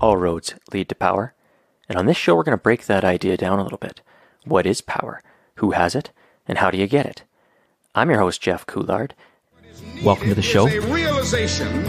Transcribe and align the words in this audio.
All 0.00 0.16
roads 0.16 0.54
lead 0.72 0.88
to 0.88 0.94
power. 0.94 1.34
And 1.88 1.98
on 1.98 2.06
this 2.06 2.16
show, 2.16 2.34
we're 2.34 2.44
going 2.44 2.56
to 2.56 2.62
break 2.62 2.86
that 2.86 3.04
idea 3.04 3.36
down 3.36 3.58
a 3.58 3.62
little 3.62 3.78
bit. 3.78 4.00
What 4.44 4.66
is 4.66 4.80
power? 4.80 5.22
Who 5.56 5.72
has 5.72 5.94
it? 5.94 6.10
And 6.48 6.58
how 6.58 6.70
do 6.70 6.78
you 6.78 6.86
get 6.86 7.06
it? 7.06 7.24
I'm 7.94 8.10
your 8.10 8.20
host, 8.20 8.40
Jeff 8.40 8.66
Coulard. 8.66 9.12
Welcome 10.02 10.28
to 10.28 10.34
the 10.34 10.42
show. 10.42 10.66
A 10.68 10.80
realization 10.80 11.84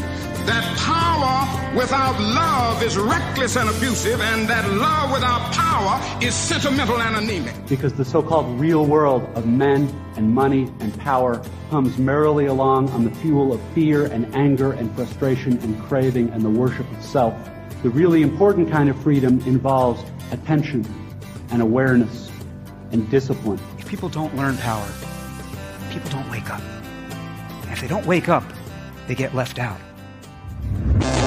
that 0.46 0.78
power 0.78 1.76
without 1.76 2.20
love 2.20 2.84
is 2.84 2.98
reckless 2.98 3.56
and 3.56 3.70
abusive, 3.70 4.20
and 4.22 4.48
that 4.48 4.70
love 4.72 5.12
without 5.12 5.52
power 5.54 6.00
is 6.22 6.34
sentimental 6.36 7.02
and 7.02 7.16
anemic. 7.16 7.54
because 7.68 7.94
the 7.94 8.06
so-called 8.06 8.60
real 8.60 8.86
world 8.86 9.24
of 9.36 9.46
men 9.46 9.90
and 10.16 10.34
money 10.34 10.72
and 10.80 10.98
power 11.00 11.42
hums 11.70 11.98
merrily 11.98 12.46
along 12.46 12.90
on 12.90 13.04
the 13.04 13.12
fuel 13.12 13.54
of 13.54 13.62
fear 13.74 14.06
and 14.06 14.34
anger 14.36 14.74
and 14.74 14.94
frustration 14.96 15.58
and 15.60 15.82
craving 15.84 16.30
and 16.32 16.44
the 16.44 16.50
worship 16.50 16.90
of 16.92 17.04
self. 17.04 17.34
The 17.84 17.90
really 17.90 18.22
important 18.22 18.70
kind 18.70 18.90
of 18.90 19.02
freedom 19.02 19.40
involves 19.42 20.04
attention 20.32 20.86
and 21.52 21.62
awareness 21.62 22.30
and 22.92 23.10
discipline. 23.10 23.60
If 23.80 23.88
people 23.88 24.10
don't 24.10 24.36
learn 24.36 24.58
power, 24.58 24.88
people 25.92 26.10
don't 26.12 26.30
wake 26.30 26.50
up. 26.50 26.62
And 27.64 27.72
if 27.72 27.82
they 27.82 27.88
don't 27.88 28.06
wake 28.06 28.30
up, 28.30 28.44
they 29.08 29.16
get 29.16 29.34
left 29.34 29.58
out. 29.60 29.80
Bye. 30.72 31.21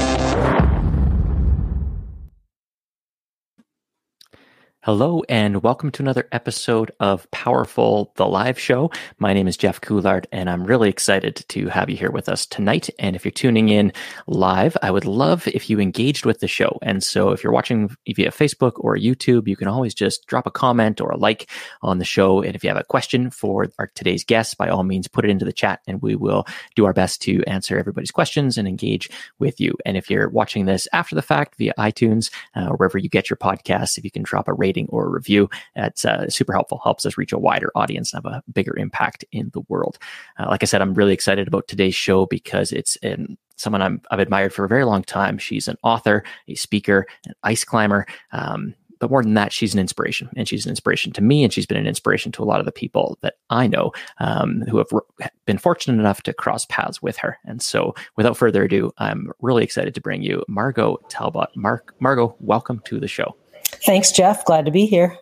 Hello, 4.84 5.23
and 5.30 5.62
welcome 5.62 5.91
to 5.93 6.02
another 6.02 6.29
episode 6.30 6.91
of 7.01 7.27
Powerful, 7.30 8.12
the 8.16 8.27
live 8.27 8.59
show. 8.59 8.91
My 9.19 9.33
name 9.33 9.48
is 9.48 9.57
Jeff 9.57 9.80
Coulard, 9.80 10.27
and 10.30 10.51
I'm 10.51 10.62
really 10.62 10.91
excited 10.91 11.43
to 11.48 11.69
have 11.69 11.88
you 11.88 11.97
here 11.97 12.10
with 12.10 12.29
us 12.29 12.45
tonight. 12.45 12.91
And 12.98 13.16
if 13.16 13.24
you're 13.24 13.33
tuning 13.33 13.70
in 13.70 13.95
live, 14.27 14.77
I 14.83 14.91
would 14.91 15.07
love 15.07 15.48
if 15.48 15.70
you 15.70 15.80
engaged 15.80 16.27
with 16.27 16.40
the 16.40 16.49
show. 16.49 16.79
And 16.82 17.02
so 17.02 17.30
if 17.30 17.43
you're 17.43 17.51
watching 17.55 17.96
via 18.15 18.30
Facebook 18.30 18.73
or 18.77 18.95
YouTube, 18.99 19.49
you 19.49 19.57
can 19.57 19.68
always 19.68 19.95
just 19.95 20.27
drop 20.27 20.46
a 20.46 20.51
comment 20.51 21.01
or 21.01 21.12
a 21.12 21.16
like 21.16 21.49
on 21.80 21.96
the 21.96 22.05
show. 22.05 22.43
And 22.43 22.55
if 22.55 22.62
you 22.62 22.68
have 22.68 22.77
a 22.77 22.85
question 22.85 23.30
for 23.30 23.68
our 23.79 23.90
today's 23.95 24.23
guest, 24.23 24.59
by 24.59 24.68
all 24.68 24.85
means, 24.85 25.09
put 25.09 25.24
it 25.24 25.30
into 25.30 25.46
the 25.46 25.52
chat, 25.55 25.80
and 25.87 26.02
we 26.02 26.15
will 26.15 26.46
do 26.77 26.85
our 26.85 26.93
best 26.93 27.23
to 27.23 27.43
answer 27.45 27.79
everybody's 27.79 28.10
questions 28.10 28.59
and 28.59 28.68
engage 28.68 29.09
with 29.38 29.62
you. 29.62 29.79
And 29.87 29.96
if 29.96 30.10
you're 30.10 30.29
watching 30.29 30.66
this 30.66 30.87
after 30.93 31.15
the 31.15 31.23
fact 31.23 31.57
via 31.57 31.73
iTunes, 31.79 32.30
uh, 32.55 32.68
wherever 32.73 32.99
you 32.99 33.09
get 33.09 33.30
your 33.30 33.38
podcasts, 33.38 33.96
if 33.96 34.05
you 34.05 34.10
can 34.10 34.23
drop 34.23 34.46
a 34.46 34.52
rating 34.52 34.74
or 34.89 35.07
a 35.07 35.11
review, 35.11 35.49
that's 35.75 36.05
uh, 36.05 36.29
super 36.29 36.53
helpful. 36.53 36.80
Helps 36.83 37.07
us 37.07 37.19
reach 37.19 37.33
a 37.33 37.39
wider 37.39 37.71
audience 37.75 38.13
and 38.13 38.25
have 38.25 38.33
a 38.33 38.43
bigger 38.53 38.77
impact 38.77 39.25
in 39.33 39.51
the 39.53 39.63
world. 39.69 39.99
Uh, 40.39 40.47
like 40.49 40.63
I 40.63 40.67
said, 40.67 40.83
I'm 40.83 40.95
really 40.95 41.13
excited 41.13 41.49
about 41.49 41.69
today's 41.69 41.95
show 41.95 42.27
because 42.27 42.73
it's 42.73 42.97
in 42.97 43.37
someone 43.57 43.83
I'm, 43.83 44.02
I've 44.11 44.19
admired 44.19 44.52
for 44.52 44.65
a 44.65 44.69
very 44.69 44.85
long 44.85 45.02
time. 45.02 45.39
She's 45.39 45.69
an 45.69 45.77
author, 45.83 46.25
a 46.49 46.55
speaker, 46.55 47.07
an 47.27 47.35
ice 47.43 47.65
climber. 47.65 48.07
Um, 48.33 48.75
but 49.01 49.11
more 49.11 49.23
than 49.23 49.35
that, 49.35 49.52
she's 49.52 49.75
an 49.75 49.80
inspiration, 49.80 50.30
and 50.37 50.49
she's 50.49 50.65
an 50.65 50.71
inspiration 50.71 51.13
to 51.13 51.21
me, 51.21 51.45
and 51.45 51.52
she's 51.52 51.67
been 51.67 51.77
an 51.77 51.87
inspiration 51.87 52.33
to 52.33 52.43
a 52.43 52.47
lot 52.47 52.61
of 52.61 52.65
the 52.65 52.73
people 52.73 53.19
that 53.21 53.35
I 53.51 53.67
know 53.67 53.93
um, 54.19 54.63
who 54.63 54.79
have 54.79 54.87
r- 54.93 55.05
been 55.45 55.59
fortunate 55.59 56.01
enough 56.01 56.23
to 56.23 56.33
cross 56.33 56.65
paths 56.67 57.02
with 57.02 57.17
her. 57.19 57.39
And 57.45 57.61
so, 57.61 57.95
without 58.17 58.37
further 58.37 58.65
ado, 58.65 58.93
I'm 58.99 59.30
really 59.41 59.63
excited 59.63 59.95
to 59.95 60.01
bring 60.01 60.23
you 60.23 60.43
Margot 60.49 60.97
Talbot. 61.11 61.51
Mark, 61.55 61.95
Margot, 62.01 62.35
welcome 62.41 62.80
to 62.87 62.99
the 62.99 63.09
show. 63.09 63.37
Thanks, 63.85 64.12
Jeff. 64.12 64.44
Glad 64.44 64.65
to 64.65 64.71
be 64.71 64.87
here. 64.87 65.19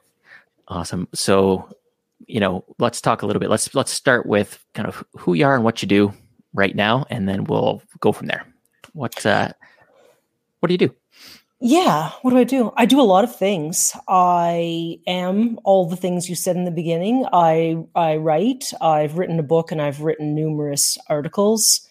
Awesome. 0.69 1.09
So, 1.13 1.69
you 2.27 2.41
know, 2.41 2.65
let's 2.79 3.01
talk 3.01 3.23
a 3.23 3.27
little 3.27 3.41
bit. 3.41 3.51
Let's 3.51 3.75
let's 3.75 3.91
start 3.91 4.25
with 4.27 4.65
kind 4.75 4.89
of 4.89 5.05
who 5.17 5.35
you 5.35 5.45
are 5.45 5.55
and 5.55 5.65
what 5.65 5.83
you 5.83 5.89
do 5.89 6.15
right 6.55 6.75
now, 6.75 7.05
and 7.11 7.29
then 7.29 7.45
we'll 7.45 7.83
go 8.01 8.13
from 8.13 8.29
there. 8.29 8.47
What 8.93 9.25
uh, 9.27 9.53
what 10.61 10.69
do 10.69 10.75
you 10.75 10.79
do? 10.79 10.95
Yeah, 11.65 12.11
what 12.23 12.33
do 12.33 12.39
I 12.39 12.45
do? 12.45 12.73
I 12.77 12.87
do 12.87 13.01
a 13.01 13.03
lot 13.03 13.25
of 13.25 13.35
things. 13.35 13.93
I 14.09 14.99
am 15.07 15.59
all 15.65 15.89
the 15.89 15.97
things 15.97 16.29
you 16.29 16.35
said 16.35 16.57
in 16.57 16.65
the 16.65 16.71
beginning. 16.71 17.27
I 17.33 17.85
I 17.95 18.17
write. 18.17 18.73
I've 18.81 19.19
written 19.19 19.39
a 19.39 19.45
book 19.45 19.73
and 19.73 19.83
I've 19.83 20.01
written 20.01 20.35
numerous 20.35 20.99
articles. 21.09 21.89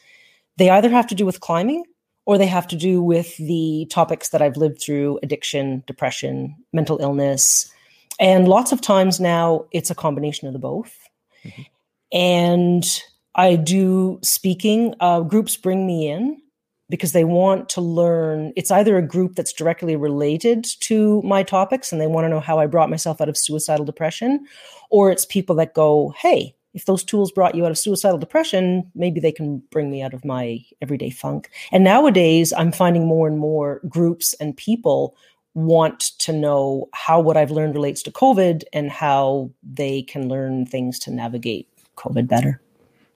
They 0.57 0.69
either 0.69 0.89
have 0.89 1.07
to 1.07 1.15
do 1.15 1.25
with 1.25 1.39
climbing 1.39 1.83
or 2.25 2.37
they 2.37 2.47
have 2.47 2.67
to 2.67 2.75
do 2.75 3.01
with 3.01 3.35
the 3.37 3.87
topics 3.89 4.29
that 4.29 4.41
I've 4.41 4.57
lived 4.57 4.81
through 4.81 5.19
addiction, 5.23 5.83
depression, 5.87 6.55
mental 6.71 6.99
illness. 7.01 7.71
And 8.19 8.47
lots 8.47 8.71
of 8.71 8.81
times 8.81 9.19
now 9.19 9.65
it's 9.71 9.89
a 9.89 9.95
combination 9.95 10.47
of 10.47 10.53
the 10.53 10.59
both. 10.59 10.95
Mhm. 11.43 11.65
And 12.11 13.01
I 13.35 13.55
do 13.55 14.19
speaking. 14.21 14.93
Uh, 14.99 15.21
groups 15.21 15.55
bring 15.55 15.87
me 15.87 16.09
in 16.09 16.41
because 16.89 17.13
they 17.13 17.23
want 17.23 17.69
to 17.69 17.81
learn. 17.81 18.51
It's 18.57 18.69
either 18.69 18.97
a 18.97 19.01
group 19.01 19.35
that's 19.35 19.53
directly 19.53 19.95
related 19.95 20.65
to 20.81 21.21
my 21.23 21.41
topics 21.41 21.91
and 21.91 22.01
they 22.01 22.07
want 22.07 22.25
to 22.25 22.29
know 22.29 22.41
how 22.41 22.59
I 22.59 22.67
brought 22.67 22.89
myself 22.89 23.21
out 23.21 23.29
of 23.29 23.37
suicidal 23.37 23.85
depression, 23.85 24.45
or 24.89 25.09
it's 25.09 25.25
people 25.25 25.55
that 25.55 25.73
go, 25.73 26.13
hey, 26.21 26.53
if 26.73 26.85
those 26.85 27.03
tools 27.03 27.31
brought 27.31 27.55
you 27.55 27.65
out 27.65 27.71
of 27.71 27.77
suicidal 27.77 28.17
depression, 28.17 28.89
maybe 28.95 29.19
they 29.19 29.31
can 29.31 29.59
bring 29.71 29.91
me 29.91 30.01
out 30.01 30.13
of 30.13 30.23
my 30.23 30.63
everyday 30.81 31.09
funk. 31.09 31.49
And 31.71 31.83
nowadays, 31.83 32.53
I'm 32.53 32.71
finding 32.71 33.05
more 33.05 33.27
and 33.27 33.37
more 33.37 33.81
groups 33.87 34.33
and 34.35 34.55
people 34.55 35.15
want 35.53 35.99
to 36.19 36.31
know 36.31 36.87
how 36.93 37.19
what 37.19 37.37
I've 37.37 37.51
learned 37.51 37.75
relates 37.75 38.01
to 38.03 38.11
COVID 38.11 38.63
and 38.71 38.89
how 38.89 39.51
they 39.63 40.01
can 40.03 40.29
learn 40.29 40.65
things 40.65 40.97
to 40.99 41.11
navigate 41.11 41.67
COVID 41.97 42.27
better. 42.27 42.61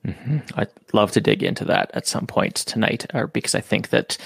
hmm 0.04 0.38
I'd 0.56 0.70
love 0.94 1.12
to 1.14 1.22
dig 1.22 1.44
into 1.44 1.66
that 1.66 1.92
at 1.94 2.08
some 2.08 2.28
point 2.28 2.56
tonight, 2.56 3.06
or 3.14 3.28
because 3.28 3.56
I 3.56 3.62
think 3.62 3.90
that 3.90 4.18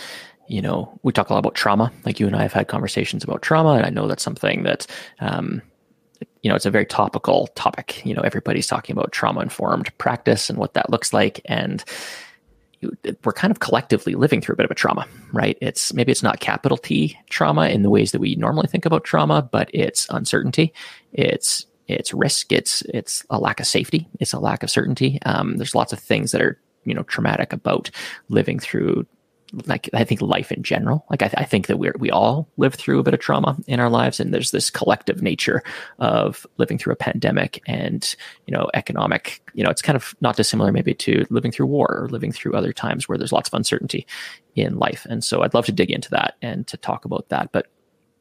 you 0.48 0.62
know 0.62 1.00
we 1.04 1.14
talk 1.14 1.30
a 1.30 1.34
lot 1.34 1.40
about 1.40 1.56
trauma. 1.56 1.92
Like 2.04 2.20
you 2.20 2.26
and 2.26 2.36
I 2.36 2.42
have 2.42 2.54
had 2.54 2.68
conversations 2.68 3.24
about 3.24 3.44
trauma, 3.44 3.74
and 3.74 3.86
I 3.86 3.90
know 3.90 4.08
that's 4.08 4.24
something 4.24 4.64
that 4.64 4.88
um, 5.20 5.62
you 6.42 6.50
know 6.50 6.56
it's 6.56 6.66
a 6.66 6.72
very 6.72 6.86
topical 6.86 7.48
topic. 7.56 8.06
You 8.06 8.14
know, 8.14 8.22
everybody's 8.22 8.68
talking 8.68 8.94
about 8.96 9.12
trauma 9.12 9.42
informed 9.42 9.96
practice 9.98 10.50
and 10.50 10.58
what 10.58 10.74
that 10.74 10.90
looks 10.90 11.14
like, 11.14 11.42
and 11.46 11.84
we're 13.26 13.34
kind 13.34 13.52
of 13.52 13.60
collectively 13.60 14.16
living 14.16 14.40
through 14.40 14.54
a 14.54 14.56
bit 14.56 14.66
of 14.66 14.72
a 14.72 14.76
trauma, 14.76 15.06
right? 15.34 15.58
It's 15.62 15.94
maybe 15.94 16.12
it's 16.12 16.24
not 16.24 16.40
capital 16.40 16.78
T 16.78 17.18
trauma 17.30 17.68
in 17.68 17.82
the 17.82 17.90
ways 17.90 18.12
that 18.12 18.22
we 18.22 18.36
normally 18.36 18.68
think 18.68 18.86
about 18.86 19.04
trauma, 19.04 19.42
but 19.42 19.70
it's 19.74 20.08
uncertainty, 20.10 20.74
it's 21.12 21.66
it's 21.88 22.14
risk, 22.14 22.52
it's 22.52 22.82
it's 22.84 23.26
a 23.30 23.40
lack 23.40 23.60
of 23.60 23.68
safety, 23.68 24.08
it's 24.20 24.34
a 24.34 24.40
lack 24.40 24.64
of 24.64 24.70
certainty. 24.70 25.20
Um, 25.26 25.58
there's 25.58 25.76
lots 25.76 25.92
of 25.92 26.00
things 26.00 26.32
that 26.32 26.42
are 26.42 26.60
you 26.86 26.94
know 26.94 27.04
traumatic 27.04 27.52
about 27.52 27.92
living 28.30 28.60
through 28.60 29.06
like 29.66 29.90
I 29.94 30.04
think 30.04 30.22
life 30.22 30.52
in 30.52 30.64
general. 30.64 31.06
Like 31.10 31.24
I, 31.24 31.32
I 31.38 31.44
think 31.44 31.68
that 31.68 31.78
we 31.78 31.92
we 31.98 32.12
all 32.12 32.48
live 32.58 32.76
through 32.76 33.00
a 33.00 33.04
bit 33.04 33.14
of 33.14 33.20
trauma 33.20 33.58
in 33.68 33.80
our 33.80 33.90
lives, 33.90 34.20
and 34.20 34.34
there's 34.34 34.52
this 34.52 34.70
collective 34.70 35.22
nature 35.22 35.64
of 36.00 36.46
living 36.58 36.78
through 36.78 36.94
a 36.94 36.98
pandemic 36.98 37.62
and 37.68 38.16
you 38.46 38.56
know 38.56 38.70
economic. 38.74 39.42
You 39.54 39.64
know, 39.64 39.70
it's 39.70 39.82
kind 39.82 39.96
of 39.96 40.16
not 40.22 40.38
dissimilar 40.38 40.72
maybe 40.72 40.94
to 40.96 41.26
living 41.30 41.52
through 41.52 41.68
war 41.68 42.04
or 42.04 42.10
living 42.10 42.32
through 42.32 42.54
other 42.54 42.74
times 42.74 43.08
where 43.08 43.18
there's 43.18 43.32
lots 43.32 43.50
of 43.50 43.54
uncertainty 43.54 44.06
in 44.56 44.78
life. 44.78 45.06
And 45.10 45.24
so 45.24 45.42
I'd 45.42 45.54
love 45.54 45.66
to 45.66 45.72
dig 45.72 45.92
into 45.92 46.10
that 46.12 46.36
and 46.42 46.68
to 46.68 46.78
talk 46.78 47.06
about 47.06 47.30
that. 47.30 47.52
But 47.52 47.68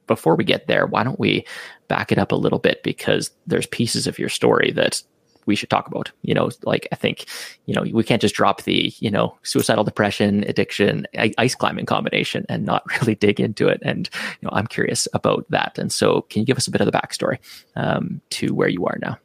before 0.06 0.36
we 0.36 0.44
get 0.44 0.66
there, 0.66 0.86
why 0.86 1.04
don't 1.04 1.20
we 1.20 1.46
back 1.86 2.10
it 2.10 2.18
up 2.18 2.32
a 2.32 2.36
little 2.36 2.58
bit 2.58 2.82
because 2.82 3.30
there's 3.46 3.66
pieces 3.66 4.06
of 4.06 4.18
your 4.18 4.28
story 4.28 4.72
that 4.72 5.02
we 5.48 5.56
should 5.56 5.70
talk 5.70 5.88
about. 5.88 6.12
You 6.22 6.34
know, 6.34 6.50
like 6.62 6.86
I 6.92 6.94
think, 6.94 7.26
you 7.66 7.74
know, 7.74 7.82
we 7.92 8.04
can't 8.04 8.22
just 8.22 8.36
drop 8.36 8.62
the, 8.62 8.94
you 9.00 9.10
know, 9.10 9.36
suicidal 9.42 9.82
depression, 9.82 10.44
addiction, 10.46 11.06
ice 11.38 11.56
climbing 11.56 11.86
combination 11.86 12.46
and 12.48 12.64
not 12.64 12.84
really 13.00 13.16
dig 13.16 13.40
into 13.40 13.66
it. 13.66 13.80
And, 13.82 14.08
you 14.40 14.46
know, 14.46 14.50
I'm 14.52 14.68
curious 14.68 15.08
about 15.14 15.46
that. 15.48 15.78
And 15.78 15.90
so 15.90 16.22
can 16.22 16.40
you 16.40 16.46
give 16.46 16.58
us 16.58 16.68
a 16.68 16.70
bit 16.70 16.80
of 16.80 16.86
the 16.86 16.92
backstory 16.92 17.38
um, 17.74 18.20
to 18.30 18.54
where 18.54 18.68
you 18.68 18.86
are 18.86 18.98
now? 19.02 19.18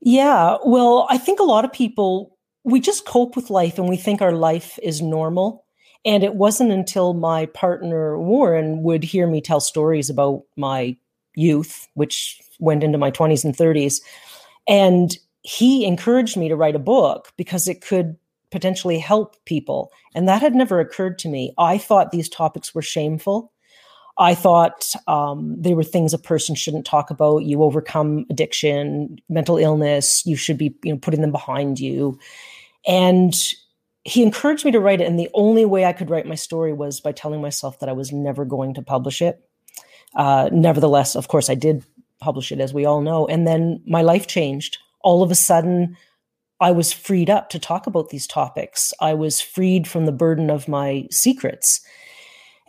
Yeah, 0.00 0.56
well, 0.64 1.06
I 1.08 1.16
think 1.18 1.40
a 1.40 1.44
lot 1.44 1.64
of 1.64 1.72
people 1.72 2.36
we 2.64 2.80
just 2.80 3.06
cope 3.06 3.34
with 3.34 3.50
life 3.50 3.78
and 3.78 3.88
we 3.88 3.96
think 3.96 4.20
our 4.20 4.32
life 4.32 4.78
is 4.82 5.00
normal. 5.00 5.64
And 6.04 6.22
it 6.22 6.34
wasn't 6.34 6.70
until 6.70 7.14
my 7.14 7.46
partner 7.46 8.18
Warren 8.18 8.82
would 8.82 9.02
hear 9.02 9.26
me 9.26 9.40
tell 9.40 9.60
stories 9.60 10.10
about 10.10 10.42
my 10.56 10.96
youth, 11.34 11.88
which 11.94 12.40
went 12.60 12.84
into 12.84 12.98
my 12.98 13.10
20s 13.10 13.44
and 13.44 13.56
30s, 13.56 14.00
and 14.68 15.16
he 15.48 15.86
encouraged 15.86 16.36
me 16.36 16.50
to 16.50 16.56
write 16.56 16.76
a 16.76 16.78
book 16.78 17.32
because 17.38 17.68
it 17.68 17.80
could 17.80 18.18
potentially 18.50 18.98
help 18.98 19.34
people. 19.46 19.90
And 20.14 20.28
that 20.28 20.42
had 20.42 20.54
never 20.54 20.78
occurred 20.78 21.18
to 21.20 21.28
me. 21.28 21.54
I 21.56 21.78
thought 21.78 22.10
these 22.10 22.28
topics 22.28 22.74
were 22.74 22.82
shameful. 22.82 23.50
I 24.18 24.34
thought 24.34 24.92
um, 25.06 25.56
they 25.58 25.72
were 25.72 25.84
things 25.84 26.12
a 26.12 26.18
person 26.18 26.54
shouldn't 26.54 26.84
talk 26.84 27.08
about. 27.08 27.44
You 27.44 27.62
overcome 27.62 28.26
addiction, 28.28 29.20
mental 29.30 29.56
illness. 29.56 30.26
You 30.26 30.36
should 30.36 30.58
be, 30.58 30.76
you 30.84 30.92
know, 30.92 30.98
putting 30.98 31.22
them 31.22 31.32
behind 31.32 31.80
you. 31.80 32.18
And 32.86 33.34
he 34.04 34.22
encouraged 34.22 34.66
me 34.66 34.72
to 34.72 34.80
write 34.80 35.00
it. 35.00 35.06
And 35.06 35.18
the 35.18 35.30
only 35.32 35.64
way 35.64 35.86
I 35.86 35.94
could 35.94 36.10
write 36.10 36.26
my 36.26 36.34
story 36.34 36.74
was 36.74 37.00
by 37.00 37.12
telling 37.12 37.40
myself 37.40 37.80
that 37.80 37.88
I 37.88 37.92
was 37.92 38.12
never 38.12 38.44
going 38.44 38.74
to 38.74 38.82
publish 38.82 39.22
it. 39.22 39.40
Uh, 40.14 40.50
nevertheless, 40.52 41.16
of 41.16 41.28
course, 41.28 41.48
I 41.48 41.54
did 41.54 41.86
publish 42.20 42.52
it, 42.52 42.60
as 42.60 42.74
we 42.74 42.84
all 42.84 43.00
know. 43.00 43.26
And 43.26 43.46
then 43.46 43.82
my 43.86 44.02
life 44.02 44.26
changed. 44.26 44.76
All 45.02 45.22
of 45.22 45.30
a 45.30 45.36
sudden, 45.36 45.96
I 46.60 46.72
was 46.72 46.92
freed 46.92 47.30
up 47.30 47.50
to 47.50 47.58
talk 47.58 47.86
about 47.86 48.10
these 48.10 48.26
topics. 48.26 48.92
I 49.00 49.14
was 49.14 49.40
freed 49.40 49.86
from 49.86 50.06
the 50.06 50.12
burden 50.12 50.50
of 50.50 50.68
my 50.68 51.06
secrets. 51.10 51.80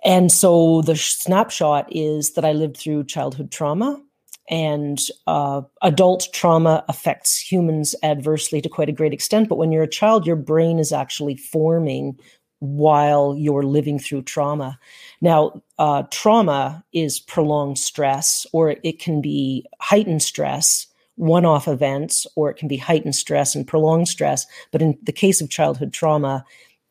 And 0.03 0.31
so 0.31 0.81
the 0.81 0.95
snapshot 0.95 1.87
is 1.91 2.33
that 2.33 2.45
I 2.45 2.53
lived 2.53 2.77
through 2.77 3.05
childhood 3.05 3.51
trauma, 3.51 4.01
and 4.49 4.97
uh, 5.27 5.61
adult 5.81 6.27
trauma 6.33 6.83
affects 6.87 7.37
humans 7.37 7.95
adversely 8.01 8.61
to 8.61 8.69
quite 8.69 8.89
a 8.89 8.93
great 8.93 9.13
extent. 9.13 9.49
But 9.49 9.57
when 9.57 9.71
you're 9.71 9.83
a 9.83 9.87
child, 9.87 10.25
your 10.25 10.35
brain 10.35 10.79
is 10.79 10.91
actually 10.91 11.35
forming 11.35 12.17
while 12.59 13.35
you're 13.37 13.63
living 13.63 13.99
through 13.99 14.23
trauma. 14.23 14.79
Now, 15.21 15.61
uh, 15.77 16.03
trauma 16.11 16.83
is 16.93 17.19
prolonged 17.19 17.77
stress, 17.77 18.45
or 18.51 18.75
it 18.83 18.99
can 18.99 19.21
be 19.21 19.65
heightened 19.79 20.23
stress, 20.23 20.87
one 21.19 21.43
off 21.43 21.67
events, 21.67 22.25
or 22.37 22.49
it 22.49 22.55
can 22.55 22.69
be 22.69 22.77
heightened 22.77 23.13
stress 23.13 23.53
and 23.53 23.67
prolonged 23.67 24.07
stress. 24.07 24.47
But 24.71 24.81
in 24.81 24.97
the 25.03 25.11
case 25.11 25.41
of 25.41 25.49
childhood 25.49 25.91
trauma, 25.91 26.45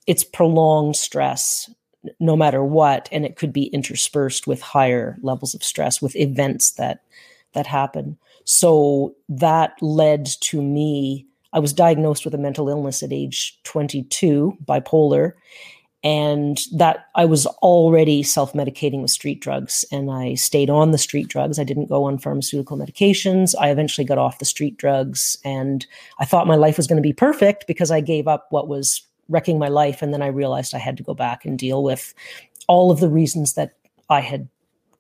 it's 0.07 0.23
prolonged 0.23 0.97
stress 0.97 1.71
no 2.21 2.37
matter 2.37 2.63
what 2.63 3.09
and 3.11 3.25
it 3.25 3.37
could 3.37 3.53
be 3.53 3.65
interspersed 3.65 4.47
with 4.47 4.61
higher 4.61 5.17
levels 5.23 5.55
of 5.55 5.65
stress 5.65 6.01
with 6.01 6.15
events 6.15 6.73
that 6.73 7.01
that 7.55 7.67
happen 7.67 8.17
so 8.45 9.15
that 9.29 9.73
led 9.83 10.27
to 10.41 10.63
me 10.63 11.27
i 11.53 11.59
was 11.59 11.73
diagnosed 11.73 12.25
with 12.25 12.35
a 12.35 12.39
mental 12.39 12.69
illness 12.69 13.03
at 13.03 13.13
age 13.13 13.59
22 13.65 14.57
bipolar 14.65 15.33
and 16.05 16.61
that 16.73 17.07
i 17.15 17.25
was 17.25 17.47
already 17.63 18.23
self-medicating 18.23 19.03
with 19.03 19.11
street 19.11 19.41
drugs 19.41 19.85
and 19.91 20.11
i 20.11 20.35
stayed 20.35 20.71
on 20.71 20.93
the 20.93 20.99
street 20.99 21.29
drugs 21.29 21.59
i 21.59 21.65
didn't 21.65 21.89
go 21.89 22.05
on 22.05 22.19
pharmaceutical 22.19 22.77
medications 22.77 23.55
i 23.61 23.71
eventually 23.71 24.05
got 24.05 24.19
off 24.19 24.39
the 24.39 24.45
street 24.45 24.77
drugs 24.77 25.37
and 25.45 25.87
i 26.21 26.25
thought 26.25 26.47
my 26.47 26.57
life 26.57 26.77
was 26.77 26.87
going 26.87 26.97
to 26.97 27.03
be 27.03 27.13
perfect 27.13 27.67
because 27.67 27.91
i 27.91 28.01
gave 28.01 28.29
up 28.29 28.47
what 28.51 28.69
was 28.69 29.03
wrecking 29.29 29.59
my 29.59 29.69
life. 29.69 30.03
And 30.03 30.13
then 30.13 30.23
I 30.23 30.29
realized 30.29 30.75
I 30.75 30.79
had 30.79 30.97
to 30.97 31.03
go 31.03 31.15
back 31.15 31.45
and 31.45 31.59
deal 31.59 31.83
with 31.83 32.15
all 32.67 32.91
of 32.91 33.01
the 33.01 33.09
reasons 33.09 33.55
that 33.55 33.75
I 34.11 34.21
had 34.21 34.49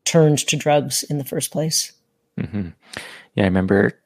turned 0.05 0.39
to 0.47 0.57
drugs 0.57 1.03
in 1.05 1.19
the 1.19 1.25
first 1.25 1.51
place. 1.51 1.93
Mm-hmm. 2.39 2.69
Yeah, 3.35 3.45
I 3.45 3.47
remember 3.47 3.99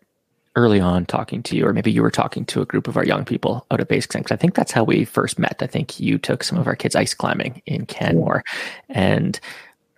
early 0.54 0.81
on 0.81 1.06
talking 1.06 1.43
to 1.44 1.56
you, 1.56 1.66
or 1.66 1.72
maybe 1.72 1.90
you 1.90 2.02
were 2.02 2.10
talking 2.10 2.44
to 2.46 2.60
a 2.60 2.66
group 2.66 2.87
of 2.87 2.96
our 2.96 3.04
young 3.04 3.25
people 3.25 3.66
out 3.70 3.81
at 3.81 3.88
Base 3.88 4.06
Camp. 4.06 4.31
I 4.31 4.37
think 4.37 4.54
that's 4.54 4.72
how 4.72 4.84
we 4.84 5.04
first 5.04 5.38
met. 5.38 5.62
I 5.62 5.66
think 5.66 5.99
you 5.99 6.19
took 6.19 6.44
some 6.44 6.58
of 6.58 6.66
our 6.66 6.76
kids 6.76 6.94
ice 6.94 7.14
climbing 7.14 7.62
in 7.64 7.87
Canmore. 7.87 8.44
And 8.88 9.40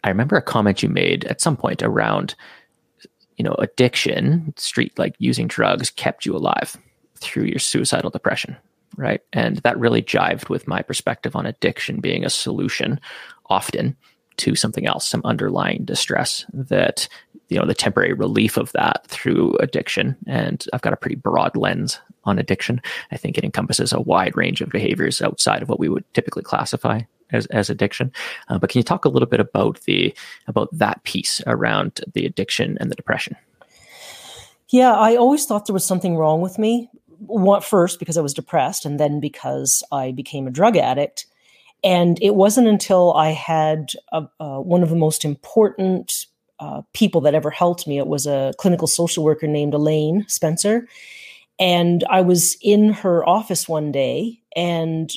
I 0.04 0.08
remember 0.08 0.36
a 0.36 0.42
comment 0.42 0.82
you 0.82 0.88
made 0.88 1.24
at 1.24 1.40
some 1.40 1.56
point 1.56 1.82
around, 1.82 2.34
you 3.36 3.44
know, 3.44 3.54
addiction, 3.58 4.54
street 4.56 4.96
like 4.98 5.14
using 5.18 5.48
drugs 5.48 5.90
kept 5.90 6.24
you 6.24 6.36
alive 6.36 6.76
through 7.18 7.44
your 7.44 7.58
suicidal 7.58 8.10
depression 8.10 8.56
right? 8.96 9.20
And 9.32 9.56
that 9.58 9.78
really 9.78 10.02
jived 10.02 10.48
with 10.48 10.68
my 10.68 10.82
perspective 10.82 11.36
on 11.36 11.46
addiction 11.46 12.00
being 12.00 12.24
a 12.24 12.30
solution 12.30 13.00
often 13.46 13.96
to 14.38 14.54
something 14.54 14.86
else, 14.86 15.06
some 15.06 15.22
underlying 15.24 15.84
distress 15.84 16.44
that, 16.52 17.08
you 17.48 17.58
know, 17.58 17.66
the 17.66 17.74
temporary 17.74 18.12
relief 18.12 18.56
of 18.56 18.72
that 18.72 19.06
through 19.06 19.56
addiction. 19.58 20.16
And 20.26 20.64
I've 20.72 20.82
got 20.82 20.92
a 20.92 20.96
pretty 20.96 21.16
broad 21.16 21.56
lens 21.56 22.00
on 22.24 22.38
addiction. 22.38 22.80
I 23.12 23.16
think 23.16 23.36
it 23.36 23.44
encompasses 23.44 23.92
a 23.92 24.00
wide 24.00 24.36
range 24.36 24.60
of 24.60 24.70
behaviors 24.70 25.20
outside 25.20 25.62
of 25.62 25.68
what 25.68 25.78
we 25.78 25.88
would 25.88 26.04
typically 26.14 26.42
classify 26.42 27.02
as, 27.32 27.46
as 27.46 27.70
addiction. 27.70 28.12
Uh, 28.48 28.58
but 28.58 28.70
can 28.70 28.78
you 28.78 28.82
talk 28.84 29.04
a 29.04 29.10
little 29.10 29.28
bit 29.28 29.40
about 29.40 29.80
the 29.82 30.14
about 30.46 30.68
that 30.72 31.02
piece 31.04 31.40
around 31.46 32.00
the 32.14 32.24
addiction 32.24 32.78
and 32.80 32.90
the 32.90 32.96
depression? 32.96 33.36
Yeah, 34.70 34.94
I 34.94 35.16
always 35.16 35.44
thought 35.44 35.66
there 35.66 35.74
was 35.74 35.84
something 35.84 36.16
wrong 36.16 36.40
with 36.40 36.58
me 36.58 36.90
what 37.18 37.64
first 37.64 37.98
because 37.98 38.16
I 38.16 38.22
was 38.22 38.34
depressed, 38.34 38.84
and 38.84 38.98
then 38.98 39.20
because 39.20 39.82
I 39.92 40.12
became 40.12 40.46
a 40.46 40.50
drug 40.50 40.76
addict. 40.76 41.26
And 41.82 42.18
it 42.22 42.34
wasn't 42.34 42.66
until 42.66 43.12
I 43.12 43.30
had 43.30 43.90
a, 44.10 44.26
uh, 44.40 44.58
one 44.58 44.82
of 44.82 44.88
the 44.88 44.96
most 44.96 45.24
important 45.24 46.26
uh, 46.60 46.82
people 46.92 47.20
that 47.22 47.34
ever 47.34 47.50
helped 47.50 47.86
me. 47.86 47.98
It 47.98 48.06
was 48.06 48.26
a 48.26 48.52
clinical 48.58 48.86
social 48.86 49.24
worker 49.24 49.46
named 49.46 49.74
Elaine 49.74 50.24
Spencer. 50.28 50.88
And 51.58 52.04
I 52.10 52.20
was 52.20 52.56
in 52.60 52.92
her 52.92 53.28
office 53.28 53.68
one 53.68 53.92
day, 53.92 54.40
and 54.56 55.12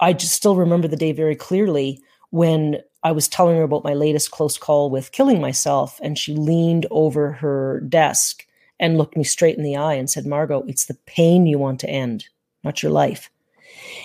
I 0.00 0.12
just 0.12 0.34
still 0.34 0.56
remember 0.56 0.88
the 0.88 0.96
day 0.96 1.12
very 1.12 1.36
clearly 1.36 2.02
when 2.30 2.78
I 3.02 3.12
was 3.12 3.28
telling 3.28 3.56
her 3.56 3.62
about 3.62 3.84
my 3.84 3.94
latest 3.94 4.30
close 4.30 4.58
call 4.58 4.90
with 4.90 5.12
killing 5.12 5.40
myself, 5.40 5.98
and 6.02 6.18
she 6.18 6.34
leaned 6.34 6.86
over 6.90 7.32
her 7.32 7.80
desk 7.88 8.44
and 8.80 8.98
looked 8.98 9.16
me 9.16 9.24
straight 9.24 9.56
in 9.56 9.64
the 9.64 9.76
eye 9.76 9.94
and 9.94 10.10
said, 10.10 10.26
Margot, 10.26 10.64
it's 10.68 10.86
the 10.86 10.98
pain 11.06 11.46
you 11.46 11.58
want 11.58 11.80
to 11.80 11.90
end, 11.90 12.26
not 12.64 12.82
your 12.82 12.92
life. 12.92 13.30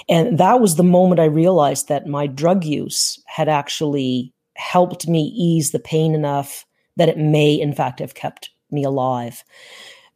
And 0.07 0.37
that 0.37 0.59
was 0.61 0.75
the 0.75 0.83
moment 0.83 1.19
I 1.19 1.25
realized 1.25 1.87
that 1.89 2.07
my 2.07 2.27
drug 2.27 2.63
use 2.63 3.19
had 3.25 3.49
actually 3.49 4.33
helped 4.55 5.07
me 5.07 5.33
ease 5.35 5.71
the 5.71 5.79
pain 5.79 6.13
enough 6.13 6.65
that 6.95 7.09
it 7.09 7.17
may, 7.17 7.53
in 7.53 7.73
fact, 7.73 7.99
have 7.99 8.13
kept 8.13 8.49
me 8.71 8.83
alive. 8.83 9.43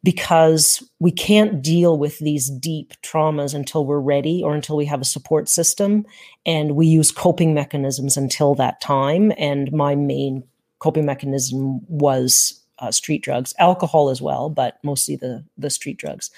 Because 0.04 0.84
we 1.00 1.12
can't 1.12 1.62
deal 1.62 1.98
with 1.98 2.20
these 2.20 2.50
deep 2.50 2.94
traumas 3.02 3.54
until 3.54 3.86
we're 3.86 4.00
ready 4.00 4.42
or 4.44 4.54
until 4.54 4.78
we 4.78 4.86
have 4.86 5.02
a 5.02 5.06
support 5.06 5.50
system. 5.50 6.06
And 6.46 6.76
we 6.76 6.88
use 6.88 7.12
coping 7.12 7.54
mechanisms 7.54 8.16
until 8.16 8.56
that 8.56 8.80
time. 8.80 9.34
And 9.38 9.72
my 9.74 9.96
main 9.96 10.44
coping 10.80 11.06
mechanism 11.06 11.82
was 11.90 12.64
uh, 12.80 12.92
street 12.92 13.24
drugs, 13.24 13.54
alcohol 13.60 14.10
as 14.10 14.22
well, 14.22 14.50
but 14.50 14.78
mostly 14.84 15.16
the 15.16 15.44
the 15.58 15.70
street 15.70 15.98
drugs. 15.98 16.30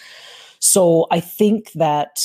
So 0.59 1.07
I 1.12 1.19
think 1.19 1.71
that 1.74 2.19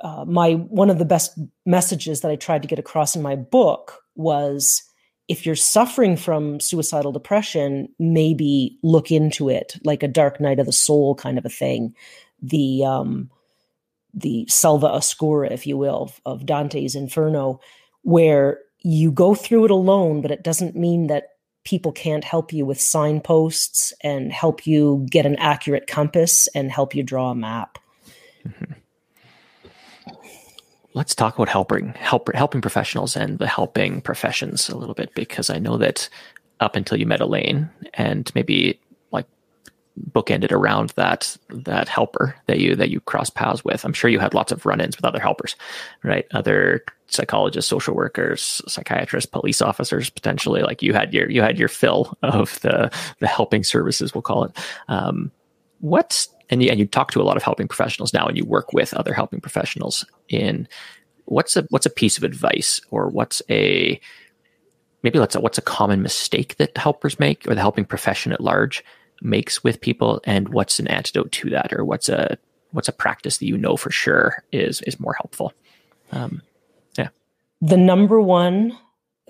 uh, 0.00 0.24
my 0.26 0.52
one 0.52 0.90
of 0.90 0.98
the 0.98 1.04
best 1.04 1.38
messages 1.64 2.20
that 2.20 2.30
I 2.30 2.36
tried 2.36 2.62
to 2.62 2.68
get 2.68 2.78
across 2.78 3.16
in 3.16 3.22
my 3.22 3.36
book 3.36 4.02
was 4.16 4.82
if 5.28 5.46
you're 5.46 5.54
suffering 5.54 6.16
from 6.16 6.60
suicidal 6.60 7.12
depression, 7.12 7.88
maybe 7.98 8.78
look 8.82 9.10
into 9.10 9.48
it 9.48 9.76
like 9.84 10.02
a 10.02 10.08
dark 10.08 10.40
night 10.40 10.58
of 10.58 10.66
the 10.66 10.72
soul 10.72 11.14
kind 11.14 11.38
of 11.38 11.44
a 11.44 11.50
thing. 11.50 11.94
The 12.42 12.84
um, 12.84 13.30
the 14.12 14.46
Selva 14.48 14.88
Oscura, 14.88 15.50
if 15.50 15.66
you 15.66 15.76
will, 15.76 16.12
of 16.24 16.46
Dante's 16.46 16.94
Inferno, 16.94 17.60
where 18.02 18.60
you 18.80 19.10
go 19.10 19.34
through 19.34 19.64
it 19.64 19.70
alone, 19.70 20.20
but 20.20 20.30
it 20.30 20.44
doesn't 20.44 20.76
mean 20.76 21.08
that 21.08 21.28
people 21.64 21.90
can't 21.90 22.22
help 22.22 22.52
you 22.52 22.66
with 22.66 22.80
signposts 22.80 23.92
and 24.02 24.32
help 24.32 24.66
you 24.66 25.06
get 25.10 25.26
an 25.26 25.36
accurate 25.36 25.86
compass 25.86 26.46
and 26.54 26.70
help 26.70 26.94
you 26.94 27.02
draw 27.02 27.30
a 27.30 27.34
map. 27.34 27.78
Mm-hmm. 28.46 28.74
Let's 30.94 31.14
talk 31.14 31.34
about 31.34 31.48
helping 31.48 31.88
help, 31.94 32.32
helping 32.34 32.60
professionals 32.60 33.16
and 33.16 33.38
the 33.40 33.48
helping 33.48 34.00
professions 34.00 34.68
a 34.68 34.76
little 34.76 34.94
bit 34.94 35.12
because 35.14 35.50
I 35.50 35.58
know 35.58 35.76
that 35.78 36.08
up 36.60 36.76
until 36.76 36.98
you 36.98 37.04
met 37.04 37.20
Elaine 37.20 37.68
and 37.94 38.30
maybe 38.36 38.80
like 39.10 39.26
bookended 40.12 40.52
around 40.52 40.90
that 40.90 41.36
that 41.50 41.88
helper 41.88 42.36
that 42.46 42.60
you 42.60 42.76
that 42.76 42.90
you 42.90 43.00
cross 43.00 43.28
paths 43.28 43.64
with. 43.64 43.84
I'm 43.84 43.92
sure 43.92 44.08
you 44.08 44.20
had 44.20 44.34
lots 44.34 44.52
of 44.52 44.64
run-ins 44.64 44.96
with 44.96 45.04
other 45.04 45.18
helpers, 45.18 45.56
right? 46.04 46.26
Other 46.32 46.84
psychologists, 47.08 47.68
social 47.68 47.96
workers, 47.96 48.62
psychiatrists, 48.68 49.28
police 49.28 49.60
officers, 49.60 50.10
potentially. 50.10 50.62
Like 50.62 50.80
you 50.80 50.92
had 50.92 51.12
your 51.12 51.28
you 51.28 51.42
had 51.42 51.58
your 51.58 51.68
fill 51.68 52.16
of 52.22 52.60
the 52.60 52.92
the 53.18 53.26
helping 53.26 53.64
services, 53.64 54.14
we'll 54.14 54.22
call 54.22 54.44
it. 54.44 54.56
Um, 54.86 55.32
what's 55.80 56.28
and 56.50 56.62
you, 56.62 56.70
and 56.70 56.78
you 56.78 56.86
talk 56.86 57.10
to 57.12 57.20
a 57.20 57.24
lot 57.24 57.36
of 57.36 57.42
helping 57.42 57.68
professionals 57.68 58.12
now, 58.12 58.26
and 58.26 58.36
you 58.36 58.44
work 58.44 58.72
with 58.72 58.94
other 58.94 59.14
helping 59.14 59.40
professionals 59.40 60.04
in 60.28 60.68
what's 61.26 61.56
a 61.56 61.66
what's 61.70 61.86
a 61.86 61.90
piece 61.90 62.18
of 62.18 62.24
advice 62.24 62.80
or 62.90 63.08
what's 63.08 63.42
a 63.50 64.00
maybe 65.02 65.18
let's 65.18 65.36
what's 65.36 65.58
a 65.58 65.62
common 65.62 66.02
mistake 66.02 66.56
that 66.56 66.76
helpers 66.76 67.18
make 67.18 67.46
or 67.48 67.54
the 67.54 67.60
helping 67.60 67.84
profession 67.84 68.32
at 68.32 68.40
large 68.40 68.84
makes 69.22 69.64
with 69.64 69.80
people, 69.80 70.20
and 70.24 70.50
what's 70.50 70.78
an 70.78 70.88
antidote 70.88 71.32
to 71.32 71.50
that, 71.50 71.72
or 71.72 71.84
what's 71.84 72.08
a 72.08 72.36
what's 72.72 72.88
a 72.88 72.92
practice 72.92 73.38
that 73.38 73.46
you 73.46 73.56
know 73.56 73.76
for 73.76 73.90
sure 73.90 74.42
is 74.52 74.80
is 74.82 75.00
more 75.00 75.14
helpful. 75.14 75.52
Um, 76.12 76.42
yeah. 76.98 77.08
the 77.60 77.76
number 77.76 78.20
one 78.20 78.78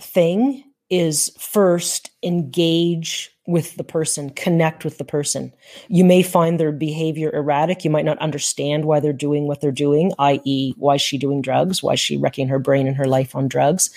thing 0.01 0.65
is 0.91 1.33
first 1.39 2.11
engage 2.23 3.34
with 3.47 3.77
the 3.77 3.85
person, 3.85 4.31
connect 4.31 4.85
with 4.85 4.99
the 4.99 5.05
person. 5.05 5.53
You 5.89 6.05
may 6.05 6.23
find 6.23 6.59
their 6.59 6.73
behavior 6.73 7.31
erratic. 7.35 7.85
You 7.85 7.91
might 7.91 8.05
not 8.05 8.19
understand 8.19 8.87
why 8.87 9.01
they're 9.01 9.13
doing 9.13 9.47
what 9.47 9.61
they're 9.61 9.71
doing, 9.71 10.13
i.e., 10.19 10.75
why 10.79 10.95
is 10.95 11.03
she 11.03 11.19
doing 11.19 11.43
drugs? 11.43 11.83
Why 11.83 11.93
is 11.93 12.01
she 12.01 12.17
wrecking 12.17 12.49
her 12.49 12.59
brain 12.59 12.87
and 12.87 12.97
her 12.97 13.07
life 13.07 13.37
on 13.37 13.49
drugs? 13.49 13.91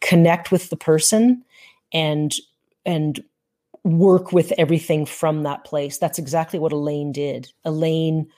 Connect 0.00 0.50
with 0.50 0.68
the 0.68 0.76
person 0.76 1.44
and 1.92 2.34
and 2.84 3.22
work 3.84 4.32
with 4.32 4.52
everything 4.58 5.06
from 5.06 5.42
that 5.42 5.64
place. 5.64 5.98
That's 5.98 6.18
exactly 6.18 6.58
what 6.58 6.72
Elaine 6.72 7.12
did. 7.12 7.50
Elaine 7.64 8.28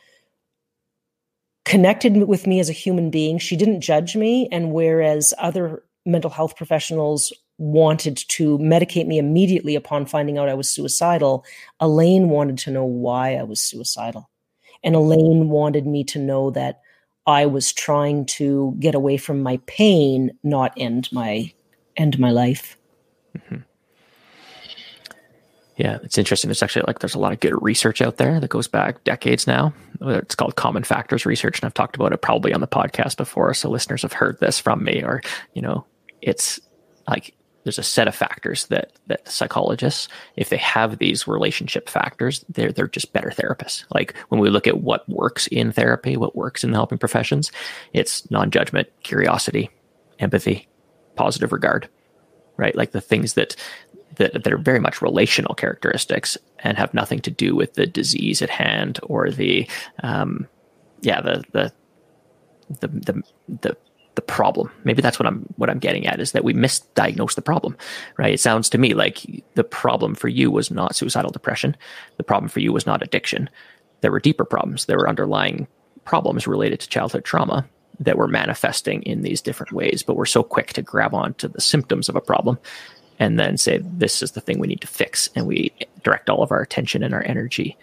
connected 1.65 2.17
with 2.29 2.47
me 2.47 2.61
as 2.61 2.69
a 2.69 2.75
human 2.75 3.11
being. 3.11 3.39
She 3.39 3.57
didn't 3.57 3.81
judge 3.81 4.17
me. 4.17 4.49
And 4.53 4.73
whereas 4.73 5.35
other 5.39 5.83
mental 6.07 6.31
health 6.31 6.57
professionals 6.57 7.33
wanted 7.59 8.17
to 8.17 8.59
medicate 8.59 9.07
me 9.07 9.19
immediately 9.19 9.77
upon 9.77 10.07
finding 10.07 10.39
out 10.39 10.49
I 10.49 10.55
was 10.55 10.69
suicidal, 10.69 11.45
Elaine 11.81 12.29
wanted 12.29 12.59
to 12.59 12.71
know 12.71 12.85
why 12.85 13.37
I 13.37 13.43
was 13.43 13.61
suicidal. 13.61 14.31
And 14.83 14.95
Elaine 14.95 15.49
wanted 15.49 15.87
me 15.87 16.05
to 16.05 16.19
know 16.19 16.51
that 16.51 16.81
I 17.27 17.47
was 17.47 17.73
trying 17.73 18.27
to 18.27 18.77
get 18.79 18.95
away 18.95 19.17
from 19.17 19.43
my 19.43 19.59
pain, 19.67 20.33
not 20.43 20.75
end 20.77 21.09
my 21.11 21.53
end 21.97 22.19
my 22.19 22.31
life. 22.31 22.77
Mm-hmm. 23.39 23.63
Yeah, 25.77 25.99
it's 26.05 26.19
interesting. 26.19 26.49
There's 26.49 26.63
actually 26.63 26.85
like 26.87 27.01
there's 27.01 27.15
a 27.15 27.19
lot 27.19 27.33
of 27.33 27.41
good 27.41 27.61
research 27.61 28.01
out 28.01 28.17
there 28.17 28.39
that 28.39 28.51
goes 28.51 28.69
back 28.69 29.03
decades 29.05 29.47
now. 29.47 29.73
It's 30.01 30.35
called 30.35 30.55
common 30.55 30.85
factors 30.85 31.27
research, 31.27 31.59
and 31.59 31.67
I've 31.67 31.75
talked 31.75 31.97
about 31.97 32.13
it 32.13 32.19
probably 32.19 32.53
on 32.53 32.61
the 32.61 32.69
podcast 32.69 33.17
before, 33.17 33.55
so 33.55 33.71
listeners 33.71 34.03
have 34.03 34.13
heard 34.13 34.39
this 34.39 34.61
from 34.61 34.85
me. 34.85 35.03
Or 35.03 35.21
you 35.55 35.63
know, 35.63 35.85
it's 36.21 36.61
like 37.09 37.35
there's 37.65 37.79
a 37.79 37.83
set 37.83 38.07
of 38.07 38.15
factors 38.15 38.67
that 38.67 38.93
that 39.07 39.27
psychologists, 39.29 40.09
if 40.37 40.51
they 40.51 40.59
have 40.59 40.99
these 40.99 41.27
relationship 41.27 41.89
factors, 41.89 42.45
they're 42.49 42.73
they're 42.73 42.89
just 42.89 43.13
better 43.13 43.31
therapists. 43.31 43.85
Like 43.93 44.15
when 44.29 44.41
we 44.41 44.51
look 44.51 44.67
at 44.67 44.83
what 44.83 45.09
works 45.09 45.47
in 45.49 45.73
therapy, 45.73 46.17
what 46.17 46.37
works 46.37 46.63
in 46.63 46.71
the 46.71 46.77
helping 46.77 46.99
professions, 46.99 47.51
it's 47.93 48.31
non-judgment, 48.31 48.89
curiosity, 49.03 49.71
empathy, 50.19 50.69
positive 51.17 51.53
regard, 51.53 51.89
right? 52.57 52.77
Like 52.77 52.93
the 52.93 53.01
things 53.01 53.35
that 53.35 53.57
that, 54.17 54.45
that 54.45 54.53
are 54.53 54.59
very 54.59 54.79
much 54.79 55.03
relational 55.03 55.55
characteristics 55.55 56.39
and 56.61 56.79
have 56.79 56.95
nothing 56.95 57.21
to 57.21 57.31
do 57.31 57.57
with 57.57 57.75
the 57.75 57.87
disease 57.87 58.43
at 58.43 58.51
hand 58.51 59.01
or 59.03 59.31
the 59.31 59.69
um, 60.03 60.47
yeah 61.01 61.21
the 61.21 61.43
the 61.53 61.73
the 62.81 62.89
the, 62.89 63.23
the 63.49 63.77
the 64.15 64.23
problem. 64.23 64.71
Maybe 64.85 65.03
that's 65.03 65.19
what 65.19 65.27
I'm 65.27 65.45
what 65.57 65.71
I'm 65.71 65.79
getting 65.79 66.07
at 66.07 66.21
is 66.21 66.33
that 66.33 66.45
we 66.45 66.55
misdiagnose 66.55 67.35
the 67.35 67.43
problem, 67.43 67.77
right? 68.17 68.35
It 68.35 68.41
sounds 68.41 68.69
to 68.71 68.79
me 68.79 68.95
like 68.95 69.45
the 69.55 69.65
problem 69.65 70.15
for 70.15 70.29
you 70.29 70.51
was 70.51 70.71
not 70.71 70.97
suicidal 70.97 71.31
depression. 71.31 71.77
The 72.17 72.25
problem 72.25 72.49
for 72.49 72.61
you 72.61 72.73
was 72.73 72.87
not 72.87 73.03
addiction. 73.03 73.51
There 74.01 74.13
were 74.13 74.21
deeper 74.21 74.45
problems. 74.45 74.87
There 74.87 74.99
were 74.99 75.09
underlying 75.09 75.67
problems 76.05 76.47
related 76.47 76.81
to 76.81 76.89
childhood 76.89 77.25
trauma 77.25 77.67
that 78.01 78.19
were 78.19 78.29
manifesting 78.29 79.03
in 79.03 79.23
these 79.23 79.41
different 79.41 79.73
ways, 79.73 80.03
but 80.03 80.17
we're 80.17 80.27
so 80.27 80.43
quick 80.43 80.73
to 80.75 80.83
grab 80.83 81.15
onto 81.15 81.49
the 81.49 81.61
symptoms 81.61 82.09
of 82.09 82.17
a 82.17 82.21
problem 82.21 82.59
and 83.19 83.39
then 83.39 83.57
say 83.57 83.81
this 83.83 84.23
is 84.23 84.33
the 84.33 84.41
thing 84.41 84.59
we 84.59 84.67
need 84.67 84.81
to 84.81 84.87
fix 84.87 85.31
and 85.35 85.47
we 85.47 85.73
direct 86.03 86.29
all 86.29 86.43
of 86.43 86.51
our 86.51 86.61
attention 86.61 87.03
and 87.03 87.15
our 87.15 87.23
energy 87.25 87.77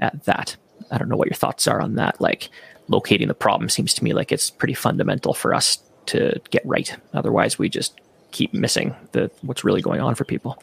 at 0.00 0.24
that 0.24 0.56
i 0.90 0.98
don't 0.98 1.08
know 1.08 1.16
what 1.16 1.28
your 1.28 1.34
thoughts 1.34 1.66
are 1.66 1.80
on 1.80 1.94
that 1.94 2.20
like 2.20 2.50
locating 2.88 3.28
the 3.28 3.34
problem 3.34 3.68
seems 3.68 3.94
to 3.94 4.04
me 4.04 4.12
like 4.12 4.32
it's 4.32 4.50
pretty 4.50 4.74
fundamental 4.74 5.34
for 5.34 5.54
us 5.54 5.78
to 6.06 6.40
get 6.50 6.64
right 6.64 6.96
otherwise 7.14 7.58
we 7.58 7.68
just 7.68 8.00
keep 8.30 8.52
missing 8.52 8.94
the 9.12 9.30
what's 9.42 9.64
really 9.64 9.82
going 9.82 10.00
on 10.00 10.14
for 10.14 10.24
people 10.24 10.62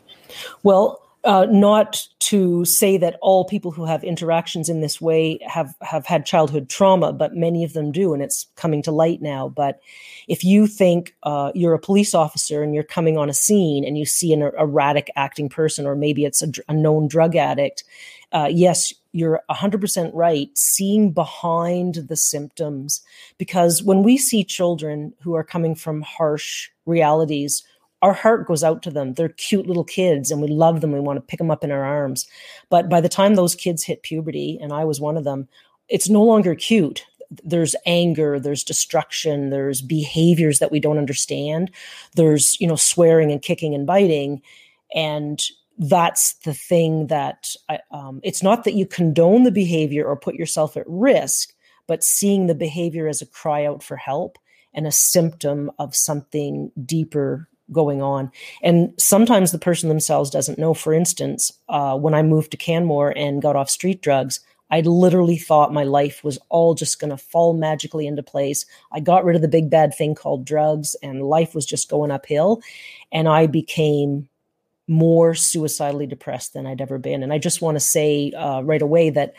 well 0.63 1.03
uh, 1.25 1.48
not 1.50 2.06
to 2.20 2.65
say 2.65 2.98
that 2.98 3.18
all 3.22 3.46
people 3.46 3.72
who 3.72 3.86
have 3.86 4.03
interactions 4.03 4.68
in 4.68 4.82
this 4.82 5.00
way 5.00 5.39
have 5.48 5.74
have 5.82 6.06
had 6.06 6.25
childhood 6.25 6.68
trauma, 6.68 7.13
but 7.13 7.34
many 7.34 7.63
of 7.63 7.72
them 7.72 7.94
do, 7.94 8.13
and 8.13 8.22
it's 8.22 8.48
coming 8.58 8.82
to 8.82 8.92
light 8.92 9.22
now. 9.22 9.48
But 9.48 9.80
if 10.27 10.44
you 10.44 10.68
think 10.68 11.15
uh, 11.24 11.53
you're 11.56 11.74
a 11.74 11.80
police 11.80 12.13
officer 12.13 12.62
and 12.62 12.75
you're 12.75 12.84
coming 12.84 13.18
on 13.18 13.30
a 13.30 13.34
scene 13.34 13.86
and 13.86 13.98
you 13.98 14.06
see 14.06 14.34
an 14.34 14.42
erratic 14.42 15.10
acting 15.15 15.48
person, 15.48 15.86
or 15.86 15.96
maybe 15.96 16.25
it's 16.25 16.44
a, 16.44 16.50
a 16.68 16.74
known 16.74 17.08
drug 17.08 17.38
addict, 17.38 17.86
uh, 18.34 18.50
yes, 18.51 18.94
you're 19.13 19.41
100% 19.50 20.12
right. 20.13 20.50
Seeing 20.55 21.12
behind 21.12 21.96
the 22.10 22.17
symptoms, 22.17 23.01
because 23.38 23.82
when 23.82 24.03
we 24.03 24.17
see 24.17 24.43
children 24.43 25.13
who 25.22 25.34
are 25.36 25.43
coming 25.43 25.75
from 25.75 26.01
harsh 26.01 26.70
realities 26.86 27.63
our 28.03 28.13
heart 28.13 28.46
goes 28.46 28.65
out 28.65 28.84
to 28.84 28.91
them. 28.91 29.13
They're 29.13 29.29
cute 29.29 29.65
little 29.65 29.86
kids 29.86 30.29
and 30.29 30.41
we 30.41 30.50
love 30.50 30.82
them. 30.82 30.91
We 30.91 31.00
want 31.00 31.17
to 31.17 31.22
pick 31.22 31.38
them 31.38 31.50
up 31.50 31.63
in 31.63 31.72
our 31.72 31.86
arms. 31.86 32.27
But 32.70 32.89
by 32.89 33.00
the 33.00 33.08
time 33.08 33.36
those 33.36 33.55
kids 33.55 33.82
hit 33.82 34.03
puberty, 34.03 34.60
and 34.62 34.74
I 34.74 34.84
was 34.84 35.00
one 35.00 35.15
of 35.15 35.24
them, 35.24 35.48
it's 35.88 36.10
no 36.10 36.22
longer 36.22 36.53
cute. 36.53 37.05
There's 37.46 37.75
anger, 37.86 38.41
there's 38.41 38.63
destruction, 38.63 39.51
there's 39.51 39.82
behaviors 39.82 40.60
that 40.60 40.72
we 40.72 40.82
don't 40.82 40.98
understand. 40.98 41.72
There's, 42.15 42.60
you 42.60 42.67
know, 42.67 42.75
swearing 42.75 43.32
and 43.32 43.41
kicking 43.41 43.74
and 43.74 43.88
biting. 43.88 44.41
And 44.93 45.41
that's 45.77 46.36
the 46.46 46.53
thing 46.53 47.08
that 47.08 47.56
I, 47.70 47.80
um, 47.92 48.20
it's 48.24 48.44
not 48.44 48.63
that 48.63 48.75
you 48.75 48.86
condone 48.86 49.44
the 49.44 49.51
behavior 49.51 50.06
or 50.06 50.15
put 50.15 50.36
yourself 50.36 50.77
at 50.77 50.86
risk, 50.88 51.53
but 51.88 52.03
seeing 52.03 52.48
the 52.48 52.56
behavior 52.56 53.08
as 53.08 53.22
a 53.22 53.27
cry 53.27 53.65
out 53.65 53.84
for 53.84 53.98
help 53.98 54.38
and 54.74 54.88
a 54.88 54.92
symptom 54.92 55.72
of 55.80 55.96
something 55.96 56.72
deeper 56.86 57.48
going 57.72 58.01
on. 58.01 58.32
And 58.62 58.94
sometimes 58.98 59.51
the 59.51 59.60
person 59.60 59.89
themselves 59.89 60.30
doesn't 60.30 60.60
know. 60.60 60.74
For 60.74 60.94
instance, 60.94 61.51
uh, 61.70 61.98
when 61.98 62.13
I 62.13 62.22
moved 62.22 62.51
to 62.51 62.58
Canmore 62.58 63.13
and 63.15 63.42
got 63.42 63.56
off 63.56 63.70
street 63.70 64.01
drugs, 64.01 64.39
I 64.70 64.82
literally 64.82 65.38
thought 65.38 65.74
my 65.74 65.84
life 65.84 66.24
was 66.24 66.39
all 66.50 66.74
just 66.74 67.00
going 67.00 67.12
to 67.12 67.18
fall 67.18 67.53
magically 67.53 68.08
into 68.08 68.24
place. 68.24 68.65
I 68.92 69.00
got 69.00 69.24
rid 69.24 69.36
of 69.36 69.42
the 69.42 69.48
big 69.48 69.70
bad 69.70 69.94
thing 69.94 70.15
called 70.15 70.46
drugs, 70.46 70.96
and 71.03 71.24
life 71.24 71.53
was 71.53 71.65
just 71.65 71.89
going 71.89 72.10
uphill. 72.10 72.62
And 73.12 73.27
I 73.27 73.46
became 73.46 74.27
more 74.88 75.34
suicidally 75.34 76.08
depressed 76.08 76.54
than 76.54 76.68
I'd 76.68 76.82
ever 76.82 76.98
been. 76.98 77.24
And 77.24 77.32
I 77.32 77.38
just 77.38 77.62
want 77.62 77.75
to 77.75 77.80
say 77.80 78.32
uh, 78.32 78.62
right 78.62 78.82
away 78.82 79.10
that 79.12 79.34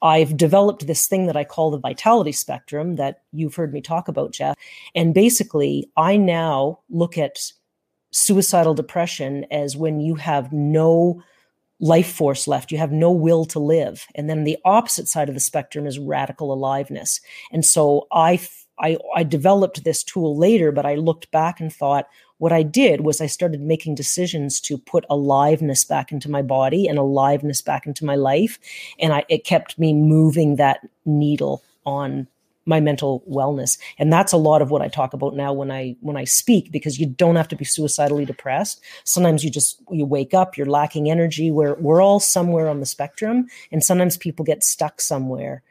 I've 0.00 0.36
developed 0.36 0.86
this 0.86 1.06
thing 1.06 1.26
that 1.26 1.36
I 1.36 1.44
call 1.44 1.70
the 1.70 1.78
vitality 1.78 2.32
spectrum 2.32 2.96
that 2.96 3.22
you've 3.32 3.54
heard 3.54 3.72
me 3.72 3.80
talk 3.80 4.08
about, 4.08 4.32
Jeff. 4.32 4.56
And 4.94 5.14
basically, 5.14 5.90
I 5.96 6.16
now 6.16 6.80
look 6.88 7.18
at 7.18 7.52
suicidal 8.10 8.74
depression 8.74 9.44
as 9.50 9.76
when 9.76 10.00
you 10.00 10.14
have 10.14 10.52
no 10.52 11.22
life 11.80 12.10
force 12.10 12.48
left, 12.48 12.72
you 12.72 12.78
have 12.78 12.92
no 12.92 13.12
will 13.12 13.44
to 13.46 13.58
live. 13.58 14.06
And 14.14 14.28
then 14.28 14.44
the 14.44 14.58
opposite 14.64 15.06
side 15.08 15.28
of 15.28 15.34
the 15.34 15.40
spectrum 15.40 15.86
is 15.86 15.98
radical 15.98 16.52
aliveness. 16.52 17.20
And 17.52 17.64
so 17.64 18.08
I, 18.12 18.40
I, 18.80 18.98
I 19.14 19.22
developed 19.22 19.84
this 19.84 20.02
tool 20.02 20.36
later, 20.36 20.72
but 20.72 20.86
I 20.86 20.96
looked 20.96 21.30
back 21.30 21.60
and 21.60 21.72
thought, 21.72 22.08
what 22.38 22.52
I 22.52 22.62
did 22.62 23.02
was 23.02 23.20
I 23.20 23.26
started 23.26 23.60
making 23.60 23.94
decisions 23.94 24.60
to 24.62 24.78
put 24.78 25.04
aliveness 25.10 25.84
back 25.84 26.10
into 26.12 26.30
my 26.30 26.42
body 26.42 26.86
and 26.86 26.98
aliveness 26.98 27.60
back 27.62 27.86
into 27.86 28.04
my 28.04 28.16
life. 28.16 28.58
And 28.98 29.12
I, 29.12 29.24
it 29.28 29.44
kept 29.44 29.78
me 29.78 29.92
moving 29.92 30.56
that 30.56 30.88
needle 31.04 31.62
on 31.84 32.28
my 32.64 32.80
mental 32.80 33.24
wellness. 33.28 33.78
And 33.98 34.12
that's 34.12 34.32
a 34.32 34.36
lot 34.36 34.60
of 34.60 34.70
what 34.70 34.82
i 34.82 34.88
talk 34.88 35.14
about 35.14 35.34
now 35.34 35.54
when 35.54 35.70
i 35.70 35.96
when 36.00 36.18
i 36.18 36.24
speak 36.24 36.70
because 36.70 37.00
you 37.00 37.06
don't 37.06 37.36
have 37.36 37.48
to 37.48 37.56
be 37.56 37.64
suicidally 37.64 38.26
depressed. 38.26 38.80
Sometimes 39.04 39.42
you 39.42 39.50
just 39.50 39.80
you 39.90 40.04
wake 40.04 40.34
up 40.34 40.56
you're 40.56 40.66
lacking 40.66 41.10
energy. 41.10 41.50
We're 41.50 41.74
we're 41.76 42.02
all 42.02 42.20
somewhere 42.20 42.68
on 42.68 42.80
the 42.80 42.86
spectrum 42.86 43.46
and 43.72 43.82
sometimes 43.82 44.18
people 44.18 44.44
get 44.44 44.62
stuck 44.62 45.00
somewhere 45.00 45.62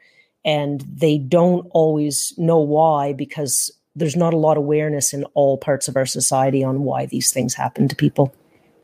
and 0.44 0.80
they 0.80 1.18
don't 1.18 1.68
always 1.70 2.34
know 2.36 2.58
why 2.58 3.12
because 3.12 3.70
there's 3.98 4.16
not 4.16 4.34
a 4.34 4.38
lot 4.38 4.56
of 4.56 4.64
awareness 4.64 5.12
in 5.12 5.24
all 5.34 5.58
parts 5.58 5.88
of 5.88 5.96
our 5.96 6.06
society 6.06 6.62
on 6.64 6.82
why 6.82 7.06
these 7.06 7.32
things 7.32 7.54
happen 7.54 7.88
to 7.88 7.96
people 7.96 8.34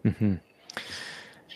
mm-hmm. 0.04 0.34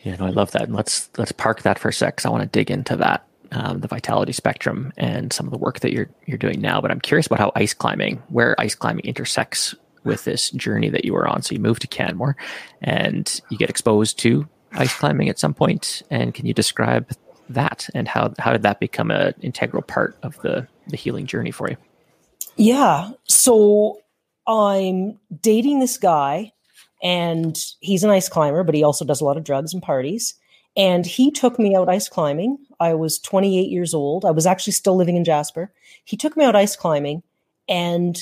yeah 0.03 0.17
no 0.17 0.27
i 0.27 0.31
love 0.31 0.51
that 0.53 0.63
And 0.63 0.75
let's 0.75 1.11
let's 1.19 1.33
park 1.33 1.63
that 1.63 1.79
for 1.79 1.89
a 1.89 1.93
sec 1.93 2.17
because 2.17 2.27
i 2.27 2.31
want 2.31 2.43
to 2.43 2.49
dig 2.49 2.71
into 2.71 2.97
that 2.97 3.29
um, 3.53 3.81
the 3.81 3.89
vitality 3.89 4.33
spectrum 4.33 4.93
and 4.97 5.33
some 5.33 5.47
of 5.47 5.53
the 5.53 5.59
work 5.59 5.81
that 5.81 5.93
you're 5.93 6.09
you're 6.27 6.39
doing 6.39 6.61
now. 6.61 6.81
But 6.81 6.91
I'm 6.91 7.01
curious 7.01 7.27
about 7.27 7.39
how 7.39 7.53
ice 7.55 7.75
climbing, 7.75 8.23
where 8.29 8.59
ice 8.61 8.75
climbing 8.75 9.05
intersects 9.05 9.75
with 10.05 10.25
this 10.25 10.51
journey 10.51 10.89
that 10.91 11.05
you 11.05 11.13
were 11.13 11.27
on. 11.27 11.43
So 11.43 11.55
you 11.55 11.61
moved 11.61 11.83
to 11.83 11.87
Canmore, 11.87 12.37
and 12.83 13.41
you 13.51 13.59
get 13.59 13.71
exposed 13.71 14.19
to 14.21 14.49
ice 14.73 14.95
climbing 14.95 15.29
at 15.29 15.39
some 15.39 15.55
point. 15.55 16.03
And 16.11 16.35
can 16.35 16.47
you 16.47 16.55
describe 16.55 17.11
that 17.49 17.89
and 17.95 18.07
how 18.07 18.35
how 18.39 18.53
did 18.53 18.63
that 18.63 18.81
become 18.81 19.11
an 19.11 19.35
integral 19.41 19.83
part 19.83 20.17
of 20.23 20.41
the 20.43 20.67
the 20.89 20.97
healing 20.97 21.27
journey 21.27 21.51
for 21.51 21.71
you? 21.71 21.77
Yeah. 22.59 23.13
So 23.25 24.01
I'm 24.47 25.19
dating 25.41 25.79
this 25.79 25.97
guy, 25.97 26.53
and 27.03 27.57
he's 27.81 28.03
an 28.05 28.11
ice 28.11 28.29
climber, 28.29 28.65
but 28.65 28.75
he 28.75 28.83
also 28.83 29.05
does 29.05 29.21
a 29.21 29.25
lot 29.25 29.37
of 29.37 29.45
drugs 29.45 29.73
and 29.73 29.83
parties. 29.83 30.35
And 30.77 31.07
he 31.07 31.31
took 31.31 31.59
me 31.59 31.75
out 31.75 31.89
ice 31.89 32.09
climbing. 32.09 32.59
I 32.79 32.95
was 32.95 33.19
28 33.21 33.71
years 33.71 33.95
old. 33.95 34.25
I 34.25 34.33
was 34.33 34.47
actually 34.47 34.75
still 34.75 34.97
living 34.97 35.17
in 35.17 35.25
Jasper. 35.25 35.73
He 36.05 36.17
took 36.17 36.37
me 36.37 36.45
out 36.45 36.57
ice 36.57 36.77
climbing. 36.77 37.23
And 37.69 38.19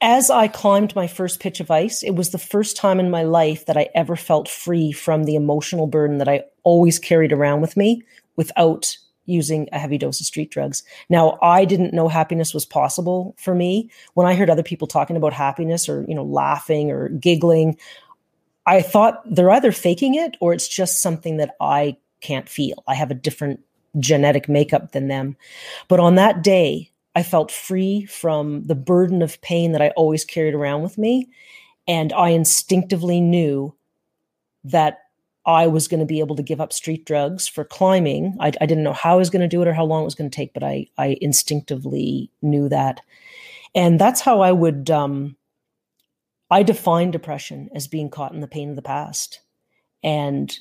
as 0.00 0.28
I 0.28 0.48
climbed 0.48 0.94
my 0.94 1.06
first 1.06 1.40
pitch 1.40 1.60
of 1.60 1.70
ice, 1.70 2.02
it 2.02 2.16
was 2.16 2.30
the 2.30 2.38
first 2.38 2.76
time 2.76 3.00
in 3.00 3.10
my 3.10 3.22
life 3.22 3.66
that 3.66 3.76
I 3.76 3.88
ever 3.94 4.16
felt 4.16 4.48
free 4.48 4.92
from 4.92 5.24
the 5.24 5.36
emotional 5.36 5.86
burden 5.86 6.18
that 6.18 6.28
I 6.28 6.44
always 6.62 6.98
carried 6.98 7.32
around 7.32 7.60
with 7.60 7.76
me 7.76 8.02
without 8.36 8.96
using 9.26 9.68
a 9.72 9.78
heavy 9.78 9.98
dose 9.98 10.20
of 10.20 10.26
street 10.26 10.50
drugs. 10.50 10.82
Now, 11.08 11.38
I 11.42 11.64
didn't 11.64 11.94
know 11.94 12.08
happiness 12.08 12.52
was 12.52 12.66
possible 12.66 13.34
for 13.38 13.54
me. 13.54 13.90
When 14.14 14.26
I 14.26 14.34
heard 14.34 14.50
other 14.50 14.62
people 14.62 14.86
talking 14.86 15.16
about 15.16 15.32
happiness 15.32 15.88
or, 15.88 16.04
you 16.06 16.14
know, 16.14 16.24
laughing 16.24 16.90
or 16.90 17.08
giggling, 17.08 17.78
I 18.66 18.82
thought 18.82 19.22
they're 19.26 19.50
either 19.50 19.72
faking 19.72 20.14
it 20.14 20.36
or 20.40 20.52
it's 20.52 20.68
just 20.68 21.00
something 21.00 21.36
that 21.38 21.54
I 21.60 21.96
can't 22.20 22.48
feel. 22.48 22.82
I 22.86 22.94
have 22.94 23.10
a 23.10 23.14
different 23.14 23.60
genetic 23.98 24.48
makeup 24.48 24.92
than 24.92 25.08
them. 25.08 25.36
But 25.88 26.00
on 26.00 26.14
that 26.16 26.42
day, 26.42 26.90
I 27.14 27.22
felt 27.22 27.52
free 27.52 28.06
from 28.06 28.64
the 28.64 28.74
burden 28.74 29.22
of 29.22 29.40
pain 29.40 29.72
that 29.72 29.82
I 29.82 29.90
always 29.90 30.24
carried 30.24 30.54
around 30.54 30.82
with 30.82 30.98
me. 30.98 31.28
And 31.86 32.12
I 32.12 32.30
instinctively 32.30 33.20
knew 33.20 33.74
that 34.64 35.03
I 35.46 35.66
was 35.66 35.88
going 35.88 36.00
to 36.00 36.06
be 36.06 36.20
able 36.20 36.36
to 36.36 36.42
give 36.42 36.60
up 36.60 36.72
street 36.72 37.04
drugs 37.04 37.46
for 37.46 37.64
climbing. 37.64 38.36
I, 38.40 38.52
I 38.60 38.66
didn't 38.66 38.84
know 38.84 38.92
how 38.92 39.14
I 39.14 39.18
was 39.18 39.30
going 39.30 39.42
to 39.42 39.48
do 39.48 39.60
it 39.62 39.68
or 39.68 39.74
how 39.74 39.84
long 39.84 40.02
it 40.02 40.06
was 40.06 40.14
going 40.14 40.30
to 40.30 40.34
take, 40.34 40.54
but 40.54 40.62
I, 40.62 40.86
I 40.96 41.18
instinctively 41.20 42.30
knew 42.40 42.68
that. 42.70 43.00
And 43.74 44.00
that's 44.00 44.20
how 44.20 44.40
I 44.40 44.52
would 44.52 44.90
um, 44.90 45.36
I 46.50 46.62
define 46.62 47.10
depression 47.10 47.68
as 47.74 47.88
being 47.88 48.08
caught 48.08 48.32
in 48.32 48.40
the 48.40 48.48
pain 48.48 48.70
of 48.70 48.76
the 48.76 48.82
past. 48.82 49.40
And 50.02 50.56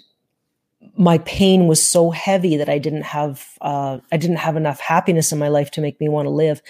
my 0.97 1.19
pain 1.19 1.67
was 1.67 1.81
so 1.81 2.11
heavy 2.11 2.57
that 2.57 2.67
I 2.67 2.77
didn't 2.77 3.03
have 3.03 3.57
uh, 3.61 3.99
I 4.11 4.17
didn't 4.17 4.37
have 4.37 4.57
enough 4.57 4.79
happiness 4.79 5.31
in 5.31 5.39
my 5.39 5.47
life 5.47 5.71
to 5.71 5.81
make 5.81 5.99
me 5.99 6.09
want 6.09 6.25
to 6.25 6.31
live. 6.31 6.61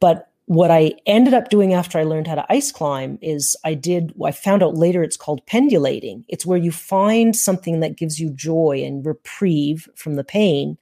But 0.00 0.31
what 0.46 0.70
I 0.70 0.92
ended 1.06 1.34
up 1.34 1.50
doing 1.50 1.72
after 1.72 1.98
I 1.98 2.02
learned 2.02 2.26
how 2.26 2.34
to 2.34 2.46
ice 2.52 2.72
climb 2.72 3.18
is 3.22 3.56
I 3.64 3.74
did 3.74 4.12
I 4.24 4.32
found 4.32 4.62
out 4.62 4.74
later 4.74 5.02
it's 5.02 5.16
called 5.16 5.46
pendulating. 5.46 6.24
It's 6.28 6.44
where 6.44 6.58
you 6.58 6.72
find 6.72 7.34
something 7.34 7.80
that 7.80 7.96
gives 7.96 8.20
you 8.20 8.30
joy 8.30 8.82
and 8.84 9.06
reprieve 9.06 9.88
from 9.94 10.16
the 10.16 10.24
pain 10.24 10.78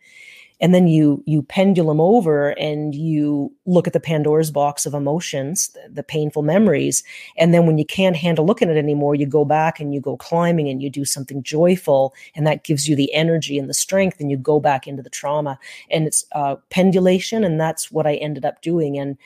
and 0.60 0.74
then 0.74 0.86
you 0.86 1.22
you 1.26 1.42
pendulum 1.42 2.00
over 2.00 2.50
and 2.50 2.94
you 2.94 3.52
look 3.66 3.86
at 3.86 3.92
the 3.92 4.00
pandora's 4.00 4.50
box 4.50 4.86
of 4.86 4.94
emotions 4.94 5.68
the, 5.68 5.88
the, 5.94 6.02
painful 6.02 6.42
memories 6.42 7.02
and 7.36 7.54
then 7.54 7.66
when 7.66 7.78
you 7.78 7.84
can't 7.84 8.16
handle 8.16 8.44
looking 8.44 8.68
at 8.68 8.76
it 8.76 8.78
anymore 8.78 9.14
you 9.14 9.26
go 9.26 9.44
back 9.44 9.80
and 9.80 9.94
you 9.94 10.00
go 10.00 10.16
climbing 10.16 10.68
and 10.68 10.82
you 10.82 10.90
do 10.90 11.04
something 11.04 11.42
joyful 11.42 12.14
and 12.34 12.46
that 12.46 12.64
gives 12.64 12.88
you 12.88 12.94
the 12.94 13.12
energy 13.14 13.58
and 13.58 13.68
the 13.68 13.74
strength 13.74 14.20
and 14.20 14.30
you 14.30 14.36
go 14.36 14.60
back 14.60 14.86
into 14.86 15.02
the 15.02 15.10
trauma 15.10 15.58
and 15.90 16.06
it's 16.06 16.24
uh, 16.32 16.56
pendulation 16.68 17.44
and 17.44 17.60
that's 17.60 17.90
what 17.90 18.06
i 18.06 18.14
ended 18.16 18.44
up 18.44 18.60
doing 18.60 18.98
and 18.98 19.16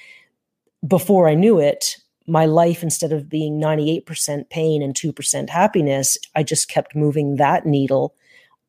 before 0.86 1.28
i 1.28 1.34
knew 1.34 1.58
it 1.58 1.96
my 2.26 2.46
life 2.46 2.82
instead 2.82 3.12
of 3.12 3.28
being 3.28 3.60
98% 3.60 4.48
pain 4.48 4.82
and 4.82 4.94
2% 4.94 5.50
happiness 5.50 6.18
i 6.34 6.42
just 6.42 6.68
kept 6.68 6.96
moving 6.96 7.36
that 7.36 7.66
needle 7.66 8.14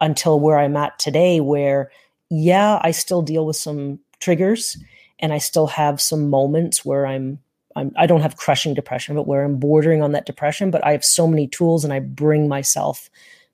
until 0.01 0.39
where 0.39 0.59
i'm 0.59 0.75
at 0.75 0.97
today 0.99 1.39
where 1.39 1.89
yeah, 2.29 2.79
I 2.81 2.91
still 2.91 3.21
deal 3.21 3.45
with 3.45 3.55
some 3.55 3.99
triggers 4.19 4.77
and 5.19 5.33
I 5.33 5.37
still 5.37 5.67
have 5.67 6.01
some 6.01 6.29
moments 6.29 6.83
where 6.83 7.05
I'm 7.05 7.39
I'm 7.75 7.91
I 7.97 8.05
don't 8.05 8.21
have 8.21 8.37
crushing 8.37 8.73
depression, 8.73 9.15
but 9.15 9.27
where 9.27 9.43
I'm 9.43 9.57
bordering 9.57 10.01
on 10.01 10.13
that 10.13 10.25
depression, 10.25 10.71
but 10.71 10.85
I 10.85 10.91
have 10.91 11.03
so 11.03 11.27
many 11.27 11.47
tools 11.47 11.83
and 11.83 11.93
I 11.93 11.99
bring 11.99 12.47
myself 12.47 13.09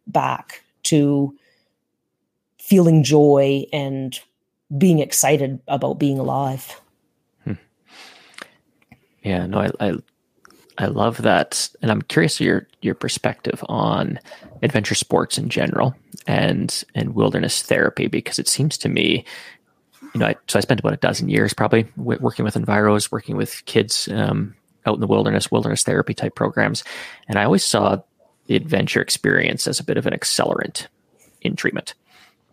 back 0.07 0.63
to 0.83 1.35
feeling 2.59 3.03
joy 3.03 3.65
and 3.73 4.19
being 4.77 4.99
excited 4.99 5.59
about 5.67 5.99
being 5.99 6.19
alive. 6.19 6.79
Yeah, 9.23 9.45
no, 9.45 9.59
I, 9.59 9.69
I 9.79 9.93
I 10.77 10.85
love 10.85 11.17
that, 11.21 11.69
and 11.81 11.91
I'm 11.91 12.01
curious 12.01 12.39
your 12.39 12.67
your 12.81 12.95
perspective 12.95 13.63
on 13.69 14.19
adventure 14.63 14.95
sports 14.95 15.37
in 15.37 15.49
general 15.49 15.95
and 16.27 16.83
and 16.95 17.13
wilderness 17.13 17.61
therapy 17.61 18.07
because 18.07 18.39
it 18.39 18.47
seems 18.47 18.77
to 18.79 18.89
me, 18.89 19.25
you 20.13 20.19
know, 20.19 20.27
I, 20.27 20.35
so 20.47 20.57
I 20.57 20.61
spent 20.61 20.79
about 20.79 20.93
a 20.93 20.97
dozen 20.97 21.29
years 21.29 21.53
probably 21.53 21.87
working 21.97 22.45
with 22.45 22.55
enviros, 22.55 23.11
working 23.11 23.37
with 23.37 23.63
kids 23.65 24.07
um, 24.07 24.55
out 24.85 24.95
in 24.95 25.01
the 25.01 25.07
wilderness, 25.07 25.51
wilderness 25.51 25.83
therapy 25.83 26.13
type 26.13 26.35
programs, 26.35 26.83
and 27.27 27.37
I 27.37 27.43
always 27.43 27.63
saw 27.63 27.97
the 28.47 28.55
adventure 28.55 29.01
experience 29.01 29.67
as 29.67 29.79
a 29.79 29.83
bit 29.83 29.97
of 29.97 30.07
an 30.07 30.13
accelerant 30.13 30.87
in 31.41 31.55
treatment. 31.55 31.93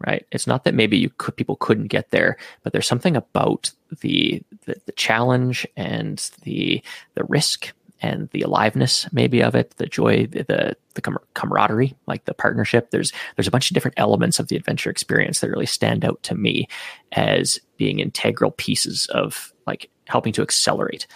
Right. 0.06 0.24
It's 0.30 0.46
not 0.46 0.64
that 0.64 0.74
maybe 0.74 0.96
you 0.96 1.10
could 1.18 1.36
people 1.36 1.56
couldn't 1.56 1.88
get 1.88 2.10
there, 2.10 2.36
but 2.62 2.72
there's 2.72 2.86
something 2.86 3.16
about 3.16 3.72
the, 4.00 4.42
the 4.64 4.76
the 4.86 4.92
challenge 4.92 5.66
and 5.76 6.30
the 6.42 6.82
the 7.14 7.24
risk 7.24 7.72
and 8.00 8.30
the 8.30 8.42
aliveness 8.42 9.08
maybe 9.12 9.42
of 9.42 9.54
it, 9.54 9.70
the 9.76 9.86
joy, 9.86 10.26
the 10.26 10.44
the, 10.44 10.76
the 10.94 11.18
camaraderie, 11.34 11.96
like 12.06 12.24
the 12.26 12.34
partnership. 12.34 12.90
There's 12.90 13.12
there's 13.36 13.48
a 13.48 13.50
bunch 13.50 13.70
of 13.70 13.74
different 13.74 13.98
elements 13.98 14.38
of 14.38 14.48
the 14.48 14.56
adventure 14.56 14.90
experience 14.90 15.40
that 15.40 15.50
really 15.50 15.66
stand 15.66 16.04
out 16.04 16.22
to 16.24 16.34
me 16.34 16.68
as 17.12 17.58
being 17.76 17.98
integral 17.98 18.52
pieces 18.52 19.06
of 19.06 19.52
like 19.66 19.90
helping 20.06 20.32
to 20.34 20.42
accelerate 20.42 21.06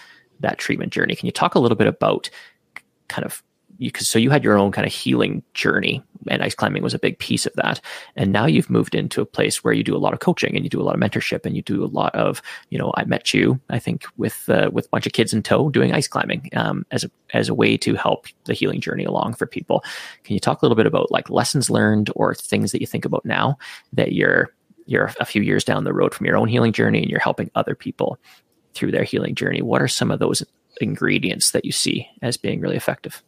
that 0.41 0.59
treatment 0.59 0.93
journey. 0.93 1.15
Can 1.15 1.27
you 1.27 1.33
talk 1.33 1.55
a 1.55 1.61
little 1.61 1.77
bit 1.77 1.87
about 1.87 2.31
kind 3.09 3.25
of 3.25 3.43
you, 3.83 3.91
so 3.99 4.19
you 4.19 4.31
had 4.31 4.45
your 4.45 4.59
own 4.59 4.73
kind 4.73 4.87
of 4.87 4.93
healing 4.93 5.43
journey 5.55 6.03
and 6.29 6.43
ice 6.43 6.55
climbing 6.55 6.83
was 6.83 6.95
a 6.95 6.99
big 6.99 7.19
piece 7.19 7.47
of 7.47 7.53
that. 7.55 7.81
And 8.17 8.33
now 8.33 8.47
you've 8.47 8.71
moved 8.71 8.95
into 8.95 9.21
a 9.21 9.27
place 9.27 9.65
where 9.65 9.75
you 9.75 9.83
do 9.83 9.97
a 9.97 9.99
lot 9.99 10.13
of 10.13 10.21
coaching 10.21 10.55
and 10.55 10.65
you 10.65 10.71
do 10.71 10.81
a 10.81 10.85
lot 10.85 10.95
of 10.95 11.01
mentorship 11.01 11.45
and 11.45 11.57
you 11.57 11.63
do 11.63 11.85
a 11.85 11.87
lot 11.87 12.15
of 12.15 12.43
you 12.71 12.79
know 12.79 12.93
i 12.97 13.05
met 13.05 13.35
you 13.35 13.61
i 13.71 13.79
think 13.79 14.05
with 14.17 14.49
uh, 14.49 14.71
with 14.73 14.87
a 14.87 14.89
bunch 14.91 15.07
of 15.07 15.13
kids 15.13 15.33
in 15.33 15.43
tow 15.43 15.69
doing 15.69 15.93
ice 15.93 16.09
climbing 16.09 16.49
um, 16.55 16.87
as 16.91 17.05
a 17.05 17.11
as 17.35 17.49
a 17.49 17.55
way 17.55 17.77
to 17.77 17.95
help 17.95 18.27
the 18.45 18.55
healing 18.55 18.81
journey 18.81 19.05
along 19.05 19.35
for 19.35 19.47
people. 19.47 19.85
Can 20.25 20.35
you 20.35 20.41
talk 20.41 20.61
a 20.61 20.65
little 20.65 20.77
bit 20.77 20.87
about 20.87 21.11
like 21.11 21.31
lessons 21.31 21.71
learned 21.71 22.11
or 22.15 22.35
things 22.35 22.73
that 22.73 22.81
you 22.81 22.87
think 22.87 23.05
about 23.05 23.25
now 23.25 23.59
that 23.93 24.13
you're 24.13 24.53
you're 24.87 25.13
a 25.21 25.25
few 25.25 25.43
years 25.43 25.65
down 25.65 25.85
the 25.85 25.93
road 25.93 26.15
from 26.15 26.27
your 26.27 26.37
own 26.37 26.49
healing 26.49 26.73
journey 26.73 27.01
and 27.01 27.11
you're 27.11 27.21
helping 27.21 27.51
other 27.55 27.75
people 27.75 28.19
through 28.75 28.91
their 28.91 29.05
healing 29.05 29.35
journey? 29.35 29.63
What 29.63 29.83
are 29.83 29.89
some 29.89 30.11
of 30.11 30.19
those 30.19 30.43
ingredients 30.81 31.53
that 31.53 31.65
you 31.65 31.73
see 31.73 32.09
as 32.23 32.37
being 32.37 32.61
really 32.61 32.77
effective 32.77 33.23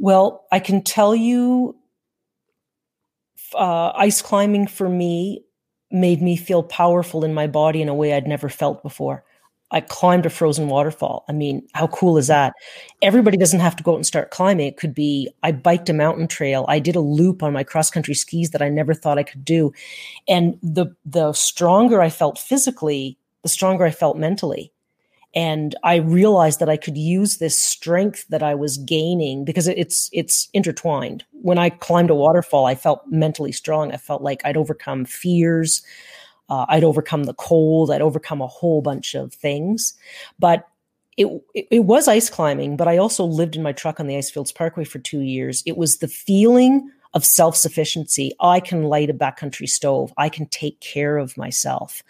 well, 0.00 0.46
I 0.50 0.60
can 0.60 0.82
tell 0.82 1.14
you, 1.14 1.76
uh, 3.54 3.92
ice 3.94 4.22
climbing 4.22 4.66
for 4.66 4.88
me 4.88 5.44
made 5.90 6.22
me 6.22 6.36
feel 6.36 6.62
powerful 6.62 7.22
in 7.22 7.34
my 7.34 7.46
body 7.46 7.82
in 7.82 7.88
a 7.88 7.94
way 7.94 8.14
I'd 8.14 8.26
never 8.26 8.48
felt 8.48 8.82
before. 8.82 9.24
I 9.72 9.82
climbed 9.82 10.24
a 10.24 10.30
frozen 10.30 10.68
waterfall. 10.68 11.24
I 11.28 11.32
mean, 11.32 11.68
how 11.74 11.86
cool 11.88 12.16
is 12.16 12.28
that? 12.28 12.54
Everybody 13.02 13.36
doesn't 13.36 13.60
have 13.60 13.76
to 13.76 13.82
go 13.82 13.92
out 13.92 13.96
and 13.96 14.06
start 14.06 14.30
climbing. 14.30 14.66
It 14.66 14.78
could 14.78 14.94
be 14.94 15.28
I 15.42 15.52
biked 15.52 15.90
a 15.90 15.92
mountain 15.92 16.26
trail. 16.26 16.64
I 16.66 16.78
did 16.78 16.96
a 16.96 17.00
loop 17.00 17.42
on 17.42 17.52
my 17.52 17.62
cross 17.62 17.90
country 17.90 18.14
skis 18.14 18.50
that 18.50 18.62
I 18.62 18.70
never 18.70 18.94
thought 18.94 19.18
I 19.18 19.22
could 19.22 19.44
do. 19.44 19.72
And 20.26 20.58
the 20.62 20.86
the 21.04 21.34
stronger 21.34 22.00
I 22.00 22.08
felt 22.08 22.38
physically, 22.38 23.18
the 23.42 23.50
stronger 23.50 23.84
I 23.84 23.90
felt 23.90 24.16
mentally 24.16 24.72
and 25.34 25.76
i 25.84 25.96
realized 25.96 26.58
that 26.60 26.68
i 26.68 26.76
could 26.76 26.96
use 26.96 27.38
this 27.38 27.58
strength 27.58 28.26
that 28.28 28.42
i 28.42 28.54
was 28.54 28.78
gaining 28.78 29.44
because 29.44 29.68
it's 29.68 30.08
it's 30.12 30.48
intertwined. 30.52 31.24
When 31.32 31.58
i 31.58 31.70
climbed 31.70 32.10
a 32.10 32.14
waterfall 32.14 32.66
i 32.66 32.74
felt 32.74 33.02
mentally 33.08 33.52
strong. 33.52 33.92
I 33.92 33.96
felt 33.96 34.22
like 34.22 34.40
i'd 34.44 34.56
overcome 34.56 35.04
fears. 35.04 35.82
Uh, 36.48 36.66
i'd 36.68 36.84
overcome 36.84 37.24
the 37.24 37.34
cold. 37.34 37.90
I'd 37.90 38.02
overcome 38.02 38.40
a 38.40 38.46
whole 38.46 38.82
bunch 38.82 39.14
of 39.14 39.32
things. 39.32 39.94
But 40.38 40.66
it, 41.16 41.26
it, 41.54 41.66
it 41.70 41.80
was 41.80 42.08
ice 42.08 42.30
climbing 42.30 42.76
but 42.76 42.88
i 42.88 42.96
also 42.96 43.24
lived 43.24 43.54
in 43.54 43.62
my 43.62 43.72
truck 43.72 44.00
on 44.00 44.06
the 44.06 44.16
icefields 44.16 44.54
parkway 44.54 44.84
for 44.84 44.98
two 44.98 45.20
years. 45.20 45.62
It 45.66 45.76
was 45.76 45.98
the 45.98 46.08
feeling 46.08 46.90
of 47.14 47.24
self 47.24 47.56
sufficiency. 47.56 48.32
I 48.40 48.60
can 48.60 48.84
light 48.84 49.10
a 49.10 49.14
backcountry 49.14 49.68
stove. 49.68 50.12
I 50.16 50.28
can 50.28 50.46
take 50.46 50.80
care 50.80 51.16
of 51.16 51.36
myself. 51.36 52.02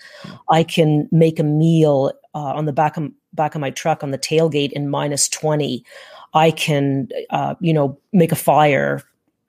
I 0.49 0.63
can 0.63 1.09
make 1.11 1.39
a 1.39 1.45
meal 1.45 2.13
uh, 2.35 2.39
on 2.39 2.67
the 2.67 2.73
back 2.73 2.97
of 2.97 3.11
back 3.33 3.55
of 3.55 3.61
my 3.61 3.71
truck 3.71 4.03
on 4.03 4.11
the 4.11 4.19
tailgate 4.19 4.73
in 4.73 4.91
minus 4.91 5.29
twenty. 5.29 5.85
I 6.33 6.51
can, 6.53 7.09
uh, 7.31 7.57
you 7.61 7.73
know, 7.73 7.99
make 8.13 8.31
a 8.31 8.37
fire, 8.37 9.03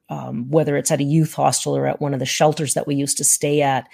um, 0.09 0.49
whether 0.49 0.75
it's 0.77 0.89
at 0.89 0.99
a 0.99 1.03
youth 1.03 1.33
hostel 1.33 1.77
or 1.77 1.85
at 1.85 2.01
one 2.01 2.13
of 2.13 2.19
the 2.19 2.25
shelters 2.25 2.73
that 2.73 2.87
we 2.87 2.95
used 2.95 3.17
to 3.17 3.23
stay 3.23 3.61
at. 3.61 3.87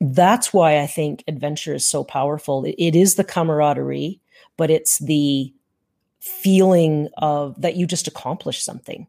That's 0.00 0.52
why 0.52 0.78
I 0.80 0.86
think 0.86 1.24
adventure 1.26 1.74
is 1.74 1.84
so 1.84 2.04
powerful. 2.04 2.64
it, 2.64 2.76
it 2.78 2.94
is 2.94 3.16
the 3.16 3.24
camaraderie, 3.24 4.20
but 4.56 4.70
it's 4.70 4.98
the 4.98 5.52
feeling 6.20 7.08
of 7.18 7.60
that 7.60 7.76
you 7.76 7.86
just 7.86 8.06
accomplished 8.06 8.64
something 8.64 9.06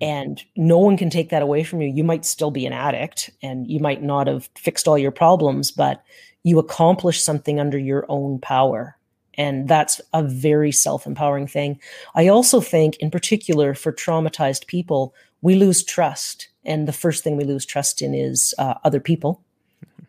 and 0.00 0.42
no 0.56 0.78
one 0.78 0.96
can 0.96 1.10
take 1.10 1.28
that 1.30 1.42
away 1.42 1.62
from 1.62 1.80
you. 1.80 1.88
You 1.88 2.04
might 2.04 2.24
still 2.24 2.50
be 2.50 2.66
an 2.66 2.72
addict 2.72 3.30
and 3.42 3.66
you 3.66 3.80
might 3.80 4.02
not 4.02 4.26
have 4.26 4.48
fixed 4.56 4.88
all 4.88 4.98
your 4.98 5.10
problems 5.10 5.70
but 5.70 6.02
you 6.42 6.58
accomplish 6.58 7.22
something 7.22 7.60
under 7.60 7.78
your 7.78 8.06
own 8.08 8.38
power. 8.38 8.96
And 9.34 9.68
that's 9.68 10.00
a 10.12 10.22
very 10.22 10.72
self-empowering 10.72 11.46
thing. 11.46 11.78
I 12.14 12.28
also 12.28 12.60
think 12.60 12.96
in 12.96 13.10
particular 13.10 13.74
for 13.74 13.92
traumatized 13.92 14.66
people 14.66 15.14
we 15.42 15.54
lose 15.54 15.82
trust. 15.82 16.48
And 16.64 16.86
the 16.86 16.92
first 16.92 17.24
thing 17.24 17.36
we 17.36 17.44
lose 17.44 17.64
trust 17.64 18.02
in 18.02 18.14
is 18.14 18.54
uh, 18.58 18.74
other 18.84 19.00
people. 19.00 19.42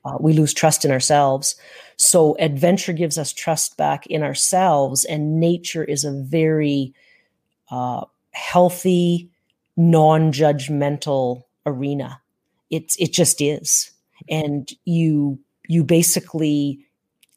Uh, 0.04 0.18
we 0.20 0.34
lose 0.34 0.54
trust 0.54 0.84
in 0.84 0.92
ourselves. 0.92 1.56
So 1.96 2.36
adventure 2.40 2.94
gives 2.94 3.18
us 3.18 3.32
trust 3.32 3.78
back 3.78 4.06
in 4.08 4.24
ourselves 4.24 5.06
and 5.06 5.40
nature 5.40 5.84
is 5.84 6.04
a 6.04 6.12
very 6.12 6.94
uh, 7.70 8.06
healthy 8.32 9.30
non-judgmental 9.89 11.44
arena. 11.65 12.22
It's 12.70 12.96
it 12.98 13.13
just 13.13 13.41
is, 13.41 13.91
and 14.30 14.70
you 14.86 15.39
you 15.67 15.84
basically 15.84 16.86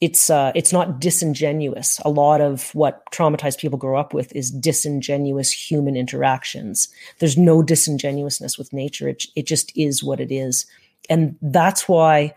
it's 0.00 0.28
uh, 0.28 0.52
it's 0.54 0.72
not 0.72 1.00
disingenuous. 1.00 2.00
A 2.04 2.10
lot 2.10 2.40
of 2.40 2.74
what 2.74 3.04
traumatized 3.10 3.58
people 3.58 3.78
grow 3.78 3.98
up 3.98 4.12
with 4.12 4.34
is 4.36 4.50
disingenuous 4.50 5.50
human 5.50 5.96
interactions. 5.96 6.88
There's 7.20 7.38
no 7.38 7.62
disingenuousness 7.62 8.58
with 8.58 8.72
nature. 8.72 9.08
It 9.08 9.24
it 9.34 9.46
just 9.46 9.72
is 9.76 10.04
what 10.04 10.20
it 10.20 10.30
is, 10.30 10.66
and 11.08 11.36
that's 11.40 11.88
why 11.88 12.34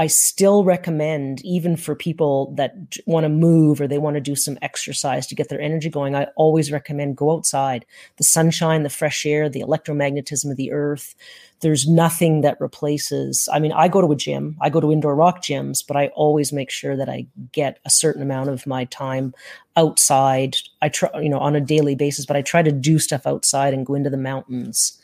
I 0.00 0.06
still 0.06 0.64
recommend, 0.64 1.44
even 1.44 1.76
for 1.76 1.94
people 1.94 2.54
that 2.54 2.74
want 3.04 3.24
to 3.24 3.28
move 3.28 3.82
or 3.82 3.86
they 3.86 3.98
want 3.98 4.14
to 4.14 4.22
do 4.22 4.34
some 4.34 4.56
exercise 4.62 5.26
to 5.26 5.34
get 5.34 5.50
their 5.50 5.60
energy 5.60 5.90
going, 5.90 6.14
I 6.16 6.28
always 6.36 6.72
recommend 6.72 7.18
go 7.18 7.30
outside. 7.30 7.84
The 8.16 8.24
sunshine, 8.24 8.82
the 8.82 8.88
fresh 8.88 9.26
air, 9.26 9.50
the 9.50 9.60
electromagnetism 9.60 10.50
of 10.50 10.56
the 10.56 10.72
earth. 10.72 11.14
There's 11.60 11.86
nothing 11.86 12.40
that 12.40 12.58
replaces. 12.62 13.46
I 13.52 13.58
mean, 13.58 13.72
I 13.72 13.88
go 13.88 14.00
to 14.00 14.10
a 14.10 14.16
gym, 14.16 14.56
I 14.58 14.70
go 14.70 14.80
to 14.80 14.90
indoor 14.90 15.14
rock 15.14 15.42
gyms, 15.42 15.86
but 15.86 15.98
I 15.98 16.06
always 16.14 16.50
make 16.50 16.70
sure 16.70 16.96
that 16.96 17.10
I 17.10 17.26
get 17.52 17.78
a 17.84 17.90
certain 17.90 18.22
amount 18.22 18.48
of 18.48 18.66
my 18.66 18.86
time 18.86 19.34
outside. 19.76 20.56
I 20.80 20.88
try, 20.88 21.10
you 21.20 21.28
know, 21.28 21.40
on 21.40 21.56
a 21.56 21.60
daily 21.60 21.94
basis, 21.94 22.24
but 22.24 22.38
I 22.38 22.40
try 22.40 22.62
to 22.62 22.72
do 22.72 22.98
stuff 22.98 23.26
outside 23.26 23.74
and 23.74 23.84
go 23.84 23.96
into 23.96 24.08
the 24.08 24.16
mountains 24.16 24.98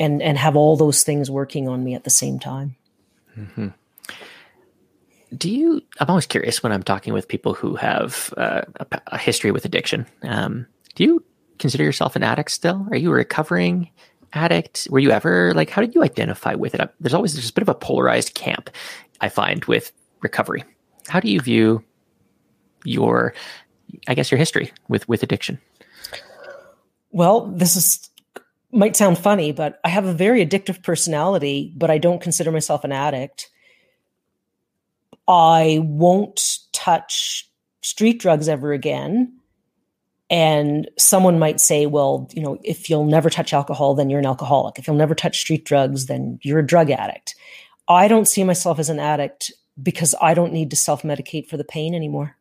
and 0.00 0.22
and 0.22 0.38
have 0.38 0.56
all 0.56 0.78
those 0.78 1.02
things 1.02 1.30
working 1.30 1.68
on 1.68 1.84
me 1.84 1.94
at 1.94 2.04
the 2.04 2.10
same 2.10 2.38
time. 2.38 2.74
Mm-hmm 3.38 3.68
do 5.36 5.50
you 5.50 5.82
i'm 6.00 6.08
always 6.08 6.26
curious 6.26 6.62
when 6.62 6.72
i'm 6.72 6.82
talking 6.82 7.12
with 7.12 7.28
people 7.28 7.54
who 7.54 7.76
have 7.76 8.32
uh, 8.36 8.62
a, 8.80 9.00
a, 9.08 9.18
history 9.18 9.50
with 9.50 9.64
addiction. 9.64 10.06
Um, 10.22 10.66
do 10.94 11.04
you 11.04 11.24
consider 11.58 11.84
yourself 11.84 12.16
an 12.16 12.22
addict 12.22 12.50
still? 12.50 12.86
Are 12.90 12.96
you 12.96 13.10
a 13.10 13.14
recovering 13.14 13.90
addict? 14.32 14.88
Were 14.90 14.98
you 14.98 15.10
ever 15.10 15.52
like 15.54 15.70
how 15.70 15.82
did 15.82 15.94
you 15.94 16.02
identify 16.02 16.54
with 16.54 16.74
it? 16.74 16.90
There's 17.00 17.14
always 17.14 17.34
there's 17.34 17.50
a 17.50 17.52
bit 17.52 17.62
of 17.62 17.68
a 17.68 17.74
polarized 17.74 18.34
camp 18.34 18.70
i 19.20 19.28
find 19.28 19.64
with 19.66 19.92
recovery. 20.22 20.64
How 21.08 21.20
do 21.20 21.30
you 21.30 21.40
view 21.40 21.84
your 22.84 23.34
i 24.06 24.14
guess 24.14 24.30
your 24.30 24.38
history 24.38 24.72
with 24.88 25.08
with 25.08 25.22
addiction? 25.22 25.60
Well 27.10 27.46
this 27.46 27.76
is 27.76 28.10
might 28.70 28.96
sound 28.96 29.18
funny 29.18 29.52
but 29.52 29.80
i 29.84 29.88
have 29.88 30.04
a 30.04 30.12
very 30.12 30.44
addictive 30.44 30.82
personality 30.82 31.72
but 31.74 31.90
i 31.90 31.96
don't 31.96 32.20
consider 32.20 32.52
myself 32.52 32.84
an 32.84 32.92
addict 32.92 33.50
I 35.28 35.80
won't 35.82 36.58
touch 36.72 37.48
street 37.82 38.18
drugs 38.18 38.48
ever 38.48 38.72
again. 38.72 39.34
And 40.30 40.90
someone 40.98 41.38
might 41.38 41.60
say, 41.60 41.86
well, 41.86 42.28
you 42.32 42.42
know, 42.42 42.58
if 42.62 42.90
you'll 42.90 43.04
never 43.04 43.30
touch 43.30 43.52
alcohol, 43.52 43.94
then 43.94 44.10
you're 44.10 44.18
an 44.18 44.26
alcoholic. 44.26 44.78
If 44.78 44.86
you'll 44.86 44.96
never 44.96 45.14
touch 45.14 45.40
street 45.40 45.64
drugs, 45.64 46.06
then 46.06 46.38
you're 46.42 46.58
a 46.58 46.66
drug 46.66 46.90
addict. 46.90 47.34
I 47.88 48.08
don't 48.08 48.28
see 48.28 48.44
myself 48.44 48.78
as 48.78 48.90
an 48.90 48.98
addict 48.98 49.52
because 49.82 50.14
I 50.20 50.34
don't 50.34 50.52
need 50.52 50.70
to 50.70 50.76
self 50.76 51.02
medicate 51.02 51.48
for 51.48 51.56
the 51.56 51.64
pain 51.64 51.94
anymore. 51.94 52.36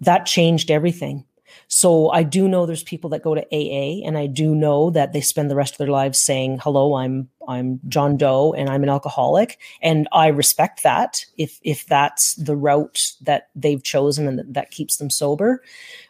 That 0.00 0.26
changed 0.26 0.70
everything. 0.70 1.24
So 1.68 2.10
I 2.10 2.22
do 2.22 2.48
know 2.48 2.66
there's 2.66 2.82
people 2.82 3.10
that 3.10 3.22
go 3.22 3.34
to 3.34 3.46
AA 3.52 4.06
and 4.06 4.18
I 4.18 4.26
do 4.26 4.54
know 4.54 4.90
that 4.90 5.12
they 5.12 5.20
spend 5.20 5.50
the 5.50 5.56
rest 5.56 5.74
of 5.74 5.78
their 5.78 5.88
lives 5.88 6.20
saying, 6.20 6.58
"Hello, 6.62 6.94
I'm 6.94 7.28
I'm 7.48 7.80
John 7.88 8.16
Doe 8.16 8.52
and 8.52 8.68
I'm 8.68 8.82
an 8.82 8.88
alcoholic." 8.88 9.58
And 9.82 10.08
I 10.12 10.28
respect 10.28 10.82
that 10.82 11.24
if 11.38 11.60
if 11.62 11.86
that's 11.86 12.34
the 12.34 12.56
route 12.56 13.12
that 13.22 13.48
they've 13.54 13.82
chosen 13.82 14.26
and 14.26 14.38
that, 14.38 14.54
that 14.54 14.70
keeps 14.70 14.96
them 14.96 15.10
sober. 15.10 15.62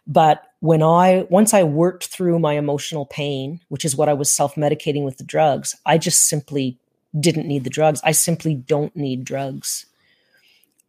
But 0.07 0.43
when 0.61 0.83
I 0.83 1.27
once 1.31 1.55
I 1.55 1.63
worked 1.63 2.07
through 2.07 2.39
my 2.39 2.55
emotional 2.55 3.07
pain, 3.07 3.61
which 3.69 3.85
is 3.85 3.97
what 3.97 4.09
I 4.09 4.15
was 4.15 4.33
self-medicating 4.33 5.05
with 5.05 5.19
the 5.19 5.25
drugs, 5.25 5.77
I 5.87 5.99
just 5.99 6.29
simply 6.29 6.79
didn't 7.19 7.49
need 7.49 7.65
the 7.65 7.71
drugs. 7.71 8.01
I 8.05 8.13
simply 8.13 8.55
don't 8.55 8.95
need 8.95 9.25
drugs. 9.25 9.87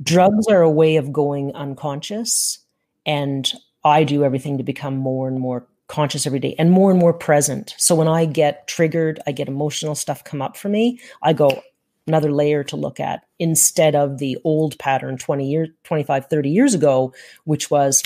Drugs 0.04 0.48
are 0.48 0.62
a 0.62 0.70
way 0.70 0.96
of 0.96 1.14
going 1.14 1.54
unconscious 1.56 2.60
and 3.06 3.52
I 3.84 4.04
do 4.04 4.24
everything 4.24 4.58
to 4.58 4.64
become 4.64 4.96
more 4.96 5.28
and 5.28 5.40
more 5.40 5.68
conscious 5.88 6.26
every 6.26 6.40
day 6.40 6.56
and 6.58 6.72
more 6.72 6.92
and 6.92 7.00
more 7.00 7.14
present. 7.14 7.76
So 7.78 7.96
when 7.96 8.08
I 8.08 8.26
get 8.26 8.68
triggered, 8.68 9.20
I 9.28 9.32
get 9.32 9.48
emotional 9.48 9.96
stuff 9.96 10.24
come 10.24 10.42
up 10.42 10.56
for 10.56 10.70
me, 10.70 11.00
I 11.22 11.34
go 11.34 11.62
another 12.08 12.32
layer 12.32 12.64
to 12.64 12.76
look 12.76 13.00
at 13.00 13.26
instead 13.40 13.96
of 13.96 14.18
the 14.18 14.38
old 14.44 14.78
pattern 14.80 15.18
20 15.18 15.48
years 15.48 15.70
25 15.84 16.26
30 16.26 16.50
years 16.50 16.74
ago 16.74 17.14
which 17.44 17.70
was 17.70 18.02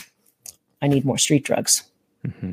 I 0.81 0.87
need 0.87 1.05
more 1.05 1.17
street 1.17 1.45
drugs. 1.45 1.83
Mm-hmm. 2.27 2.51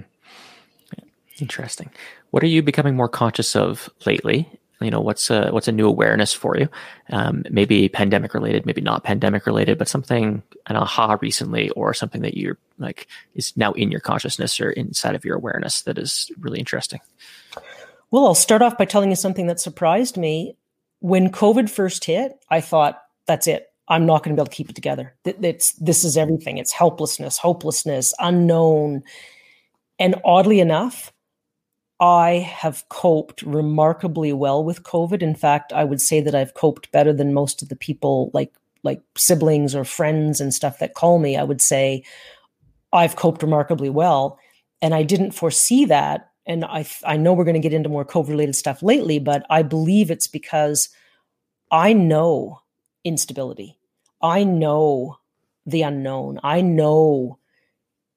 Interesting. 1.41 1.91
What 2.31 2.45
are 2.45 2.47
you 2.47 2.63
becoming 2.63 2.95
more 2.95 3.09
conscious 3.09 3.57
of 3.57 3.91
lately 4.07 4.49
you 4.81 4.91
know 4.91 5.01
what's 5.01 5.31
a 5.31 5.51
what's 5.51 5.69
a 5.69 5.73
new 5.73 5.87
awareness 5.87 6.33
for 6.33 6.57
you 6.57 6.69
um, 7.11 7.45
maybe 7.51 7.89
pandemic 7.89 8.35
related 8.35 8.67
maybe 8.67 8.81
not 8.81 9.05
pandemic 9.05 9.47
related 9.47 9.79
but 9.79 9.89
something 9.89 10.43
an 10.67 10.77
aha 10.77 11.17
recently 11.21 11.71
or 11.71 11.95
something 11.95 12.23
that 12.23 12.37
you're 12.37 12.59
like 12.83 13.07
is 13.35 13.57
now 13.57 13.73
in 13.73 13.91
your 13.91 14.01
consciousness 14.01 14.61
or 14.61 14.71
inside 14.71 15.15
of 15.15 15.25
your 15.25 15.37
awareness 15.37 15.83
that 15.83 15.99
is 15.99 16.31
really 16.39 16.59
interesting? 16.59 17.01
Well 18.11 18.27
i'll 18.27 18.35
start 18.35 18.63
off 18.63 18.77
by 18.77 18.85
telling 18.85 19.11
you 19.11 19.17
something 19.17 19.47
that 19.47 19.61
surprised 19.61 20.17
me. 20.17 20.57
When 21.01 21.31
covid 21.31 21.71
first 21.71 22.05
hit 22.05 22.33
i 22.51 22.61
thought 22.61 23.03
that's 23.27 23.47
it. 23.47 23.69
I'm 23.89 24.07
not 24.07 24.23
going 24.23 24.35
to 24.35 24.41
be 24.41 24.43
able 24.43 24.51
to 24.51 24.57
keep 24.57 24.71
it 24.71 24.75
together. 24.75 25.15
It's 25.25 25.73
this 25.75 26.05
is 26.05 26.17
everything. 26.17 26.59
It's 26.59 26.73
helplessness 26.73 27.39
hopelessness 27.39 28.15
unknown. 28.19 29.03
And 29.99 30.17
oddly 30.25 30.61
enough 30.61 31.13
I 32.03 32.39
have 32.39 32.89
coped 32.89 33.43
remarkably 33.43 34.33
well 34.33 34.65
with 34.65 34.83
COVID. 34.83 35.23
In 35.23 35.37
fact, 35.37 35.73
I 35.73 35.85
would 35.85 36.01
say 36.01 36.21
that 36.21 36.35
I've 36.35 36.55
coped 36.55 36.91
better 36.91 37.13
than 37.13 37.33
most 37.33 37.63
of 37.63 37.69
the 37.69 37.77
people 37.77 38.33
like 38.35 38.53
like 38.83 39.01
siblings 39.17 39.73
or 39.77 39.85
friends 39.85 40.41
and 40.41 40.53
stuff 40.53 40.81
that 40.81 40.95
call 40.95 41.21
me. 41.21 41.37
I 41.37 41.45
would 41.45 41.61
say 41.61 42.03
I've 42.93 43.17
coped 43.17 43.43
remarkably 43.43 43.91
well, 43.91 44.39
and 44.81 44.95
I 44.95 45.03
didn't 45.03 45.33
foresee 45.33 45.85
that. 45.87 46.29
And 46.45 46.65
I 46.65 46.87
I 47.05 47.17
know 47.17 47.33
we're 47.33 47.45
going 47.45 47.55
to 47.55 47.61
get 47.61 47.73
into 47.73 47.89
more 47.89 48.05
COVID 48.05 48.29
related 48.29 48.57
stuff 48.57 48.83
lately, 48.83 49.19
but 49.19 49.47
I 49.49 49.63
believe 49.63 50.11
it's 50.11 50.27
because 50.27 50.89
I 51.71 51.93
know 51.93 52.61
instability. 53.05 53.79
I 54.21 54.45
know 54.45 55.19
the 55.67 55.83
unknown. 55.83 56.41
I 56.43 56.61
know 56.61 57.39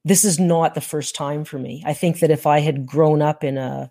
this 0.03 0.23
is 0.23 0.39
not 0.39 0.75
the 0.75 0.81
first 0.81 1.15
time 1.15 1.45
for 1.45 1.57
me. 1.57 1.83
I 1.85 1.93
think 1.93 2.19
that 2.19 2.31
if 2.31 2.45
I 2.45 2.59
had 2.59 2.85
grown 2.85 3.21
up 3.21 3.43
in 3.43 3.57
a 3.57 3.89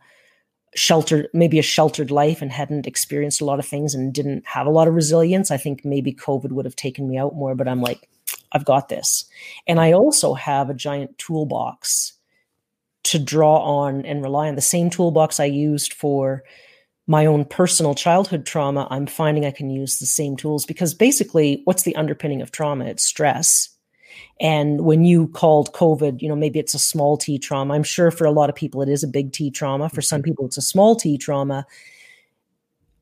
sheltered, 0.75 1.29
maybe 1.33 1.59
a 1.59 1.63
sheltered 1.63 2.11
life 2.11 2.43
and 2.43 2.53
hadn't 2.53 2.87
experienced 2.87 3.41
a 3.41 3.45
lot 3.45 3.59
of 3.59 3.67
things 3.67 3.95
and 3.95 4.13
didn't 4.13 4.47
have 4.47 4.67
a 4.67 4.71
lot 4.71 4.89
of 4.89 4.95
resilience, 4.95 5.51
I 5.51 5.57
think 5.57 5.85
maybe 5.85 6.13
COVID 6.13 6.53
would 6.53 6.65
have 6.65 6.77
taken 6.77 7.09
me 7.09 7.17
out 7.19 7.35
more. 7.35 7.55
But 7.55 7.69
I'm 7.69 7.81
like, 7.81 8.09
I've 8.55 8.65
got 8.65 8.89
this. 8.89 9.27
And 9.67 9.81
I 9.81 9.93
also 9.93 10.35
have 10.35 10.71
a 10.71 10.75
giant 10.75 11.19
toolbox 11.19 12.13
to 13.05 13.19
draw 13.19 13.59
on 13.59 14.07
and 14.07 14.23
rely 14.23 14.49
on. 14.49 14.55
The 14.55 14.63
same 14.63 14.89
toolbox 14.89 15.39
I 15.39 15.45
used 15.45 15.93
for 15.93 16.43
my 17.07 17.27
own 17.27 17.45
personal 17.45 17.95
childhood 17.95 18.47
trauma, 18.47 18.89
I'm 18.91 19.07
finding 19.07 19.45
I 19.45 19.51
can 19.51 19.69
use 19.69 19.99
the 19.99 20.07
same 20.07 20.37
tools 20.37 20.65
because 20.65 20.95
basically, 20.95 21.61
what's 21.65 21.83
the 21.83 21.95
underpinning 21.97 22.41
of 22.41 22.51
trauma? 22.51 22.87
It's 22.87 23.05
stress 23.05 23.75
and 24.41 24.81
when 24.81 25.05
you 25.05 25.29
called 25.29 25.73
COVID, 25.73 26.21
you 26.21 26.29
know, 26.29 26.37
maybe 26.37 26.59
it's 26.59 26.75
a 26.75 26.79
small 26.79 27.17
t 27.17 27.39
trauma. 27.39 27.75
I'm 27.75 27.83
sure 27.83 28.11
for 28.11 28.25
a 28.25 28.33
lot 28.33 28.49
of 28.49 28.57
people 28.57 28.83
it 28.83 28.89
is 28.89 29.03
a 29.03 29.09
big 29.09 29.33
T 29.33 29.51
trauma. 29.51 29.89
For 29.89 30.03
some 30.03 30.21
mm-hmm. 30.21 30.31
people 30.31 30.47
it's 30.47 30.59
a 30.59 30.63
small 30.63 30.97
t 30.97 31.17
trauma. 31.17 31.67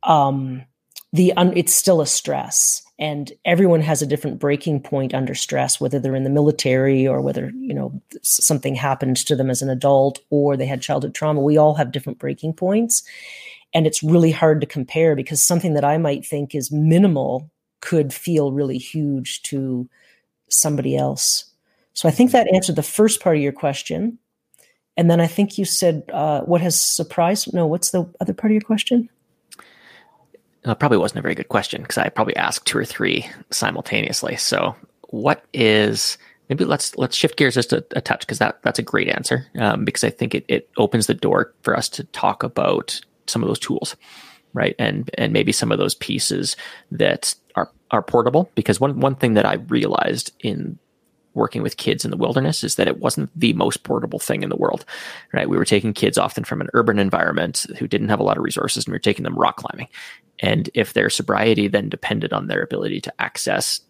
Um, 0.03 0.65
the 1.13 1.33
un- 1.35 1.57
it's 1.57 1.75
still 1.75 2.01
a 2.01 2.07
stress, 2.07 2.83
and 2.99 3.33
everyone 3.45 3.81
has 3.83 4.01
a 4.01 4.07
different 4.07 4.39
breaking 4.39 4.81
point 4.81 5.15
under 5.15 5.35
stress, 5.35 5.81
whether 5.81 5.99
they're 5.99 6.15
in 6.15 6.25
the 6.25 6.31
military 6.31 7.07
or 7.07 7.21
whether 7.21 7.51
you 7.55 7.75
know 7.75 8.01
something 8.23 8.75
happened 8.75 9.17
to 9.17 9.37
them 9.37 9.51
as 9.51 9.63
an 9.63 9.71
adult 9.71 10.21
or 10.31 10.57
they 10.57 10.67
had 10.67 10.81
childhood 10.83 11.15
trauma. 11.15 11.41
We 11.41 11.59
all 11.59 11.75
have 11.75 11.93
different 11.93 12.19
breaking 12.19 12.55
points, 12.55 13.03
and 13.75 13.87
it's 13.87 14.03
really 14.03 14.31
hard 14.31 14.61
to 14.61 14.67
compare 14.67 15.15
because 15.15 15.43
something 15.43 15.75
that 15.75 15.85
I 15.85 15.99
might 15.99 16.25
think 16.25 16.55
is 16.55 16.73
minimal 16.73 17.51
could 17.81 18.15
feel 18.15 18.53
really 18.53 18.79
huge 18.79 19.43
to 19.43 19.89
somebody 20.49 20.97
else. 20.97 21.45
So 21.95 22.09
I 22.09 22.13
think 22.13 22.31
that 22.31 22.53
answered 22.55 22.77
the 22.77 22.83
first 22.83 23.21
part 23.21 23.37
of 23.37 23.43
your 23.43 23.53
question. 23.53 24.19
And 24.97 25.11
then 25.11 25.21
I 25.21 25.27
think 25.27 25.59
you 25.59 25.65
said, 25.65 26.05
uh, 26.13 26.43
what 26.43 26.61
has 26.61 26.79
surprised? 26.79 27.53
No, 27.53 27.67
what's 27.67 27.91
the 27.91 28.11
other 28.21 28.35
part 28.35 28.51
of 28.51 28.55
your 28.55 28.61
question? 28.63 29.09
It 30.65 30.79
probably 30.79 30.99
wasn't 30.99 31.19
a 31.21 31.23
very 31.23 31.35
good 31.35 31.49
question 31.49 31.83
because 31.83 31.99
I 31.99 32.09
probably 32.09 32.37
asked 32.37 32.67
two 32.67 32.79
or 32.79 32.85
three 32.85 33.29
simultaneously. 33.51 34.37
So, 34.37 34.77
what 35.09 35.45
is 35.53 36.19
maybe 36.49 36.65
let's 36.65 36.97
let's 36.97 37.17
shift 37.17 37.37
gears 37.37 37.55
just 37.55 37.73
a, 37.73 37.85
a 37.93 38.01
touch 38.01 38.21
because 38.21 38.39
that 38.39 38.63
that's 38.63 38.79
a 38.79 38.83
great 38.83 39.09
answer 39.09 39.47
um, 39.59 39.85
because 39.85 40.05
I 40.05 40.11
think 40.11 40.35
it 40.35 40.45
it 40.49 40.69
opens 40.77 41.07
the 41.07 41.15
door 41.15 41.53
for 41.63 41.77
us 41.77 41.89
to 41.91 42.05
talk 42.05 42.43
about 42.43 43.01
some 43.27 43.43
of 43.43 43.49
those 43.49 43.59
tools, 43.59 43.97
right? 44.53 44.75
And 44.79 45.11
and 45.19 45.33
maybe 45.33 45.53
some 45.53 45.73
of 45.73 45.79
those 45.79 45.95
pieces 45.95 46.57
that 46.93 47.35
are 47.57 47.71
are 47.91 48.03
portable 48.03 48.51
because 48.55 48.81
one 48.81 49.01
one 49.01 49.17
thing 49.17 49.35
that 49.35 49.47
I 49.47 49.55
realized 49.55 50.33
in 50.41 50.79
working 51.35 51.63
with 51.63 51.77
kids 51.77 52.05
in 52.05 52.11
the 52.11 52.17
wilderness 52.17 52.63
is 52.63 52.77
that 52.77 52.89
it 52.89 52.99
wasn't 52.99 53.31
the 53.39 53.53
most 53.55 53.83
portable 53.85 54.19
thing 54.19 54.43
in 54.43 54.49
the 54.49 54.57
world 54.57 54.85
right? 55.33 55.49
We 55.49 55.57
were 55.57 55.65
taking 55.65 55.93
kids 55.93 56.19
often 56.19 56.45
from 56.45 56.61
an 56.61 56.69
urban 56.75 56.99
environment 56.99 57.67
who 57.79 57.89
didn't 57.89 58.09
have 58.09 58.21
a 58.21 58.25
lot 58.25 58.37
of 58.37 58.45
resources 58.45 58.85
and 58.85 58.93
we 58.93 58.97
were 58.97 59.01
taking 59.01 59.25
them 59.25 59.39
rock 59.39 59.57
climbing. 59.57 59.89
And 60.39 60.69
if 60.75 60.93
their 60.93 61.11
sobriety 61.11 61.69
then 61.69 61.89
depended 61.89 62.33
on 62.33 62.47
their 62.47 62.63
ability 62.63 63.01
to 63.03 63.15
access 63.21 63.81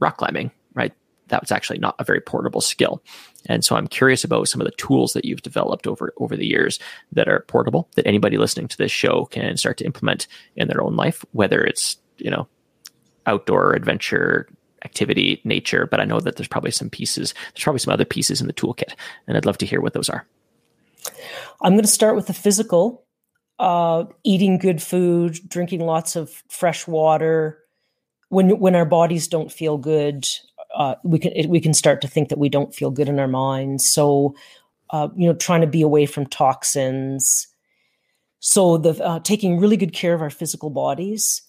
rock 0.00 0.16
climbing 0.16 0.50
right 0.74 0.92
that 1.28 1.42
was 1.42 1.52
actually 1.52 1.78
not 1.78 1.94
a 1.98 2.04
very 2.04 2.20
portable 2.20 2.60
skill. 2.60 3.02
And 3.46 3.64
so 3.64 3.76
i'm 3.76 3.86
curious 3.86 4.24
about 4.24 4.48
some 4.48 4.60
of 4.60 4.66
the 4.66 4.76
tools 4.76 5.12
that 5.12 5.24
you've 5.24 5.42
developed 5.42 5.86
over 5.86 6.12
over 6.18 6.36
the 6.36 6.46
years 6.46 6.78
that 7.12 7.28
are 7.28 7.40
portable 7.48 7.88
that 7.96 8.06
anybody 8.06 8.38
listening 8.38 8.68
to 8.68 8.78
this 8.78 8.92
show 8.92 9.26
can 9.26 9.56
start 9.56 9.78
to 9.78 9.84
implement 9.84 10.26
in 10.56 10.68
their 10.68 10.82
own 10.82 10.96
life 10.96 11.24
whether 11.32 11.62
it's 11.64 11.96
you 12.16 12.30
know 12.30 12.48
outdoor 13.26 13.74
adventure 13.74 14.48
activity 14.84 15.40
nature, 15.44 15.86
but 15.86 16.00
I 16.00 16.04
know 16.04 16.20
that 16.20 16.36
there's 16.36 16.48
probably 16.48 16.70
some 16.70 16.90
pieces, 16.90 17.34
there's 17.54 17.64
probably 17.64 17.80
some 17.80 17.92
other 17.92 18.04
pieces 18.04 18.40
in 18.40 18.46
the 18.46 18.52
toolkit, 18.52 18.94
and 19.26 19.36
I'd 19.36 19.46
love 19.46 19.58
to 19.58 19.66
hear 19.66 19.80
what 19.80 19.92
those 19.92 20.08
are. 20.08 20.26
I'm 21.60 21.72
going 21.72 21.82
to 21.82 21.88
start 21.88 22.16
with 22.16 22.26
the 22.26 22.34
physical, 22.34 23.04
uh, 23.58 24.04
eating 24.24 24.58
good 24.58 24.82
food, 24.82 25.38
drinking 25.48 25.80
lots 25.80 26.16
of 26.16 26.30
fresh 26.48 26.86
water. 26.86 27.58
When 28.28 28.58
when 28.58 28.74
our 28.74 28.84
bodies 28.84 29.26
don't 29.26 29.50
feel 29.50 29.78
good, 29.78 30.26
uh, 30.74 30.96
we 31.02 31.18
can 31.18 31.32
it, 31.34 31.48
we 31.48 31.60
can 31.60 31.74
start 31.74 32.00
to 32.02 32.08
think 32.08 32.28
that 32.28 32.38
we 32.38 32.48
don't 32.48 32.74
feel 32.74 32.90
good 32.90 33.08
in 33.08 33.18
our 33.18 33.28
minds. 33.28 33.88
So, 33.88 34.34
uh, 34.90 35.08
you 35.16 35.26
know, 35.26 35.34
trying 35.34 35.62
to 35.62 35.66
be 35.66 35.82
away 35.82 36.06
from 36.06 36.26
toxins. 36.26 37.48
So 38.40 38.76
the 38.76 39.02
uh, 39.02 39.20
taking 39.20 39.58
really 39.58 39.76
good 39.76 39.92
care 39.92 40.14
of 40.14 40.22
our 40.22 40.30
physical 40.30 40.70
bodies, 40.70 41.42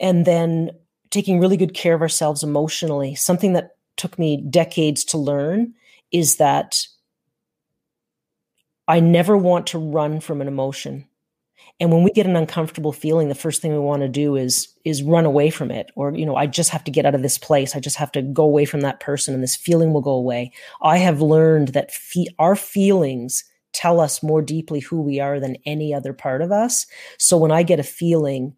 and 0.00 0.24
then 0.24 0.70
taking 1.10 1.40
really 1.40 1.56
good 1.56 1.74
care 1.74 1.94
of 1.94 2.02
ourselves 2.02 2.42
emotionally. 2.42 3.14
Something 3.14 3.54
that 3.54 3.76
took 3.96 4.18
me 4.18 4.44
decades 4.50 5.04
to 5.06 5.18
learn 5.18 5.74
is 6.12 6.36
that 6.36 6.80
I 8.86 9.00
never 9.00 9.36
want 9.36 9.66
to 9.68 9.78
run 9.78 10.20
from 10.20 10.40
an 10.40 10.48
emotion. 10.48 11.06
And 11.80 11.92
when 11.92 12.02
we 12.02 12.10
get 12.10 12.26
an 12.26 12.36
uncomfortable 12.36 12.92
feeling, 12.92 13.28
the 13.28 13.34
first 13.34 13.62
thing 13.62 13.72
we 13.72 13.78
want 13.78 14.02
to 14.02 14.08
do 14.08 14.34
is 14.36 14.68
is 14.84 15.02
run 15.02 15.26
away 15.26 15.50
from 15.50 15.70
it 15.70 15.90
or 15.94 16.14
you 16.14 16.26
know, 16.26 16.34
I 16.34 16.46
just 16.46 16.70
have 16.70 16.82
to 16.84 16.90
get 16.90 17.06
out 17.06 17.14
of 17.14 17.22
this 17.22 17.38
place. 17.38 17.76
I 17.76 17.80
just 17.80 17.96
have 17.96 18.10
to 18.12 18.22
go 18.22 18.44
away 18.44 18.64
from 18.64 18.80
that 18.80 19.00
person 19.00 19.34
and 19.34 19.42
this 19.42 19.56
feeling 19.56 19.92
will 19.92 20.00
go 20.00 20.12
away. 20.12 20.52
I 20.82 20.98
have 20.98 21.20
learned 21.20 21.68
that 21.68 21.92
fe- 21.92 22.34
our 22.38 22.56
feelings 22.56 23.44
tell 23.72 24.00
us 24.00 24.22
more 24.22 24.42
deeply 24.42 24.80
who 24.80 25.00
we 25.00 25.20
are 25.20 25.38
than 25.38 25.56
any 25.66 25.94
other 25.94 26.12
part 26.12 26.42
of 26.42 26.50
us. 26.50 26.86
So 27.18 27.36
when 27.36 27.52
I 27.52 27.62
get 27.62 27.78
a 27.78 27.84
feeling 27.84 28.56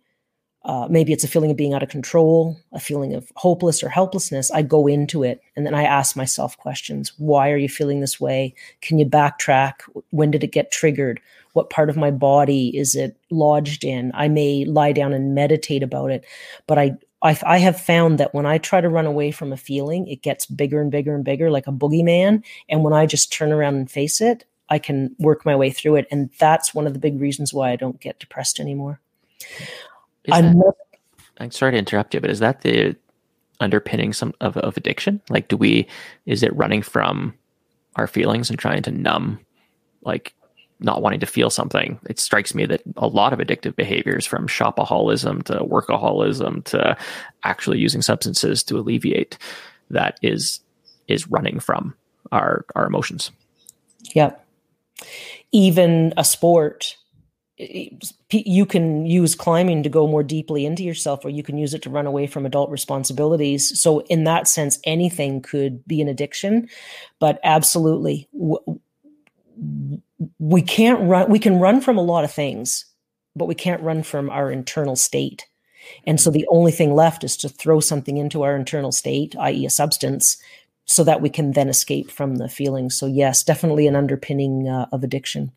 uh, 0.65 0.87
maybe 0.91 1.13
it's 1.13 1.25
a 1.25 1.29
feeling 1.29 1.51
of 1.51 1.57
being 1.57 1.73
out 1.73 1.83
of 1.83 1.89
control, 1.89 2.57
a 2.73 2.81
feeling 2.81 3.15
of 3.15 3.33
hopeless 3.37 3.83
or 3.83 3.89
helplessness. 3.89 4.51
I 4.51 4.63
go 4.63 4.87
into 4.87 5.23
it 5.23 5.41
and 5.57 5.65
then 5.65 5.75
I 5.75 5.85
ask 5.85 6.17
myself 6.17 6.59
questions. 6.59 7.13
Why 7.17 7.51
are 7.51 7.57
you 7.57 7.69
feeling 7.69 8.01
this 8.01 8.21
way? 8.21 8.55
Can 8.83 8.99
you 8.99 9.07
backtrack? 9.07 9.75
When 10.11 10.31
did 10.31 10.45
it 10.45 10.53
get 10.53 10.71
triggered? 10.71 11.21
What 11.55 11.71
part 11.71 11.89
of 11.89 11.97
my 11.97 12.11
body 12.11 12.77
is 12.77 12.95
it 12.95 13.17
lodged 13.31 13.85
in? 13.85 14.13
I 14.15 14.29
may 14.29 14.65
lie 14.67 14.93
down 14.93 15.15
and 15.15 15.35
meditate 15.35 15.83
about 15.83 16.11
it, 16.11 16.25
but 16.67 16.79
I, 16.79 16.97
I, 17.23 17.39
I 17.45 17.59
have 17.59 17.81
found 17.81 18.19
that 18.19 18.35
when 18.35 18.47
I 18.47 18.59
try 18.59 18.81
to 18.81 18.89
run 18.89 19.07
away 19.07 19.31
from 19.31 19.53
a 19.53 19.57
feeling, 19.57 20.07
it 20.09 20.23
gets 20.23 20.47
bigger 20.47 20.81
and 20.81 20.91
bigger 20.91 21.15
and 21.15 21.25
bigger, 21.25 21.51
like 21.51 21.67
a 21.67 21.73
boogeyman. 21.73 22.45
And 22.69 22.85
when 22.85 22.93
I 22.93 23.07
just 23.07 23.33
turn 23.33 23.51
around 23.51 23.77
and 23.77 23.91
face 23.91 24.21
it, 24.21 24.45
I 24.69 24.79
can 24.79 25.17
work 25.19 25.45
my 25.45 25.57
way 25.57 25.71
through 25.71 25.97
it. 25.97 26.07
And 26.11 26.31
that's 26.39 26.75
one 26.75 26.87
of 26.87 26.93
the 26.93 27.01
big 27.01 27.19
reasons 27.19 27.53
why 27.53 27.73
I 27.73 27.77
don't 27.77 28.01
get 28.01 28.21
depressed 28.21 28.61
anymore. 28.61 29.01
I'm, 30.31 30.59
that, 30.59 30.75
I'm 31.39 31.51
sorry 31.51 31.73
to 31.73 31.79
interrupt 31.79 32.15
you, 32.15 32.21
but 32.21 32.31
is 32.31 32.41
that 32.41 32.63
the 32.63 32.97
underpinning 33.61 34.13
some 34.13 34.35
of, 34.41 34.57
of 34.59 34.77
addiction? 34.77 35.21
Like, 35.29 35.49
do 35.49 35.57
we, 35.57 35.87
is 36.27 36.43
it 36.43 36.55
running 36.57 36.83
from 36.83 37.35
our 37.97 38.07
feelings 38.07 38.51
and 38.51 38.59
trying 38.59 38.83
to 38.83 38.91
numb, 38.91 39.39
like 40.03 40.35
not 40.81 41.03
wanting 41.03 41.21
to 41.21 41.27
feel 41.27 41.51
something? 41.51 41.99
It 42.09 42.19
strikes 42.19 42.55
me 42.55 42.67
that 42.67 42.83
a 42.97 43.07
lot 43.07 43.33
of 43.33 43.39
addictive 43.39 43.77
behaviors 43.77 44.27
from 44.27 44.47
shopaholism 44.47 45.43
to 45.45 45.61
workaholism 45.61 46.65
to 46.65 46.97
actually 47.45 47.79
using 47.79 48.03
substances 48.03 48.63
to 48.65 48.79
alleviate 48.79 49.39
that 49.91 50.19
is, 50.23 50.61
is 51.09 51.29
running 51.29 51.61
from 51.61 51.95
our, 52.33 52.65
our 52.75 52.87
emotions. 52.87 53.31
Yep. 54.15 54.47
Even 55.53 56.15
a 56.17 56.25
sport 56.25 56.97
you 58.31 58.65
can 58.65 59.05
use 59.05 59.35
climbing 59.35 59.83
to 59.83 59.89
go 59.89 60.07
more 60.07 60.23
deeply 60.23 60.65
into 60.65 60.83
yourself 60.83 61.25
or 61.25 61.29
you 61.29 61.43
can 61.43 61.59
use 61.59 61.75
it 61.75 61.83
to 61.83 61.91
run 61.91 62.07
away 62.07 62.27
from 62.27 62.47
adult 62.47 62.71
responsibilities. 62.71 63.79
So 63.81 64.01
in 64.01 64.25
that 64.25 64.49
sense 64.49 64.79
anything 64.85 65.43
could 65.43 65.87
be 65.87 66.01
an 66.01 66.09
addiction 66.09 66.69
but 67.19 67.39
absolutely 67.45 68.29
we 70.39 70.63
can't 70.63 71.01
run 71.03 71.31
we 71.31 71.39
can 71.39 71.59
run 71.59 71.81
from 71.81 71.99
a 71.99 72.03
lot 72.03 72.25
of 72.25 72.33
things 72.33 72.87
but 73.37 73.47
we 73.47 73.55
can't 73.55 73.83
run 73.83 74.03
from 74.03 74.31
our 74.31 74.51
internal 74.51 74.97
state. 74.97 75.47
And 76.07 76.21
so 76.21 76.31
the 76.31 76.47
only 76.51 76.73
thing 76.73 76.95
left 76.95 77.25
is 77.25 77.37
to 77.39 77.49
throw 77.49 77.81
something 77.81 78.17
into 78.17 78.43
our 78.43 78.57
internal 78.57 78.93
state 78.93 79.37
i.e. 79.39 79.67
a 79.67 79.71
substance 79.71 80.37
so 80.87 81.05
that 81.05 81.21
we 81.21 81.29
can 81.29 81.53
then 81.53 81.69
escape 81.69 82.11
from 82.11 82.37
the 82.37 82.49
feelings 82.49 82.97
so 82.97 83.07
yes 83.07 83.43
definitely 83.43 83.87
an 83.87 83.97
underpinning 83.97 84.69
uh, 84.69 84.87
of 84.93 85.05
addiction 85.05 85.53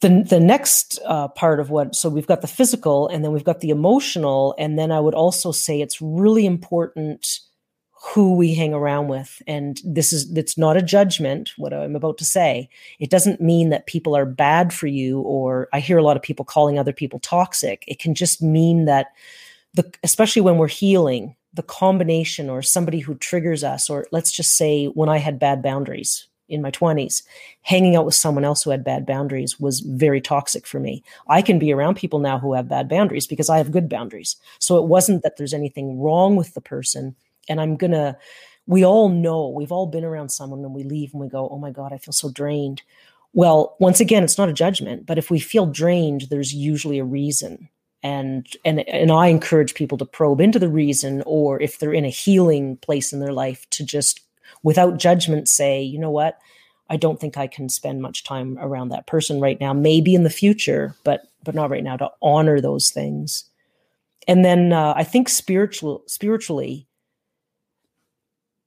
the 0.00 0.24
the 0.28 0.40
next 0.40 0.98
uh, 1.04 1.28
part 1.28 1.60
of 1.60 1.70
what 1.70 1.94
so 1.94 2.08
we've 2.08 2.26
got 2.26 2.40
the 2.40 2.46
physical 2.46 3.08
and 3.08 3.24
then 3.24 3.32
we've 3.32 3.44
got 3.44 3.60
the 3.60 3.70
emotional. 3.70 4.54
And 4.58 4.78
then 4.78 4.90
i 4.92 5.00
would 5.00 5.14
also 5.14 5.52
say 5.52 5.80
it's 5.80 6.00
really 6.00 6.46
important 6.46 7.40
who 8.14 8.34
we 8.34 8.54
hang 8.54 8.72
around 8.72 9.08
with. 9.08 9.42
And 9.46 9.78
this 9.84 10.12
is 10.12 10.34
it's 10.36 10.56
not 10.56 10.76
a 10.76 10.82
judgment 10.82 11.50
what 11.56 11.74
i'm 11.74 11.96
about 11.96 12.18
to 12.18 12.24
say. 12.24 12.68
It 12.98 13.10
doesn't 13.10 13.40
mean 13.40 13.68
that 13.70 13.86
people 13.86 14.16
are 14.16 14.26
bad 14.26 14.72
for 14.72 14.86
you 14.86 15.20
or 15.20 15.68
i 15.72 15.80
hear 15.80 15.98
a 15.98 16.02
lot 16.02 16.16
of 16.16 16.22
people 16.22 16.44
calling 16.44 16.78
other 16.78 16.92
people 16.92 17.20
toxic. 17.20 17.84
It 17.86 17.98
can 17.98 18.14
just 18.14 18.42
mean 18.42 18.86
that 18.86 19.08
the 19.74 19.92
especially 20.02 20.42
when 20.42 20.56
we're 20.56 20.68
healing 20.68 21.36
the 21.52 21.62
combination 21.62 22.48
or 22.48 22.62
somebody 22.62 23.00
who 23.00 23.14
triggers 23.16 23.64
us 23.64 23.90
or 23.90 24.06
let's 24.12 24.30
just 24.32 24.56
say 24.56 24.86
when 24.86 25.08
i 25.08 25.18
had 25.18 25.38
bad 25.38 25.62
boundaries 25.62 26.28
in 26.50 26.60
my 26.60 26.70
20s, 26.70 27.22
hanging 27.62 27.96
out 27.96 28.04
with 28.04 28.14
someone 28.14 28.44
else 28.44 28.62
who 28.62 28.70
had 28.70 28.84
bad 28.84 29.06
boundaries 29.06 29.58
was 29.58 29.80
very 29.80 30.20
toxic 30.20 30.66
for 30.66 30.80
me. 30.80 31.02
I 31.28 31.40
can 31.40 31.58
be 31.58 31.72
around 31.72 31.94
people 31.94 32.18
now 32.18 32.38
who 32.38 32.54
have 32.54 32.68
bad 32.68 32.88
boundaries 32.88 33.26
because 33.26 33.48
I 33.48 33.58
have 33.58 33.70
good 33.70 33.88
boundaries. 33.88 34.36
So 34.58 34.76
it 34.76 34.88
wasn't 34.88 35.22
that 35.22 35.36
there's 35.36 35.54
anything 35.54 36.00
wrong 36.00 36.36
with 36.36 36.54
the 36.54 36.60
person. 36.60 37.14
And 37.48 37.60
I'm 37.60 37.76
going 37.76 37.92
to, 37.92 38.16
we 38.66 38.84
all 38.84 39.08
know, 39.08 39.48
we've 39.48 39.72
all 39.72 39.86
been 39.86 40.04
around 40.04 40.30
someone 40.30 40.64
and 40.64 40.74
we 40.74 40.82
leave 40.82 41.12
and 41.12 41.20
we 41.20 41.28
go, 41.28 41.48
oh 41.48 41.58
my 41.58 41.70
God, 41.70 41.92
I 41.92 41.98
feel 41.98 42.12
so 42.12 42.30
drained. 42.30 42.82
Well, 43.32 43.76
once 43.78 44.00
again, 44.00 44.24
it's 44.24 44.38
not 44.38 44.48
a 44.48 44.52
judgment, 44.54 45.06
but 45.06 45.18
if 45.18 45.30
we 45.30 45.38
feel 45.38 45.66
drained, 45.66 46.22
there's 46.30 46.52
usually 46.52 46.98
a 46.98 47.04
reason. 47.04 47.68
And 48.02 48.46
and 48.64 48.88
and 48.88 49.12
I 49.12 49.26
encourage 49.26 49.74
people 49.74 49.98
to 49.98 50.06
probe 50.06 50.40
into 50.40 50.58
the 50.58 50.70
reason, 50.70 51.22
or 51.26 51.60
if 51.60 51.78
they're 51.78 51.92
in 51.92 52.06
a 52.06 52.10
healing 52.10 52.78
place 52.78 53.12
in 53.12 53.20
their 53.20 53.34
life, 53.34 53.68
to 53.70 53.84
just 53.84 54.20
without 54.62 54.98
judgment 54.98 55.48
say, 55.48 55.82
you 55.82 55.98
know 55.98 56.10
what? 56.10 56.38
I 56.88 56.96
don't 56.96 57.20
think 57.20 57.36
I 57.36 57.46
can 57.46 57.68
spend 57.68 58.02
much 58.02 58.24
time 58.24 58.58
around 58.60 58.88
that 58.88 59.06
person 59.06 59.40
right 59.40 59.60
now. 59.60 59.72
Maybe 59.72 60.14
in 60.14 60.24
the 60.24 60.30
future, 60.30 60.96
but 61.04 61.22
but 61.44 61.54
not 61.54 61.70
right 61.70 61.84
now. 61.84 61.96
To 61.96 62.10
honor 62.20 62.60
those 62.60 62.90
things, 62.90 63.44
and 64.26 64.44
then 64.44 64.72
uh, 64.72 64.92
I 64.96 65.04
think 65.04 65.28
spiritual 65.28 66.02
spiritually, 66.06 66.88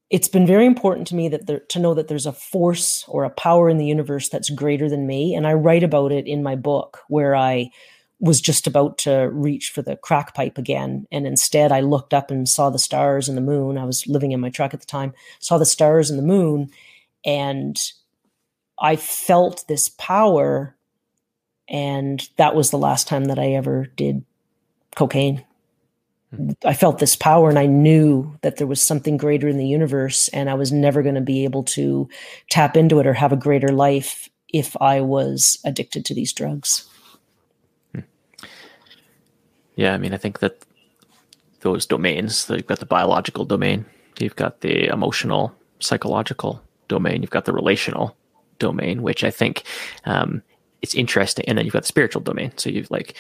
it's 0.10 0.30
been 0.30 0.48
very 0.48 0.66
important 0.66 1.06
to 1.08 1.16
me 1.16 1.28
that 1.30 1.48
there, 1.48 1.60
to 1.60 1.80
know 1.80 1.94
that 1.94 2.08
there's 2.08 2.26
a 2.26 2.32
force 2.32 3.04
or 3.10 3.26
a 3.26 3.30
power 3.30 3.70
in 3.70 3.78
the 3.78 3.86
universe 3.86 4.30
that's 4.30 4.50
greater 4.50 4.90
than 4.90 5.06
me, 5.06 5.36
and 5.36 5.46
I 5.46 5.54
write 5.54 5.84
about 5.84 6.14
it 6.14 6.26
in 6.26 6.44
my 6.44 6.56
book 6.56 7.00
where 7.10 7.36
I 7.36 7.72
was 8.24 8.40
just 8.40 8.68
about 8.68 8.98
to 8.98 9.30
reach 9.34 9.70
for 9.70 9.82
the 9.82 9.98
crack 9.98 10.34
pipe 10.34 10.58
again. 10.58 11.06
And 11.12 11.28
instead, 11.28 11.74
I 11.74 11.82
looked 11.82 12.14
up 12.14 12.32
and 12.32 12.48
saw 12.48 12.70
the 12.70 12.80
stars 12.80 13.28
and 13.28 13.38
the 13.38 13.42
moon. 13.42 13.78
I 13.78 13.84
was 13.84 14.08
living 14.08 14.32
in 14.32 14.40
my 14.40 14.50
truck 14.50 14.74
at 14.74 14.80
the 14.80 14.86
time, 14.86 15.14
saw 15.40 15.58
the 15.58 15.66
stars 15.66 16.10
and 16.10 16.18
the 16.18 16.24
moon, 16.24 16.72
and 17.26 17.78
I 18.80 18.96
felt 18.96 19.66
this 19.68 19.90
power. 19.90 20.74
And 21.68 22.26
that 22.38 22.56
was 22.56 22.72
the 22.72 22.78
last 22.78 23.10
time 23.10 23.26
that 23.26 23.38
I 23.38 23.56
ever 23.56 23.88
did 23.98 24.24
cocaine. 24.96 25.44
Hmm. 26.34 26.52
I 26.64 26.76
felt 26.76 27.00
this 27.00 27.18
power 27.18 27.50
and 27.50 27.60
I 27.60 27.66
knew 27.66 28.38
that 28.42 28.56
there 28.56 28.68
was 28.68 28.82
something 28.82 29.18
greater 29.18 29.50
in 29.50 29.58
the 29.58 29.68
universe 29.68 30.30
and 30.30 30.50
I 30.50 30.54
was 30.54 30.72
never 30.72 31.04
going 31.04 31.16
to 31.16 31.22
be 31.22 31.44
able 31.44 31.64
to 31.64 32.08
tap 32.50 32.78
into 32.78 33.02
it 33.02 33.06
or 33.08 33.14
have 33.14 33.34
a 33.34 33.38
greater 33.38 33.74
life 33.74 34.30
if 34.48 34.82
I 34.82 35.02
was 35.02 35.60
addicted 35.66 36.06
to 36.06 36.14
these 36.14 36.32
drugs. 36.32 36.88
Yeah, 39.76 39.94
I 39.94 39.98
mean, 39.98 40.14
I 40.14 40.18
think 40.18 40.40
that 40.40 40.66
those 41.62 41.86
domains, 41.86 42.50
you've 42.50 42.68
got 42.68 42.80
the 42.80 42.86
biological 42.86 43.46
domain, 43.46 43.86
you've 44.20 44.36
got 44.36 44.62
the 44.62 44.86
emotional, 44.88 45.56
psychological 45.80 46.62
domain, 46.88 47.22
you've 47.22 47.32
got 47.32 47.46
the 47.46 47.54
relational 47.54 48.16
domain, 48.60 49.02
which 49.02 49.24
I 49.24 49.32
think 49.32 49.64
um, 50.06 50.44
it's 50.82 50.94
interesting, 50.94 51.46
and 51.48 51.58
then 51.58 51.66
you've 51.66 51.74
got 51.74 51.84
the 51.84 51.88
spiritual 51.88 52.22
domain. 52.22 52.52
So 52.58 52.70
you've 52.70 52.92
like 52.92 53.16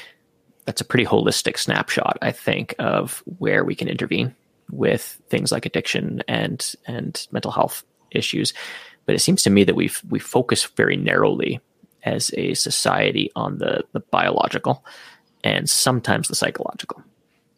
that's 0.65 0.81
a 0.81 0.85
pretty 0.85 1.05
holistic 1.05 1.57
snapshot, 1.57 2.17
I 2.21 2.31
think, 2.31 2.75
of 2.79 3.23
where 3.37 3.63
we 3.65 3.75
can 3.75 3.89
intervene 3.89 4.33
with 4.71 5.21
things 5.29 5.51
like 5.51 5.65
addiction 5.65 6.23
and 6.27 6.75
and 6.85 7.27
mental 7.31 7.51
health 7.51 7.83
issues. 8.11 8.53
But 9.05 9.15
it 9.15 9.19
seems 9.19 9.43
to 9.43 9.49
me 9.49 9.63
that 9.63 9.75
we've 9.75 10.01
we 10.09 10.19
focus 10.19 10.65
very 10.65 10.95
narrowly 10.97 11.59
as 12.03 12.31
a 12.35 12.53
society 12.53 13.31
on 13.35 13.57
the 13.57 13.83
the 13.93 13.99
biological 13.99 14.85
and 15.43 15.69
sometimes 15.69 16.27
the 16.27 16.35
psychological 16.35 17.01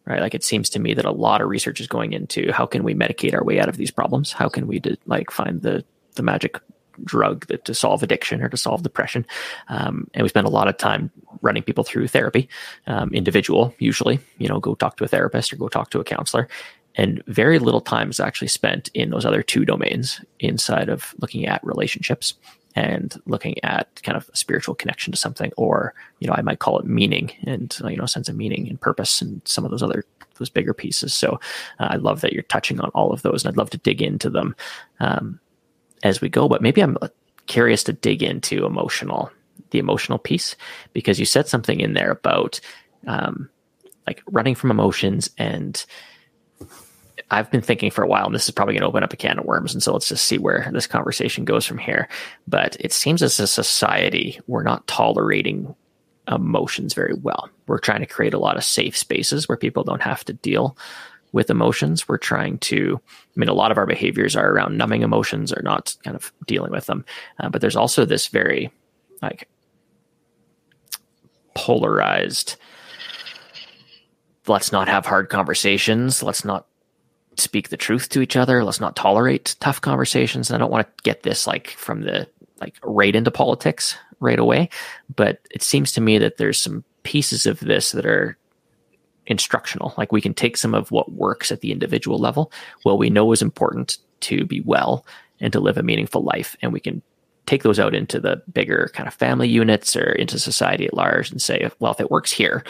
right 0.05 0.21
like 0.21 0.35
it 0.35 0.43
seems 0.43 0.69
to 0.69 0.79
me 0.79 0.93
that 0.93 1.05
a 1.05 1.11
lot 1.11 1.41
of 1.41 1.49
research 1.49 1.79
is 1.79 1.87
going 1.87 2.13
into 2.13 2.51
how 2.51 2.65
can 2.65 2.83
we 2.83 2.93
medicate 2.93 3.33
our 3.33 3.43
way 3.43 3.59
out 3.59 3.69
of 3.69 3.77
these 3.77 3.91
problems 3.91 4.31
how 4.31 4.49
can 4.49 4.67
we 4.67 4.81
like 5.05 5.31
find 5.31 5.61
the 5.61 5.83
the 6.15 6.23
magic 6.23 6.59
drug 7.03 7.45
that, 7.47 7.65
to 7.65 7.73
solve 7.73 8.03
addiction 8.03 8.41
or 8.41 8.49
to 8.49 8.57
solve 8.57 8.83
depression. 8.83 9.25
Um, 9.67 10.07
and 10.13 10.23
we 10.23 10.29
spend 10.29 10.47
a 10.47 10.51
lot 10.51 10.67
of 10.67 10.77
time 10.77 11.11
running 11.41 11.63
people 11.63 11.83
through 11.83 12.07
therapy, 12.07 12.47
um, 12.87 13.13
individual 13.13 13.73
usually. 13.79 14.19
You 14.37 14.47
know, 14.47 14.59
go 14.59 14.75
talk 14.75 14.97
to 14.97 15.03
a 15.03 15.07
therapist 15.07 15.51
or 15.51 15.57
go 15.57 15.67
talk 15.67 15.89
to 15.91 15.99
a 15.99 16.03
counselor. 16.03 16.47
And 16.95 17.21
very 17.27 17.59
little 17.59 17.81
time 17.81 18.09
is 18.09 18.21
actually 18.21 18.47
spent 18.47 18.89
in 18.93 19.09
those 19.09 19.25
other 19.25 19.43
two 19.43 19.65
domains 19.65 20.21
inside 20.39 20.87
of 20.87 21.13
looking 21.19 21.45
at 21.45 21.63
relationships 21.63 22.35
and 22.75 23.19
looking 23.25 23.63
at 23.63 24.01
kind 24.03 24.17
of 24.17 24.29
a 24.31 24.35
spiritual 24.35 24.75
connection 24.75 25.11
to 25.11 25.17
something, 25.17 25.51
or 25.57 25.93
you 26.19 26.27
know, 26.27 26.33
I 26.33 26.41
might 26.41 26.59
call 26.59 26.79
it 26.79 26.85
meaning 26.85 27.31
and 27.43 27.75
you 27.87 27.95
know, 27.97 28.05
sense 28.05 28.29
of 28.29 28.35
meaning 28.35 28.67
and 28.67 28.79
purpose, 28.79 29.21
and 29.21 29.41
some 29.45 29.65
of 29.65 29.71
those 29.71 29.83
other 29.83 30.03
those 30.37 30.49
bigger 30.49 30.73
pieces. 30.73 31.13
So 31.13 31.39
uh, 31.79 31.87
I 31.91 31.95
love 31.95 32.21
that 32.21 32.33
you're 32.33 32.43
touching 32.43 32.79
on 32.81 32.89
all 32.89 33.11
of 33.11 33.21
those, 33.21 33.43
and 33.43 33.51
I'd 33.51 33.57
love 33.57 33.69
to 33.71 33.77
dig 33.77 34.01
into 34.01 34.29
them 34.29 34.55
um, 34.99 35.39
as 36.03 36.21
we 36.21 36.29
go. 36.29 36.47
But 36.49 36.61
maybe 36.61 36.81
I'm 36.81 36.97
curious 37.47 37.83
to 37.85 37.93
dig 37.93 38.21
into 38.21 38.65
emotional, 38.65 39.31
the 39.71 39.79
emotional 39.79 40.17
piece, 40.17 40.55
because 40.93 41.19
you 41.19 41.25
said 41.25 41.47
something 41.47 41.79
in 41.79 41.93
there 41.93 42.11
about 42.11 42.59
um, 43.07 43.49
like 44.07 44.21
running 44.27 44.55
from 44.55 44.71
emotions 44.71 45.29
and 45.37 45.85
I've 47.35 47.51
been 47.51 47.61
thinking 47.61 47.91
for 47.91 48.01
a 48.01 48.07
while, 48.07 48.25
and 48.25 48.33
this 48.33 48.45
is 48.45 48.51
probably 48.51 48.75
going 48.75 48.83
to 48.83 48.87
open 48.87 49.03
up 49.03 49.11
a 49.11 49.17
can 49.17 49.39
of 49.39 49.43
worms. 49.43 49.73
And 49.73 49.83
so 49.83 49.91
let's 49.91 50.07
just 50.07 50.25
see 50.25 50.37
where 50.37 50.69
this 50.71 50.87
conversation 50.87 51.43
goes 51.43 51.65
from 51.65 51.77
here. 51.77 52.07
But 52.47 52.77
it 52.79 52.93
seems 52.93 53.21
as 53.21 53.41
a 53.41 53.47
society, 53.47 54.39
we're 54.47 54.63
not 54.63 54.87
tolerating 54.87 55.75
emotions 56.29 56.93
very 56.93 57.13
well. 57.13 57.49
We're 57.67 57.79
trying 57.79 57.99
to 57.99 58.05
create 58.05 58.33
a 58.33 58.39
lot 58.39 58.55
of 58.55 58.63
safe 58.63 58.95
spaces 58.97 59.49
where 59.49 59.57
people 59.57 59.83
don't 59.83 60.01
have 60.01 60.23
to 60.25 60.33
deal 60.33 60.77
with 61.33 61.49
emotions. 61.49 62.07
We're 62.07 62.17
trying 62.17 62.57
to, 62.59 63.01
I 63.05 63.39
mean, 63.39 63.49
a 63.49 63.53
lot 63.53 63.69
of 63.71 63.77
our 63.77 63.85
behaviors 63.85 64.37
are 64.37 64.49
around 64.49 64.77
numbing 64.77 65.01
emotions 65.01 65.51
or 65.51 65.61
not 65.61 65.93
kind 66.05 66.15
of 66.15 66.31
dealing 66.47 66.71
with 66.71 66.85
them. 66.85 67.03
Uh, 67.37 67.49
but 67.49 67.59
there's 67.59 67.75
also 67.75 68.05
this 68.05 68.27
very 68.27 68.71
like 69.21 69.49
polarized, 71.53 72.55
let's 74.47 74.71
not 74.71 74.87
have 74.87 75.05
hard 75.05 75.27
conversations. 75.27 76.23
Let's 76.23 76.45
not 76.45 76.65
speak 77.37 77.69
the 77.69 77.77
truth 77.77 78.09
to 78.09 78.21
each 78.21 78.35
other. 78.35 78.63
Let's 78.63 78.79
not 78.79 78.95
tolerate 78.95 79.55
tough 79.59 79.81
conversations. 79.81 80.49
And 80.49 80.55
I 80.55 80.59
don't 80.59 80.71
want 80.71 80.87
to 80.87 81.03
get 81.03 81.23
this 81.23 81.47
like 81.47 81.69
from 81.71 82.01
the 82.01 82.27
like 82.59 82.75
right 82.83 83.15
into 83.15 83.31
politics 83.31 83.97
right 84.19 84.39
away, 84.39 84.69
but 85.13 85.39
it 85.51 85.61
seems 85.61 85.91
to 85.93 86.01
me 86.01 86.17
that 86.17 86.37
there's 86.37 86.59
some 86.59 86.83
pieces 87.03 87.45
of 87.45 87.59
this 87.59 87.91
that 87.91 88.05
are 88.05 88.37
instructional. 89.27 89.93
Like 89.97 90.11
we 90.11 90.21
can 90.21 90.33
take 90.33 90.57
some 90.57 90.73
of 90.73 90.91
what 90.91 91.11
works 91.11 91.51
at 91.51 91.61
the 91.61 91.71
individual 91.71 92.17
level, 92.17 92.51
what 92.83 92.97
we 92.97 93.09
know 93.09 93.31
is 93.31 93.41
important 93.41 93.97
to 94.21 94.45
be 94.45 94.61
well 94.61 95.05
and 95.39 95.51
to 95.53 95.59
live 95.59 95.77
a 95.77 95.83
meaningful 95.83 96.23
life, 96.23 96.55
and 96.61 96.71
we 96.71 96.79
can 96.79 97.01
take 97.45 97.63
those 97.63 97.79
out 97.79 97.93
into 97.93 98.19
the 98.19 98.41
bigger 98.51 98.89
kind 98.93 99.07
of 99.07 99.13
family 99.13 99.47
units 99.47 99.95
or 99.95 100.11
into 100.13 100.39
society 100.39 100.85
at 100.85 100.93
large 100.93 101.29
and 101.29 101.41
say, 101.41 101.69
well, 101.79 101.91
if 101.91 101.99
it 101.99 102.09
works 102.09 102.31
here, 102.31 102.63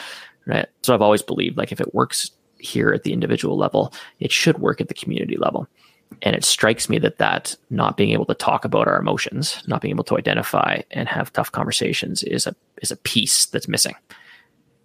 right? 0.46 0.68
So 0.84 0.94
I've 0.94 1.02
always 1.02 1.22
believed 1.22 1.58
like 1.58 1.72
if 1.72 1.80
it 1.80 1.94
works 1.94 2.32
here 2.58 2.92
at 2.92 3.04
the 3.04 3.14
individual 3.14 3.58
level, 3.58 3.94
it 4.20 4.32
should 4.32 4.60
work 4.60 4.82
at 4.82 4.88
the 4.88 4.94
community 4.94 5.38
level. 5.38 5.68
And 6.22 6.36
it 6.36 6.46
strikes 6.46 6.88
me 6.88 7.00
that 7.00 7.18
that 7.18 7.56
not 7.70 7.98
being 7.98 8.12
able 8.12 8.26
to 8.26 8.34
talk 8.36 8.64
about 8.64 8.88
our 8.88 9.00
emotions, 9.00 9.62
not 9.68 9.82
being 9.82 9.94
able 9.94 10.04
to 10.06 10.18
identify 10.18 10.82
and 10.92 11.10
have 11.10 11.34
tough 11.34 11.52
conversations 11.52 12.24
is 12.24 12.48
a 12.48 12.56
is 12.82 12.92
a 12.92 12.98
piece 12.98 13.48
that's 13.48 13.68
missing 13.68 13.96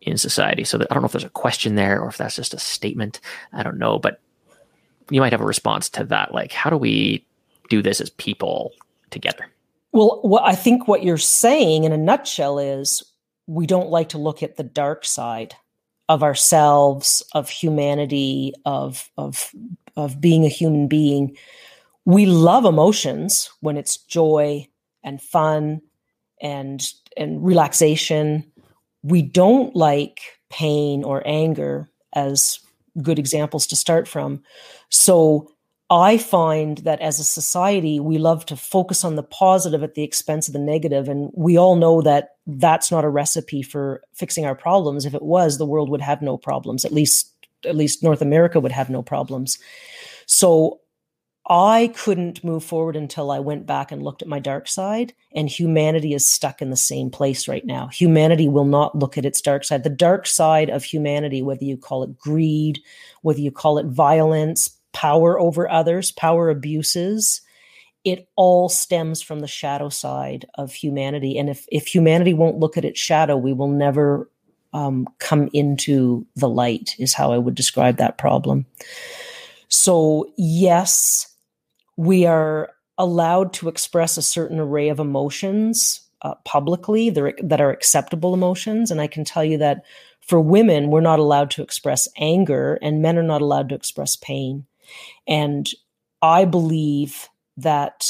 in 0.01 0.17
society. 0.17 0.65
So 0.65 0.79
that, 0.79 0.89
I 0.91 0.95
don't 0.95 1.03
know 1.03 1.07
if 1.07 1.13
there's 1.13 1.25
a 1.25 1.31
question 1.31 1.75
there 1.75 2.01
or 2.01 2.09
if 2.09 2.17
that's 2.17 2.37
just 2.37 2.55
a 2.55 2.59
statement. 2.59 3.21
I 3.53 3.63
don't 3.63 3.79
know, 3.79 3.99
but 3.99 4.21
you 5.11 5.21
might 5.21 5.33
have 5.33 5.41
a 5.41 5.47
response 5.47 5.89
to 5.91 6.05
that. 6.05 6.33
Like, 6.33 6.53
how 6.53 6.71
do 6.71 6.77
we 6.77 7.27
do 7.69 7.83
this 7.83 8.01
as 8.01 8.11
people 8.11 8.73
together? 9.11 9.47
Well, 9.93 10.21
what 10.23 10.45
I 10.45 10.55
think 10.55 10.89
what 10.89 11.03
you're 11.03 11.19
saying 11.19 11.85
in 11.85 11.93
a 11.93 11.99
nutshell 11.99 12.59
is 12.59 13.03
we 13.47 13.67
don't 13.67 13.91
like 13.91 14.11
to 14.11 14.19
look 14.19 14.43
at 14.43 14.57
the 14.57 14.63
dark 14.63 15.05
side 15.05 15.55
of 16.11 16.25
ourselves, 16.25 17.23
of 17.35 17.49
humanity, 17.49 18.53
of 18.67 19.09
of 19.17 19.53
of 19.97 20.21
being 20.21 20.45
a 20.45 20.49
human 20.49 20.89
being. 20.89 21.37
We 22.05 22.27
love 22.27 22.65
emotions 22.65 23.49
when 23.61 23.77
it's 23.77 23.97
joy 23.97 24.67
and 25.05 25.23
fun 25.23 25.81
and 26.43 26.83
and 27.17 27.45
relaxation. 27.45 28.45
We 29.05 29.23
don't 29.23 29.77
like 29.77 30.19
pain 30.51 31.05
or 31.05 31.23
anger 31.25 31.89
as 32.13 32.59
good 33.01 33.21
examples 33.21 33.69
to 33.69 33.77
start 33.77 34.09
from. 34.09 34.43
So 34.89 35.53
I 35.91 36.19
find 36.19 36.79
that 36.79 37.01
as 37.01 37.19
a 37.19 37.25
society, 37.25 37.99
we 37.99 38.17
love 38.17 38.47
to 38.47 38.57
focus 38.57 39.05
on 39.05 39.17
the 39.17 39.25
positive 39.25 39.83
at 39.83 39.95
the 39.95 40.05
expense 40.05 40.47
of 40.47 40.53
the 40.53 40.61
negative, 40.61 41.09
and 41.09 41.33
we 41.35 41.59
all 41.59 41.75
know 41.75 42.01
that 42.03 42.37
that's 42.47 42.93
not 42.93 43.05
a 43.05 43.09
recipe 43.09 43.63
for 43.63 44.03
fixing 44.15 44.47
our 44.47 44.55
problems. 44.55 45.05
If 45.05 45.15
it 45.15 45.23
was, 45.23 45.59
the 45.59 45.67
world 45.67 45.91
would 45.91 46.01
have 46.01 46.23
no 46.23 46.37
problems. 46.37 46.85
At 46.85 46.93
least, 46.93 47.35
at 47.65 47.75
least 47.75 48.05
North 48.05 48.23
America 48.23 48.61
would 48.61 48.71
have 48.71 48.89
no 48.89 49.03
problems. 49.03 49.59
So 50.27 50.81
I 51.49 51.93
couldn't 51.97 52.45
move 52.45 52.63
forward 52.63 52.95
until 52.95 53.33
I 53.33 53.41
went 53.41 53.67
back 53.67 53.91
and 53.91 54.05
looked 54.05 54.23
at 54.23 54.29
my 54.29 54.39
dark 54.39 54.69
side, 54.69 55.13
and 55.35 55.49
humanity 55.49 56.15
is 56.15 56.33
stuck 56.33 56.63
in 56.63 56.71
the 56.71 56.77
same 56.77 57.11
place 57.11 57.49
right 57.49 57.67
now. 57.67 57.89
Humanity 57.89 58.47
will 58.47 58.65
not 58.65 58.97
look 58.97 59.19
at 59.19 59.27
its 59.27 59.41
dark 59.41 59.65
side. 59.65 59.83
The 59.83 59.91
dark 59.91 60.29
side 60.29 60.71
of 60.71 60.85
humanity, 60.85 61.43
whether 61.43 61.65
you 61.65 61.77
call 61.77 62.05
it 62.05 62.17
greed, 62.17 62.79
whether 63.23 63.41
you 63.41 63.51
call 63.51 63.79
it 63.79 63.87
violence, 63.87 64.77
power 64.93 65.39
over 65.39 65.71
others, 65.71 66.13
power 66.13 66.51
abuses, 66.51 67.41
it 68.05 68.29
all 68.37 68.69
stems 68.69 69.21
from 69.21 69.41
the 69.41 69.47
shadow 69.47 69.89
side 69.89 70.47
of 70.55 70.73
humanity. 70.73 71.39
And 71.39 71.51
if, 71.51 71.67
if 71.71 71.87
humanity 71.87 72.33
won't 72.33 72.59
look 72.59 72.77
at 72.77 72.85
its 72.85 72.99
shadow, 72.99 73.37
we 73.37 73.53
will 73.53 73.69
never 73.69 74.31
um, 74.73 75.07
come 75.19 75.49
into 75.53 76.27
the 76.37 76.49
light, 76.49 76.95
is 76.99 77.13
how 77.13 77.33
I 77.33 77.39
would 77.39 77.55
describe 77.55 77.97
that 77.99 78.19
problem. 78.19 78.67
So, 79.69 80.33
yes, 80.37 81.35
we 81.97 82.27
are 82.27 82.71
allowed 82.97 83.53
to 83.55 83.69
express 83.69 84.17
a 84.17 84.23
certain 84.23 84.59
array 84.59 84.89
of 84.89 85.01
emotions 85.01 86.01
uh, 86.23 86.35
publicly 86.45 87.11
that 87.11 87.61
are 87.61 87.71
acceptable 87.71 88.35
emotions. 88.35 88.91
And 88.91 89.01
I 89.01 89.07
can 89.07 89.25
tell 89.25 89.45
you 89.45 89.59
that 89.59 89.85
for 90.21 90.41
women, 90.41 90.91
we're 90.91 91.01
not 91.01 91.19
allowed 91.19 91.51
to 91.53 91.63
express 91.63 92.07
anger, 92.19 92.79
and 92.83 93.03
men 93.03 93.19
are 93.19 93.23
not 93.23 93.43
allowed 93.43 93.69
to 93.71 93.75
express 93.75 94.17
pain. 94.17 94.67
And 95.27 95.69
I 96.23 96.45
believe 96.45 97.29
that 97.57 98.07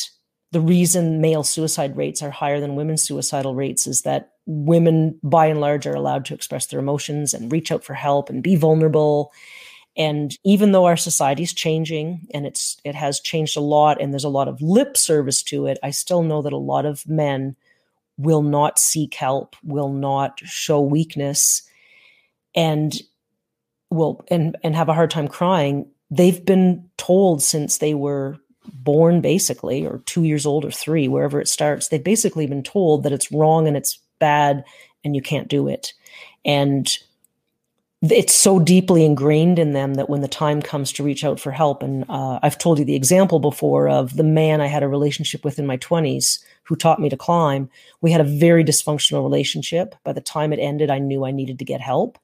the 0.52 0.60
reason 0.60 1.20
male 1.20 1.44
suicide 1.44 1.96
rates 1.96 2.22
are 2.22 2.30
higher 2.30 2.60
than 2.60 2.74
women's 2.74 3.02
suicidal 3.02 3.54
rates 3.54 3.86
is 3.86 4.02
that 4.02 4.32
women, 4.46 5.18
by 5.22 5.46
and 5.46 5.60
large, 5.60 5.86
are 5.86 5.94
allowed 5.94 6.24
to 6.26 6.34
express 6.34 6.66
their 6.66 6.80
emotions 6.80 7.32
and 7.32 7.52
reach 7.52 7.70
out 7.70 7.84
for 7.84 7.94
help 7.94 8.28
and 8.28 8.42
be 8.42 8.56
vulnerable. 8.56 9.32
And 9.96 10.36
even 10.44 10.72
though 10.72 10.86
our 10.86 10.96
society 10.96 11.42
is 11.42 11.52
changing 11.52 12.26
and 12.32 12.46
it's 12.46 12.78
it 12.84 12.94
has 12.94 13.20
changed 13.20 13.56
a 13.56 13.60
lot 13.60 14.00
and 14.00 14.12
there's 14.12 14.24
a 14.24 14.28
lot 14.28 14.48
of 14.48 14.60
lip 14.60 14.96
service 14.96 15.42
to 15.44 15.66
it, 15.66 15.78
I 15.82 15.90
still 15.90 16.22
know 16.22 16.42
that 16.42 16.52
a 16.52 16.58
lot 16.58 16.86
of 16.86 17.06
men 17.08 17.54
will 18.16 18.42
not 18.42 18.78
seek 18.78 19.14
help, 19.14 19.56
will 19.62 19.92
not 19.92 20.40
show 20.40 20.80
weakness, 20.80 21.62
and 22.54 22.94
will 23.90 24.24
and 24.28 24.56
and 24.64 24.74
have 24.74 24.88
a 24.88 24.94
hard 24.94 25.10
time 25.10 25.28
crying 25.28 25.86
they've 26.10 26.44
been 26.44 26.88
told 26.96 27.42
since 27.42 27.78
they 27.78 27.94
were 27.94 28.36
born 28.72 29.20
basically 29.20 29.86
or 29.86 30.02
2 30.06 30.24
years 30.24 30.46
old 30.46 30.64
or 30.64 30.70
3 30.70 31.08
wherever 31.08 31.40
it 31.40 31.48
starts 31.48 31.88
they've 31.88 32.04
basically 32.04 32.46
been 32.46 32.62
told 32.62 33.02
that 33.02 33.12
it's 33.12 33.32
wrong 33.32 33.66
and 33.66 33.76
it's 33.76 33.98
bad 34.18 34.64
and 35.04 35.16
you 35.16 35.22
can't 35.22 35.48
do 35.48 35.66
it. 35.66 35.92
And 36.44 36.96
it's 38.02 38.34
so 38.34 38.58
deeply 38.58 39.04
ingrained 39.04 39.58
in 39.58 39.72
them 39.72 39.94
that 39.94 40.08
when 40.08 40.22
the 40.22 40.28
time 40.28 40.62
comes 40.62 40.90
to 40.92 41.02
reach 41.02 41.22
out 41.22 41.38
for 41.38 41.50
help 41.50 41.82
and 41.82 42.06
uh, 42.08 42.38
i've 42.42 42.56
told 42.56 42.78
you 42.78 42.84
the 42.86 42.94
example 42.94 43.38
before 43.38 43.90
of 43.90 44.16
the 44.16 44.24
man 44.24 44.62
i 44.62 44.66
had 44.66 44.82
a 44.82 44.88
relationship 44.88 45.44
with 45.44 45.58
in 45.58 45.66
my 45.66 45.76
20s 45.76 46.38
who 46.62 46.76
taught 46.76 47.00
me 47.00 47.08
to 47.08 47.16
climb. 47.16 47.68
We 48.00 48.12
had 48.12 48.20
a 48.20 48.38
very 48.38 48.64
dysfunctional 48.64 49.22
relationship. 49.22 49.96
By 50.04 50.12
the 50.12 50.20
time 50.22 50.52
it 50.52 50.60
ended 50.60 50.88
i 50.88 50.98
knew 50.98 51.26
i 51.26 51.30
needed 51.30 51.58
to 51.58 51.64
get 51.64 51.82
help 51.82 52.18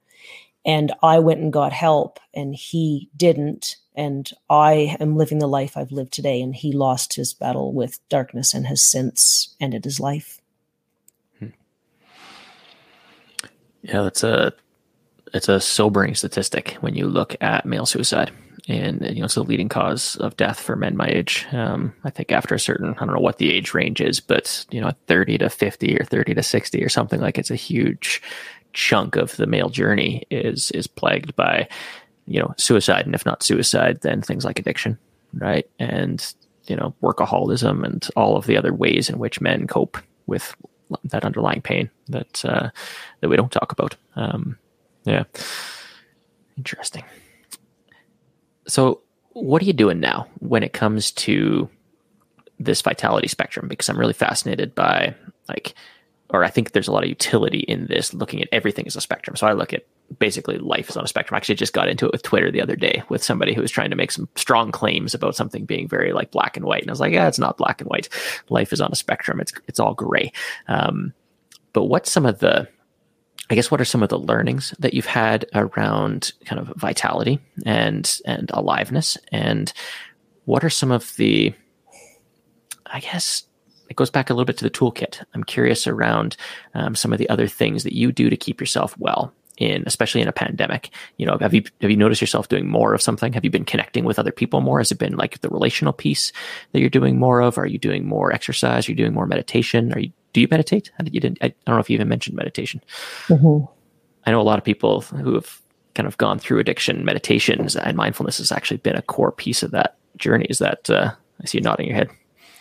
and 0.66 0.92
I 1.00 1.20
went 1.20 1.40
and 1.40 1.52
got 1.52 1.72
help 1.72 2.18
and 2.34 2.54
he 2.54 3.08
didn't. 3.16 3.76
And 3.94 4.28
I 4.50 4.96
am 4.98 5.16
living 5.16 5.38
the 5.38 5.46
life 5.46 5.76
I've 5.76 5.92
lived 5.92 6.12
today. 6.12 6.42
And 6.42 6.54
he 6.54 6.72
lost 6.72 7.14
his 7.14 7.32
battle 7.32 7.72
with 7.72 8.00
darkness 8.08 8.52
and 8.52 8.66
has 8.66 8.90
since 8.90 9.54
ended 9.60 9.84
his 9.84 10.00
life. 10.00 10.40
Hmm. 11.38 11.46
Yeah, 13.82 14.02
that's 14.02 14.24
a 14.24 14.52
it's 15.32 15.48
a 15.48 15.60
sobering 15.60 16.14
statistic 16.14 16.72
when 16.80 16.94
you 16.94 17.06
look 17.06 17.36
at 17.40 17.64
male 17.64 17.86
suicide. 17.86 18.32
And 18.68 19.02
you 19.02 19.20
know, 19.20 19.26
it's 19.26 19.36
the 19.36 19.44
leading 19.44 19.68
cause 19.68 20.16
of 20.16 20.36
death 20.36 20.58
for 20.58 20.74
men 20.74 20.96
my 20.96 21.06
age. 21.06 21.46
Um, 21.52 21.94
I 22.02 22.10
think 22.10 22.32
after 22.32 22.56
a 22.56 22.60
certain, 22.60 22.94
I 22.94 23.04
don't 23.04 23.14
know 23.14 23.20
what 23.20 23.38
the 23.38 23.52
age 23.52 23.72
range 23.72 24.00
is, 24.00 24.18
but 24.18 24.66
you 24.70 24.80
know, 24.80 24.90
30 25.06 25.38
to 25.38 25.48
50 25.48 25.96
or 25.96 26.04
30 26.04 26.34
to 26.34 26.42
60 26.42 26.82
or 26.82 26.88
something 26.88 27.20
like 27.20 27.38
it's 27.38 27.52
a 27.52 27.56
huge 27.56 28.20
chunk 28.76 29.16
of 29.16 29.36
the 29.36 29.46
male 29.46 29.70
journey 29.70 30.24
is 30.30 30.70
is 30.72 30.86
plagued 30.86 31.34
by 31.34 31.66
you 32.26 32.38
know 32.40 32.54
suicide 32.58 33.06
and 33.06 33.14
if 33.14 33.24
not 33.24 33.42
suicide 33.42 34.00
then 34.02 34.20
things 34.20 34.44
like 34.44 34.58
addiction 34.58 34.98
right 35.34 35.68
and 35.78 36.34
you 36.66 36.76
know 36.76 36.94
workaholism 37.02 37.84
and 37.84 38.08
all 38.16 38.36
of 38.36 38.46
the 38.46 38.56
other 38.56 38.74
ways 38.74 39.08
in 39.08 39.18
which 39.18 39.40
men 39.40 39.66
cope 39.66 39.98
with 40.26 40.54
that 41.04 41.24
underlying 41.24 41.62
pain 41.62 41.90
that 42.08 42.44
uh, 42.44 42.70
that 43.20 43.28
we 43.28 43.36
don't 43.36 43.52
talk 43.52 43.72
about. 43.72 43.96
Um, 44.14 44.58
yeah, 45.04 45.24
interesting. 46.56 47.04
So, 48.66 49.02
what 49.30 49.62
are 49.62 49.66
you 49.66 49.72
doing 49.72 50.00
now 50.00 50.28
when 50.38 50.62
it 50.62 50.72
comes 50.72 51.12
to 51.12 51.68
this 52.58 52.82
vitality 52.82 53.28
spectrum? 53.28 53.68
Because 53.68 53.88
I'm 53.88 53.98
really 53.98 54.12
fascinated 54.12 54.74
by 54.74 55.14
like, 55.48 55.74
or 56.30 56.44
I 56.44 56.50
think 56.50 56.72
there's 56.72 56.88
a 56.88 56.92
lot 56.92 57.04
of 57.04 57.08
utility 57.08 57.60
in 57.60 57.86
this, 57.86 58.12
looking 58.12 58.42
at 58.42 58.48
everything 58.50 58.86
as 58.86 58.96
a 58.96 59.00
spectrum. 59.00 59.36
So 59.36 59.46
I 59.46 59.52
look 59.52 59.72
at 59.72 59.86
basically 60.18 60.58
life 60.58 60.88
is 60.88 60.96
on 60.96 61.04
a 61.04 61.08
spectrum. 61.08 61.34
I 61.34 61.38
actually, 61.38 61.54
just 61.54 61.72
got 61.72 61.88
into 61.88 62.06
it 62.06 62.12
with 62.12 62.22
Twitter 62.22 62.50
the 62.50 62.60
other 62.60 62.76
day 62.76 63.02
with 63.08 63.22
somebody 63.22 63.54
who 63.54 63.60
was 63.60 63.70
trying 63.70 63.90
to 63.90 63.96
make 63.96 64.10
some 64.10 64.28
strong 64.34 64.72
claims 64.72 65.14
about 65.14 65.36
something 65.36 65.64
being 65.64 65.88
very 65.88 66.12
like 66.12 66.30
black 66.30 66.56
and 66.56 66.66
white, 66.66 66.82
and 66.82 66.90
I 66.90 66.92
was 66.92 67.00
like, 67.00 67.12
yeah, 67.12 67.28
it's 67.28 67.38
not 67.38 67.58
black 67.58 67.80
and 67.80 67.88
white. 67.88 68.08
Life 68.48 68.72
is 68.72 68.80
on 68.80 68.90
a 68.92 68.96
spectrum. 68.96 69.40
It's 69.40 69.52
it's 69.68 69.80
all 69.80 69.94
gray. 69.94 70.32
Um, 70.68 71.12
but 71.72 71.84
what's 71.84 72.10
some 72.10 72.26
of 72.26 72.40
the 72.40 72.68
I 73.48 73.54
guess 73.54 73.70
what 73.70 73.80
are 73.80 73.86
some 73.86 74.02
of 74.02 74.08
the 74.08 74.18
learnings 74.18 74.74
that 74.80 74.94
you've 74.94 75.06
had 75.06 75.46
around 75.54 76.32
kind 76.44 76.60
of 76.60 76.76
vitality 76.76 77.38
and 77.64 78.20
and 78.26 78.50
aliveness, 78.52 79.16
and 79.30 79.72
what 80.44 80.64
are 80.64 80.70
some 80.70 80.90
of 80.90 81.14
the 81.16 81.54
I 82.84 83.00
guess 83.00 83.44
it 83.88 83.96
goes 83.96 84.10
back 84.10 84.30
a 84.30 84.34
little 84.34 84.44
bit 84.44 84.58
to 84.58 84.64
the 84.64 84.70
toolkit. 84.70 85.24
I'm 85.34 85.44
curious 85.44 85.86
around 85.86 86.36
um, 86.74 86.94
some 86.94 87.12
of 87.12 87.18
the 87.18 87.28
other 87.28 87.46
things 87.46 87.84
that 87.84 87.94
you 87.94 88.12
do 88.12 88.30
to 88.30 88.36
keep 88.36 88.60
yourself 88.60 88.96
well 88.98 89.32
in 89.56 89.84
especially 89.86 90.20
in 90.20 90.28
a 90.28 90.32
pandemic. 90.32 90.90
You 91.16 91.26
know 91.26 91.38
have 91.40 91.54
you 91.54 91.62
have 91.80 91.90
you 91.90 91.96
noticed 91.96 92.20
yourself 92.20 92.48
doing 92.48 92.68
more 92.68 92.94
of 92.94 93.02
something? 93.02 93.32
Have 93.32 93.44
you 93.44 93.50
been 93.50 93.64
connecting 93.64 94.04
with 94.04 94.18
other 94.18 94.32
people 94.32 94.60
more? 94.60 94.78
Has 94.78 94.92
it 94.92 94.98
been 94.98 95.16
like 95.16 95.40
the 95.40 95.48
relational 95.48 95.92
piece 95.92 96.32
that 96.72 96.80
you're 96.80 96.90
doing 96.90 97.18
more 97.18 97.40
of? 97.40 97.58
Are 97.58 97.66
you 97.66 97.78
doing 97.78 98.06
more 98.06 98.32
exercise? 98.32 98.88
Are 98.88 98.92
you 98.92 98.96
doing 98.96 99.14
more 99.14 99.26
meditation? 99.26 99.92
Are 99.92 100.00
you 100.00 100.12
do 100.32 100.40
you 100.40 100.48
meditate? 100.50 100.90
Did 101.02 101.14
you 101.14 101.20
didn't 101.20 101.38
i 101.42 101.48
don't 101.48 101.76
know 101.76 101.80
if 101.80 101.90
you 101.90 101.94
even 101.94 102.08
mentioned 102.08 102.36
meditation. 102.36 102.82
Mm-hmm. 103.28 103.70
i 104.26 104.30
know 104.30 104.40
a 104.40 104.42
lot 104.42 104.58
of 104.58 104.64
people 104.64 105.00
who 105.00 105.34
have 105.34 105.60
kind 105.94 106.06
of 106.06 106.18
gone 106.18 106.38
through 106.38 106.58
addiction 106.58 107.04
meditations 107.06 107.74
and 107.74 107.96
mindfulness 107.96 108.36
has 108.36 108.52
actually 108.52 108.76
been 108.76 108.96
a 108.96 109.02
core 109.02 109.32
piece 109.32 109.62
of 109.62 109.70
that 109.70 109.96
journey. 110.16 110.46
Is 110.50 110.58
that 110.58 110.90
uh, 110.90 111.12
i 111.42 111.46
see 111.46 111.58
you 111.58 111.62
nodding 111.62 111.86
your 111.86 111.96
head 111.96 112.10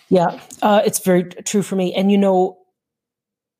yeah, 0.09 0.39
uh, 0.61 0.81
it's 0.85 0.99
very 0.99 1.23
true 1.23 1.61
for 1.63 1.75
me. 1.75 1.93
And 1.93 2.11
you 2.11 2.17
know, 2.17 2.57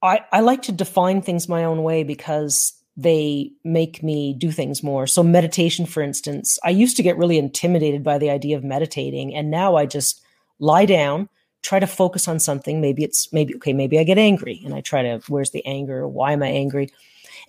I 0.02 0.22
I 0.32 0.42
like 0.42 0.62
to 0.64 0.72
define 0.72 1.22
things 1.22 1.50
my 1.50 1.64
own 1.64 1.84
way 1.84 2.04
because 2.04 2.74
they 2.98 3.52
make 3.64 4.02
me 4.04 4.34
do 4.34 4.52
things 4.52 4.82
more. 4.82 5.06
So 5.08 5.22
meditation, 5.22 5.86
for 5.86 6.02
instance, 6.02 6.58
I 6.64 6.70
used 6.70 6.96
to 6.98 7.04
get 7.04 7.18
really 7.18 7.38
intimidated 7.38 8.04
by 8.04 8.18
the 8.18 8.30
idea 8.30 8.56
of 8.56 8.64
meditating, 8.64 9.36
and 9.36 9.52
now 9.52 9.76
I 9.76 9.86
just 9.86 10.22
lie 10.60 10.86
down, 10.86 11.28
try 11.62 11.80
to 11.80 11.88
focus 11.88 12.28
on 12.28 12.40
something. 12.40 12.80
Maybe 12.80 13.04
it's 13.04 13.34
maybe 13.34 13.56
okay, 13.56 13.74
maybe 13.74 14.00
I 14.00 14.04
get 14.04 14.18
angry, 14.18 14.62
and 14.64 14.74
I 14.74 14.82
try 14.82 15.02
to 15.02 15.22
where's 15.28 15.52
the 15.52 15.66
anger? 15.66 16.08
Why 16.08 16.32
am 16.32 16.44
I 16.44 16.48
angry? 16.48 16.90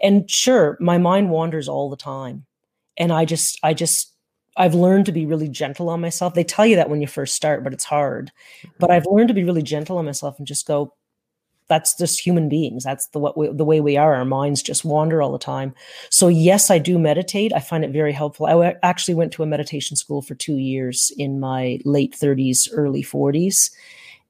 And 0.02 0.30
sure, 0.30 0.76
my 0.80 0.98
mind 0.98 1.30
wanders 1.30 1.68
all 1.68 1.90
the 1.90 1.96
time, 1.96 2.46
and 2.96 3.12
I 3.12 3.24
just 3.24 3.58
I 3.62 3.74
just 3.74 4.12
I've 4.56 4.74
learned 4.74 5.06
to 5.06 5.12
be 5.12 5.26
really 5.26 5.48
gentle 5.48 5.88
on 5.90 6.00
myself. 6.00 6.34
They 6.34 6.44
tell 6.44 6.66
you 6.66 6.76
that 6.76 6.88
when 6.88 7.00
you 7.00 7.06
first 7.06 7.34
start, 7.34 7.62
but 7.62 7.72
it's 7.72 7.84
hard. 7.84 8.32
But 8.78 8.90
I've 8.90 9.06
learned 9.06 9.28
to 9.28 9.34
be 9.34 9.44
really 9.44 9.62
gentle 9.62 9.98
on 9.98 10.04
myself 10.04 10.38
and 10.38 10.46
just 10.46 10.66
go, 10.66 10.94
that's 11.68 11.96
just 11.96 12.24
human 12.24 12.48
beings. 12.48 12.84
That's 12.84 13.08
the 13.08 13.18
what 13.18 13.36
we, 13.36 13.48
the 13.48 13.64
way 13.64 13.80
we 13.80 13.96
are. 13.96 14.14
Our 14.14 14.24
minds 14.24 14.62
just 14.62 14.84
wander 14.84 15.20
all 15.20 15.32
the 15.32 15.38
time. 15.38 15.74
So 16.10 16.28
yes, 16.28 16.70
I 16.70 16.78
do 16.78 16.98
meditate. 16.98 17.52
I 17.52 17.60
find 17.60 17.84
it 17.84 17.90
very 17.90 18.12
helpful. 18.12 18.46
I 18.46 18.50
w- 18.50 18.72
actually 18.82 19.14
went 19.14 19.32
to 19.32 19.42
a 19.42 19.46
meditation 19.46 19.96
school 19.96 20.22
for 20.22 20.34
two 20.34 20.56
years 20.56 21.12
in 21.18 21.40
my 21.40 21.80
late 21.84 22.16
30s, 22.16 22.68
early 22.72 23.02
40s, 23.02 23.70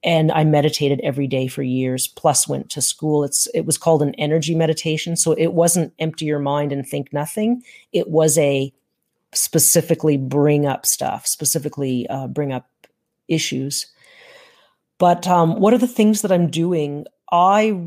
and 0.03 0.31
I 0.31 0.43
meditated 0.43 0.99
every 1.03 1.27
day 1.27 1.47
for 1.47 1.63
years. 1.63 2.07
Plus, 2.07 2.47
went 2.47 2.69
to 2.71 2.81
school. 2.81 3.23
It's 3.23 3.47
it 3.53 3.65
was 3.65 3.77
called 3.77 4.01
an 4.01 4.15
energy 4.15 4.55
meditation. 4.55 5.15
So 5.15 5.33
it 5.33 5.53
wasn't 5.53 5.93
empty 5.99 6.25
your 6.25 6.39
mind 6.39 6.71
and 6.71 6.87
think 6.87 7.13
nothing. 7.13 7.61
It 7.93 8.09
was 8.09 8.37
a 8.37 8.73
specifically 9.37 10.17
bring 10.17 10.65
up 10.65 10.85
stuff, 10.85 11.27
specifically 11.27 12.07
uh, 12.07 12.27
bring 12.27 12.51
up 12.51 12.67
issues. 13.27 13.87
But 14.97 15.27
um, 15.27 15.59
what 15.59 15.73
are 15.73 15.77
the 15.77 15.87
things 15.87 16.21
that 16.21 16.31
I'm 16.31 16.49
doing? 16.49 17.05
I 17.31 17.79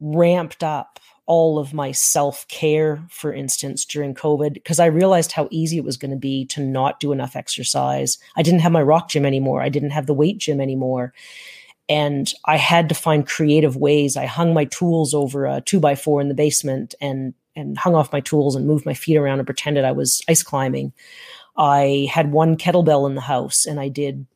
ramped 0.00 0.62
up 0.62 0.98
all 1.26 1.58
of 1.58 1.74
my 1.74 1.92
self 1.92 2.46
care, 2.48 3.04
for 3.10 3.32
instance, 3.32 3.84
during 3.84 4.14
COVID, 4.14 4.54
because 4.54 4.78
I 4.78 4.86
realized 4.86 5.32
how 5.32 5.48
easy 5.50 5.76
it 5.76 5.84
was 5.84 5.96
going 5.96 6.12
to 6.12 6.16
be 6.16 6.44
to 6.46 6.60
not 6.60 7.00
do 7.00 7.12
enough 7.12 7.36
exercise. 7.36 8.18
I 8.36 8.42
didn't 8.42 8.60
have 8.60 8.72
my 8.72 8.82
rock 8.82 9.08
gym 9.08 9.26
anymore. 9.26 9.62
I 9.62 9.68
didn't 9.68 9.90
have 9.90 10.06
the 10.06 10.14
weight 10.14 10.38
gym 10.38 10.60
anymore. 10.60 11.12
And 11.88 12.32
I 12.44 12.56
had 12.56 12.88
to 12.88 12.96
find 12.96 13.26
creative 13.26 13.76
ways. 13.76 14.16
I 14.16 14.26
hung 14.26 14.52
my 14.54 14.64
tools 14.64 15.14
over 15.14 15.46
a 15.46 15.60
two 15.60 15.78
by 15.78 15.94
four 15.94 16.20
in 16.20 16.28
the 16.28 16.34
basement 16.34 16.94
and 17.00 17.32
and 17.56 17.76
hung 17.78 17.94
off 17.94 18.12
my 18.12 18.20
tools 18.20 18.54
and 18.54 18.66
moved 18.66 18.86
my 18.86 18.94
feet 18.94 19.16
around 19.16 19.38
and 19.38 19.46
pretended 19.46 19.84
I 19.84 19.92
was 19.92 20.22
ice 20.28 20.42
climbing. 20.42 20.92
I 21.56 22.08
had 22.12 22.32
one 22.32 22.56
kettlebell 22.56 23.08
in 23.08 23.14
the 23.14 23.20
house 23.20 23.64
and 23.66 23.80
I 23.80 23.88
did, 23.88 24.26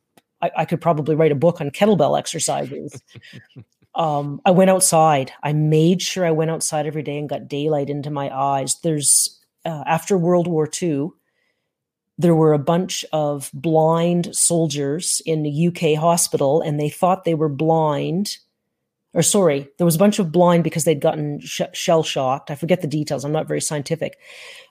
I, 0.40 0.50
I 0.58 0.64
could 0.64 0.80
probably 0.80 1.14
write 1.14 1.32
a 1.32 1.36
book 1.36 1.60
on 1.60 1.70
kettlebell 1.70 2.18
exercises. 2.18 3.00
um, 3.94 4.40
I 4.44 4.50
went 4.50 4.70
outside. 4.70 5.32
I 5.42 5.52
made 5.52 6.00
sure 6.00 6.24
I 6.24 6.30
went 6.30 6.50
outside 6.50 6.86
every 6.86 7.02
day 7.02 7.18
and 7.18 7.28
got 7.28 7.48
daylight 7.48 7.90
into 7.90 8.10
my 8.10 8.34
eyes. 8.34 8.76
There's, 8.82 9.38
uh, 9.64 9.84
after 9.86 10.16
World 10.16 10.46
War 10.46 10.68
II, 10.82 11.10
there 12.16 12.34
were 12.34 12.52
a 12.52 12.58
bunch 12.58 13.04
of 13.12 13.50
blind 13.52 14.34
soldiers 14.34 15.22
in 15.26 15.42
the 15.42 15.68
UK 15.68 15.98
hospital 15.98 16.60
and 16.60 16.78
they 16.78 16.88
thought 16.88 17.24
they 17.24 17.34
were 17.34 17.48
blind 17.48 18.38
or 19.12 19.22
sorry, 19.22 19.68
there 19.78 19.84
was 19.84 19.96
a 19.96 19.98
bunch 19.98 20.18
of 20.18 20.32
blind 20.32 20.64
because 20.64 20.84
they'd 20.84 21.00
gotten 21.00 21.40
sh- 21.40 21.62
shell 21.72 22.02
shocked. 22.02 22.50
I 22.50 22.54
forget 22.54 22.80
the 22.80 22.86
details. 22.86 23.24
I'm 23.24 23.32
not 23.32 23.48
very 23.48 23.60
scientific, 23.60 24.18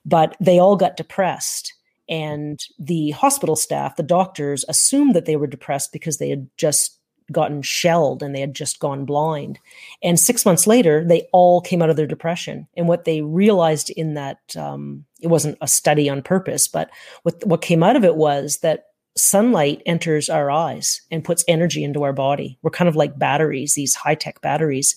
but 0.06 0.36
they 0.40 0.60
all 0.60 0.76
got 0.76 0.98
depressed. 0.98 1.74
And 2.08 2.60
the 2.80 3.12
hospital 3.12 3.56
staff, 3.56 3.96
the 3.96 4.04
doctors, 4.04 4.66
assumed 4.68 5.14
that 5.16 5.26
they 5.26 5.36
were 5.36 5.46
depressed 5.46 5.92
because 5.92 6.18
they 6.18 6.30
had 6.30 6.50
just 6.58 7.00
gotten 7.32 7.62
shelled 7.62 8.24
and 8.24 8.34
they 8.34 8.40
had 8.40 8.56
just 8.56 8.80
gone 8.80 9.06
blind. 9.06 9.60
And 10.02 10.20
six 10.20 10.46
months 10.46 10.66
later, 10.66 11.04
they 11.06 11.28
all 11.32 11.62
came 11.62 11.82
out 11.82 11.90
of 11.90 11.96
their 11.96 12.08
depression. 12.08 12.68
And 12.76 12.88
what 12.88 13.06
they 13.06 13.22
realized 13.22 13.92
in 13.92 14.16
that, 14.16 14.40
um, 14.56 15.06
it 15.22 15.28
wasn't 15.28 15.58
a 15.62 15.68
study 15.68 16.10
on 16.10 16.24
purpose, 16.24 16.68
but 16.68 16.90
what, 17.24 17.46
what 17.46 17.62
came 17.62 17.84
out 17.84 17.96
of 17.96 18.04
it 18.04 18.16
was 18.16 18.58
that 18.60 18.86
sunlight 19.16 19.82
enters 19.86 20.30
our 20.30 20.50
eyes 20.50 21.02
and 21.12 21.24
puts 21.24 21.44
energy 21.48 21.84
into 21.84 22.04
our 22.04 22.14
body. 22.14 22.58
We're 22.62 22.72
kind 22.72 22.88
of 22.88 22.96
like 22.96 23.20
batteries, 23.20 23.74
these 23.74 23.96
high 23.96 24.16
tech 24.16 24.42
batteries. 24.42 24.96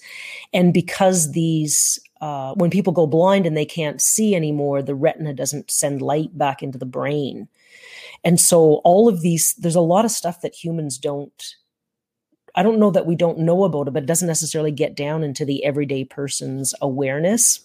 And 0.52 0.72
because 0.72 1.32
these, 1.32 1.98
uh, 2.20 2.54
when 2.54 2.70
people 2.70 2.92
go 2.92 3.06
blind 3.06 3.46
and 3.46 3.56
they 3.56 3.64
can't 3.64 4.00
see 4.00 4.34
anymore, 4.34 4.82
the 4.82 4.94
retina 4.94 5.34
doesn't 5.34 5.70
send 5.70 6.02
light 6.02 6.36
back 6.36 6.62
into 6.62 6.78
the 6.78 6.86
brain. 6.86 7.48
And 8.24 8.38
so 8.38 8.80
all 8.84 9.08
of 9.08 9.22
these, 9.22 9.54
there's 9.54 9.74
a 9.74 9.80
lot 9.80 10.04
of 10.04 10.10
stuff 10.10 10.40
that 10.42 10.54
humans 10.54 10.98
don't. 10.98 11.56
I 12.54 12.62
don't 12.62 12.78
know 12.78 12.90
that 12.90 13.06
we 13.06 13.16
don't 13.16 13.38
know 13.38 13.64
about 13.64 13.88
it, 13.88 13.94
but 13.94 14.02
it 14.02 14.06
doesn't 14.06 14.28
necessarily 14.28 14.72
get 14.72 14.94
down 14.94 15.24
into 15.24 15.44
the 15.46 15.64
everyday 15.64 16.04
person's 16.04 16.74
awareness. 16.82 17.60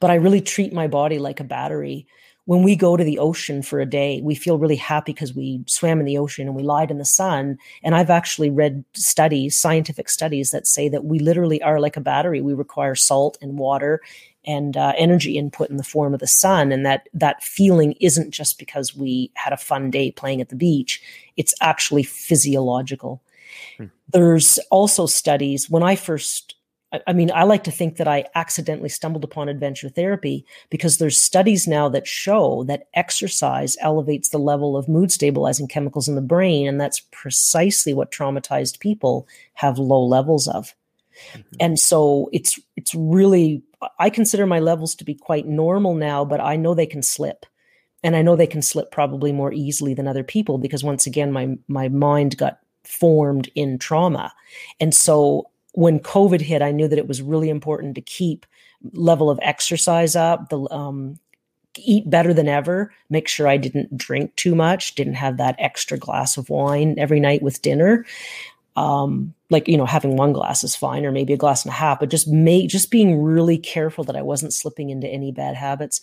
But 0.00 0.10
I 0.10 0.16
really 0.16 0.40
treat 0.40 0.72
my 0.72 0.88
body 0.88 1.18
like 1.18 1.38
a 1.38 1.44
battery 1.44 2.06
when 2.48 2.62
we 2.62 2.76
go 2.76 2.96
to 2.96 3.04
the 3.04 3.18
ocean 3.18 3.60
for 3.60 3.78
a 3.78 3.84
day, 3.84 4.22
we 4.22 4.34
feel 4.34 4.56
really 4.56 4.74
happy 4.74 5.12
because 5.12 5.34
we 5.34 5.62
swam 5.66 6.00
in 6.00 6.06
the 6.06 6.16
ocean 6.16 6.46
and 6.46 6.56
we 6.56 6.62
lied 6.62 6.90
in 6.90 6.96
the 6.96 7.04
sun. 7.04 7.58
And 7.82 7.94
I've 7.94 8.08
actually 8.08 8.48
read 8.48 8.86
studies, 8.94 9.60
scientific 9.60 10.08
studies 10.08 10.50
that 10.52 10.66
say 10.66 10.88
that 10.88 11.04
we 11.04 11.18
literally 11.18 11.60
are 11.62 11.78
like 11.78 11.98
a 11.98 12.00
battery. 12.00 12.40
We 12.40 12.54
require 12.54 12.94
salt 12.94 13.36
and 13.42 13.58
water 13.58 14.00
and 14.46 14.78
uh, 14.78 14.94
energy 14.96 15.36
input 15.36 15.68
in 15.68 15.76
the 15.76 15.82
form 15.82 16.14
of 16.14 16.20
the 16.20 16.26
sun 16.26 16.72
and 16.72 16.86
that 16.86 17.10
that 17.12 17.42
feeling 17.42 17.92
isn't 18.00 18.30
just 18.30 18.58
because 18.58 18.96
we 18.96 19.30
had 19.34 19.52
a 19.52 19.58
fun 19.58 19.90
day 19.90 20.10
playing 20.10 20.40
at 20.40 20.48
the 20.48 20.56
beach 20.56 21.02
it's 21.36 21.52
actually 21.60 22.04
physiological 22.04 23.20
hmm. 23.76 23.86
there's 24.10 24.58
also 24.70 25.06
studies 25.06 25.68
when 25.68 25.82
i 25.82 25.96
first 25.96 26.54
I 27.06 27.12
mean, 27.12 27.30
I 27.34 27.42
like 27.42 27.64
to 27.64 27.70
think 27.70 27.96
that 27.96 28.08
I 28.08 28.24
accidentally 28.34 28.88
stumbled 28.88 29.22
upon 29.22 29.50
adventure 29.50 29.90
therapy 29.90 30.46
because 30.70 30.96
there's 30.96 31.20
studies 31.20 31.68
now 31.68 31.88
that 31.90 32.06
show 32.06 32.64
that 32.64 32.88
exercise 32.94 33.76
elevates 33.80 34.30
the 34.30 34.38
level 34.38 34.74
of 34.74 34.88
mood 34.88 35.12
stabilizing 35.12 35.68
chemicals 35.68 36.08
in 36.08 36.14
the 36.14 36.22
brain. 36.22 36.66
And 36.66 36.80
that's 36.80 37.00
precisely 37.10 37.92
what 37.92 38.10
traumatized 38.10 38.80
people 38.80 39.28
have 39.54 39.78
low 39.78 40.02
levels 40.02 40.48
of. 40.48 40.74
Mm-hmm. 41.32 41.56
And 41.60 41.78
so 41.78 42.30
it's, 42.32 42.58
it's 42.76 42.94
really, 42.94 43.62
I 43.98 44.08
consider 44.08 44.46
my 44.46 44.60
levels 44.60 44.94
to 44.94 45.04
be 45.04 45.14
quite 45.14 45.46
normal 45.46 45.94
now, 45.94 46.24
but 46.24 46.40
I 46.40 46.56
know 46.56 46.74
they 46.74 46.86
can 46.86 47.02
slip. 47.02 47.44
And 48.02 48.16
I 48.16 48.22
know 48.22 48.34
they 48.34 48.46
can 48.46 48.62
slip 48.62 48.90
probably 48.92 49.32
more 49.32 49.52
easily 49.52 49.92
than 49.92 50.08
other 50.08 50.24
people 50.24 50.56
because 50.56 50.82
once 50.82 51.06
again, 51.06 51.32
my, 51.32 51.58
my 51.66 51.88
mind 51.88 52.38
got 52.38 52.60
formed 52.84 53.50
in 53.54 53.78
trauma. 53.78 54.32
And 54.80 54.94
so 54.94 55.50
when 55.78 56.00
COVID 56.00 56.40
hit, 56.40 56.60
I 56.60 56.72
knew 56.72 56.88
that 56.88 56.98
it 56.98 57.06
was 57.06 57.22
really 57.22 57.48
important 57.48 57.94
to 57.94 58.00
keep 58.00 58.46
level 58.94 59.30
of 59.30 59.38
exercise 59.42 60.16
up, 60.16 60.48
the 60.48 60.58
um, 60.72 61.20
eat 61.76 62.10
better 62.10 62.34
than 62.34 62.48
ever, 62.48 62.92
make 63.10 63.28
sure 63.28 63.46
I 63.46 63.58
didn't 63.58 63.96
drink 63.96 64.34
too 64.34 64.56
much, 64.56 64.96
didn't 64.96 65.14
have 65.14 65.36
that 65.36 65.54
extra 65.60 65.96
glass 65.96 66.36
of 66.36 66.50
wine 66.50 66.96
every 66.98 67.20
night 67.20 67.42
with 67.42 67.62
dinner. 67.62 68.04
Um, 68.74 69.34
like 69.50 69.68
you 69.68 69.76
know, 69.76 69.86
having 69.86 70.16
one 70.16 70.32
glass 70.32 70.64
is 70.64 70.74
fine, 70.74 71.06
or 71.06 71.12
maybe 71.12 71.32
a 71.32 71.36
glass 71.36 71.64
and 71.64 71.70
a 71.70 71.76
half, 71.76 72.00
but 72.00 72.10
just 72.10 72.26
make 72.26 72.68
just 72.68 72.90
being 72.90 73.22
really 73.22 73.56
careful 73.56 74.02
that 74.02 74.16
I 74.16 74.22
wasn't 74.22 74.52
slipping 74.52 74.90
into 74.90 75.06
any 75.06 75.30
bad 75.30 75.54
habits. 75.54 76.00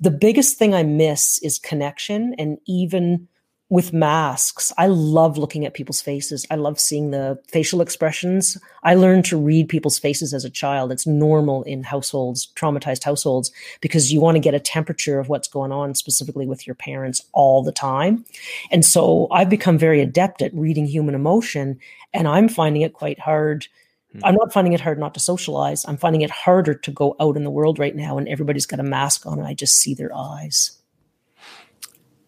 The 0.00 0.10
biggest 0.10 0.56
thing 0.56 0.74
I 0.74 0.82
miss 0.82 1.38
is 1.42 1.58
connection, 1.58 2.34
and 2.38 2.56
even 2.66 3.28
with 3.70 3.92
masks, 3.92 4.72
I 4.76 4.88
love 4.88 5.38
looking 5.38 5.64
at 5.64 5.74
people's 5.74 6.02
faces. 6.02 6.44
I 6.50 6.56
love 6.56 6.80
seeing 6.80 7.12
the 7.12 7.40
facial 7.46 7.80
expressions. 7.80 8.58
I 8.82 8.96
learned 8.96 9.24
to 9.26 9.38
read 9.38 9.68
people's 9.68 9.96
faces 9.96 10.34
as 10.34 10.44
a 10.44 10.50
child. 10.50 10.90
It's 10.90 11.06
normal 11.06 11.62
in 11.62 11.84
households, 11.84 12.48
traumatized 12.56 13.04
households, 13.04 13.52
because 13.80 14.12
you 14.12 14.20
want 14.20 14.34
to 14.34 14.40
get 14.40 14.54
a 14.54 14.60
temperature 14.60 15.20
of 15.20 15.28
what's 15.28 15.46
going 15.46 15.70
on 15.70 15.94
specifically 15.94 16.46
with 16.46 16.66
your 16.66 16.74
parents 16.74 17.22
all 17.32 17.62
the 17.62 17.70
time. 17.70 18.24
And 18.72 18.84
so 18.84 19.28
I've 19.30 19.48
become 19.48 19.78
very 19.78 20.00
adept 20.00 20.42
at 20.42 20.52
reading 20.52 20.86
human 20.86 21.14
emotion, 21.14 21.78
and 22.12 22.26
I'm 22.26 22.48
finding 22.48 22.82
it 22.82 22.92
quite 22.92 23.20
hard. 23.20 23.68
Hmm. 24.12 24.24
I'm 24.24 24.34
not 24.34 24.52
finding 24.52 24.72
it 24.72 24.80
hard 24.80 24.98
not 24.98 25.14
to 25.14 25.20
socialize. 25.20 25.84
I'm 25.86 25.96
finding 25.96 26.22
it 26.22 26.30
harder 26.30 26.74
to 26.74 26.90
go 26.90 27.14
out 27.20 27.36
in 27.36 27.44
the 27.44 27.50
world 27.50 27.78
right 27.78 27.94
now 27.94 28.18
and 28.18 28.26
everybody's 28.26 28.66
got 28.66 28.80
a 28.80 28.82
mask 28.82 29.26
on 29.26 29.38
and 29.38 29.46
I 29.46 29.54
just 29.54 29.76
see 29.76 29.94
their 29.94 30.10
eyes. 30.12 30.72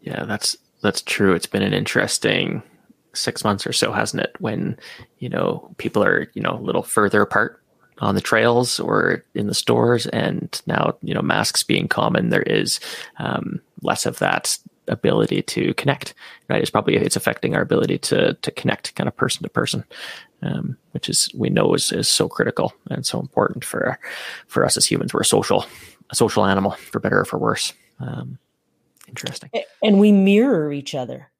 Yeah, 0.01 0.24
that's 0.24 0.57
that's 0.83 1.03
true. 1.03 1.33
It's 1.33 1.47
been 1.47 1.62
an 1.62 1.72
interesting 1.72 2.62
six 3.14 3.45
months 3.45 3.66
or 3.66 3.72
so, 3.72 3.93
hasn't 3.93 4.22
it? 4.22 4.35
When 4.41 4.76
you 5.18 5.28
know 5.28 5.74
people 5.78 6.03
are 6.05 6.30
you 6.35 6.43
know 6.43 6.59
a 6.59 6.61
little 6.61 6.83
further 6.83 7.22
apart 7.22 7.62
on 7.99 8.14
the 8.14 8.20
trails 8.20 8.80
or 8.80 9.24
in 9.35 9.47
the 9.47 9.55
stores, 9.55 10.07
and 10.07 10.61
now 10.66 10.97
you 11.03 11.14
know 11.14 11.22
masks 11.22 11.62
being 11.62 11.89
common, 11.89 12.30
there 12.30 12.43
is 12.43 12.80
um, 13.18 13.61
less 13.83 14.07
of 14.07 14.18
that 14.18 14.59
ability 14.89 15.43
to 15.43 15.72
connect. 15.74 16.14
Right? 16.49 16.61
It's 16.61 16.70
probably 16.70 16.97
it's 16.97 17.16
affecting 17.16 17.55
our 17.55 17.62
ability 17.62 17.99
to 17.99 18.35
to 18.35 18.51
connect, 18.51 18.95
kind 18.95 19.09
of 19.09 19.16
person 19.16 19.45
to 19.45 19.49
person, 19.49 19.85
um, 20.43 20.76
which 20.91 21.09
is 21.09 21.30
we 21.35 21.49
know 21.49 21.74
is 21.74 21.93
is 21.93 22.09
so 22.09 22.28
critical 22.28 22.72
and 22.91 23.07
so 23.07 23.20
important 23.20 23.64
for 23.64 23.99
for 24.49 24.64
us 24.64 24.76
as 24.76 24.87
humans. 24.87 25.14
We're 25.14 25.20
a 25.20 25.24
social 25.24 25.64
a 26.11 26.16
social 26.16 26.45
animal, 26.45 26.72
for 26.72 27.01
better 27.01 27.20
or 27.20 27.24
for 27.24 27.39
worse. 27.39 27.72
Um, 28.01 28.39
Interesting. 29.12 29.50
And 29.82 30.00
we 30.00 30.12
mirror 30.12 30.72
each 30.72 30.94
other. 30.94 31.30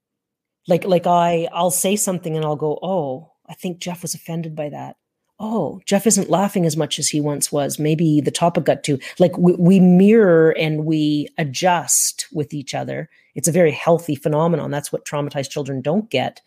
Like 0.69 0.85
like 0.85 1.07
I 1.07 1.49
I'll 1.53 1.71
say 1.71 1.97
something 1.97 2.37
and 2.37 2.45
I'll 2.45 2.57
go, 2.57 2.79
"Oh, 2.83 3.33
I 3.49 3.55
think 3.55 3.79
Jeff 3.79 4.03
was 4.03 4.15
offended 4.15 4.55
by 4.55 4.69
that." 4.69 4.97
Oh, 5.41 5.81
Jeff 5.87 6.07
isn't 6.07 6.31
laughing 6.31 6.67
as 6.67 6.77
much 6.77 7.01
as 7.01 7.09
he 7.09 7.21
once 7.21 7.51
was. 7.51 7.79
Maybe 7.79 8.21
the 8.21 8.31
topic 8.31 8.65
got 8.65 8.85
too 8.85 8.99
like 9.19 9.37
we, 9.37 9.55
we 9.55 9.81
mirror 9.81 10.53
and 10.57 10.85
we 10.85 11.29
adjust 11.39 12.29
with 12.33 12.55
each 12.55 12.75
other. 12.75 13.09
It's 13.35 13.49
a 13.49 13.53
very 13.53 13.73
healthy 13.73 14.15
phenomenon. 14.15 14.71
That's 14.71 14.93
what 14.93 15.05
traumatized 15.05 15.51
children 15.51 15.81
don't 15.81 16.09
get. 16.11 16.41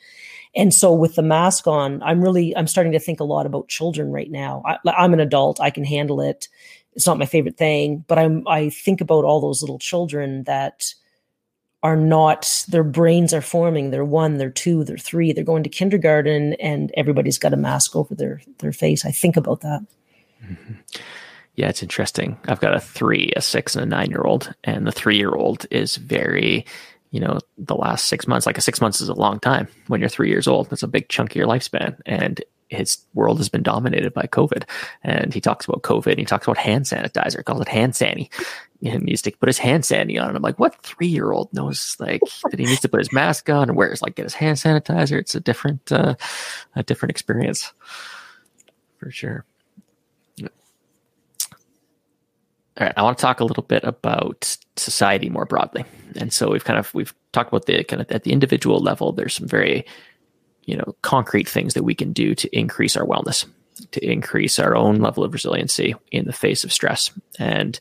And 0.56 0.74
so 0.74 0.94
with 0.94 1.16
the 1.16 1.22
mask 1.24 1.68
on, 1.68 2.02
I'm 2.04 2.22
really 2.22 2.56
I'm 2.56 2.68
starting 2.68 2.94
to 2.94 3.00
think 3.00 3.20
a 3.20 3.26
lot 3.26 3.46
about 3.46 3.68
children 3.68 4.12
right 4.12 4.32
now. 4.32 4.64
I, 4.66 4.78
I'm 4.92 5.14
an 5.14 5.20
adult. 5.20 5.60
I 5.60 5.72
can 5.72 5.84
handle 5.84 6.22
it. 6.22 6.48
It's 6.94 7.08
not 7.08 7.18
my 7.18 7.26
favorite 7.26 7.58
thing, 7.58 8.06
but 8.08 8.18
I'm 8.18 8.48
I 8.48 8.70
think 8.70 9.02
about 9.02 9.26
all 9.26 9.42
those 9.42 9.62
little 9.62 9.80
children 9.80 10.44
that 10.46 10.94
are 11.86 11.96
not 11.96 12.66
their 12.68 12.84
brains 12.84 13.32
are 13.32 13.42
forming 13.42 13.92
they're 13.92 14.04
one 14.04 14.40
they're 14.40 14.50
two 14.50 14.84
they're 14.84 14.98
three 14.98 15.32
they're 15.32 15.44
going 15.44 15.62
to 15.62 15.70
kindergarten 15.70 16.54
and 16.54 16.92
everybody's 16.98 17.38
got 17.38 17.54
a 17.54 17.58
mask 17.58 17.96
over 17.96 18.16
their 18.16 18.42
their 18.58 18.72
face. 18.72 19.06
I 19.06 19.12
think 19.12 19.38
about 19.38 19.62
that. 19.62 19.86
Mm-hmm. 20.44 20.74
yeah 21.54 21.70
it's 21.70 21.84
interesting. 21.84 22.40
I've 22.48 22.60
got 22.60 22.74
a 22.74 22.80
three 22.80 23.32
a 23.36 23.42
six 23.42 23.76
and 23.76 23.84
a 23.84 23.86
nine 23.86 24.10
year 24.10 24.24
old 24.24 24.52
and 24.64 24.88
the 24.88 24.92
three 24.92 25.18
year 25.18 25.30
old 25.30 25.68
is 25.70 25.98
very 25.98 26.66
you 27.12 27.20
know 27.20 27.38
the 27.60 27.76
last 27.76 28.06
six 28.06 28.28
months 28.28 28.48
like 28.48 28.58
a 28.58 28.62
six 28.62 28.82
months 28.82 29.00
is 29.00 29.10
a 29.10 29.14
long 29.14 29.40
time 29.40 29.68
when 29.86 30.00
you're 30.00 30.10
three 30.10 30.30
years 30.30 30.48
old. 30.48 30.72
That's 30.72 30.82
a 30.82 30.88
big 30.88 31.08
chunk 31.08 31.34
of 31.34 31.36
your 31.36 31.48
lifespan 31.48 32.00
and 32.08 32.44
his 32.70 32.98
world 33.14 33.38
has 33.38 33.50
been 33.50 33.64
dominated 33.64 34.14
by 34.14 34.24
COVID. 34.24 34.64
And 35.04 35.34
he 35.34 35.42
talks 35.42 35.66
about 35.66 35.84
COVID 35.84 36.18
he 36.18 36.26
talks 36.26 36.48
about 36.48 36.58
hand 36.58 36.86
sanitizer, 36.86 37.44
calls 37.44 37.62
it 37.62 37.68
hand 37.68 37.96
sanny. 37.96 38.30
And 38.84 38.94
he 38.94 38.98
needs 39.00 39.22
to 39.24 39.32
put 39.32 39.50
his 39.50 39.58
hand 39.58 39.84
sanitizer 39.84 40.22
on. 40.22 40.30
And 40.30 40.38
I'm 40.38 40.44
like, 40.44 40.60
what 40.60 40.82
three 40.84 41.08
year 41.08 41.32
old 41.32 41.54
knows 41.54 41.96
like 42.00 42.22
that 42.50 42.60
he 42.60 42.66
needs 42.66 42.82
to 42.82 42.90
put 42.90 43.00
his 43.00 43.12
mask 43.12 43.50
on 43.50 43.70
and 43.70 43.78
wears 43.78 44.02
like 44.02 44.16
get 44.16 44.24
his 44.24 44.34
hand 44.34 44.58
sanitizer? 44.58 45.20
It's 45.20 45.36
a 45.36 45.40
different 45.40 45.92
uh, 45.92 46.16
a 46.76 46.84
different 46.84 47.12
experience 47.12 47.72
for 48.98 49.12
sure. 49.12 49.46
All 52.78 52.86
right, 52.86 52.94
I 52.98 53.04
want 53.04 53.18
to 53.18 53.22
talk 53.22 53.40
a 53.40 53.46
little 53.46 53.64
bit 53.64 53.86
about 53.86 54.58
society 54.76 55.30
more 55.30 55.46
broadly. 55.46 55.86
And 56.18 56.34
so 56.34 56.52
we've 56.52 56.66
kind 56.66 56.78
of 56.78 56.94
we've 56.94 57.14
talked 57.32 57.48
about 57.48 57.68
the 57.68 57.86
kind 57.86 58.02
of 58.02 58.12
at 58.12 58.24
the 58.24 58.34
individual 58.34 58.80
level, 58.80 59.14
there's 59.14 59.34
some 59.34 59.48
very 59.48 59.86
you 60.66 60.76
know 60.78 60.96
concrete 61.02 61.48
things 61.48 61.74
that 61.74 61.84
we 61.84 61.96
can 61.96 62.14
do 62.14 62.36
to 62.36 62.58
increase 62.58 62.98
our 62.98 63.06
wellness 63.06 63.46
to 63.92 64.06
increase 64.06 64.60
our 64.60 64.76
own 64.76 64.98
level 64.98 65.24
of 65.24 65.34
resiliency 65.34 65.96
in 66.12 66.26
the 66.26 66.34
face 66.34 66.64
of 66.64 66.74
stress. 66.74 67.12
And 67.40 67.80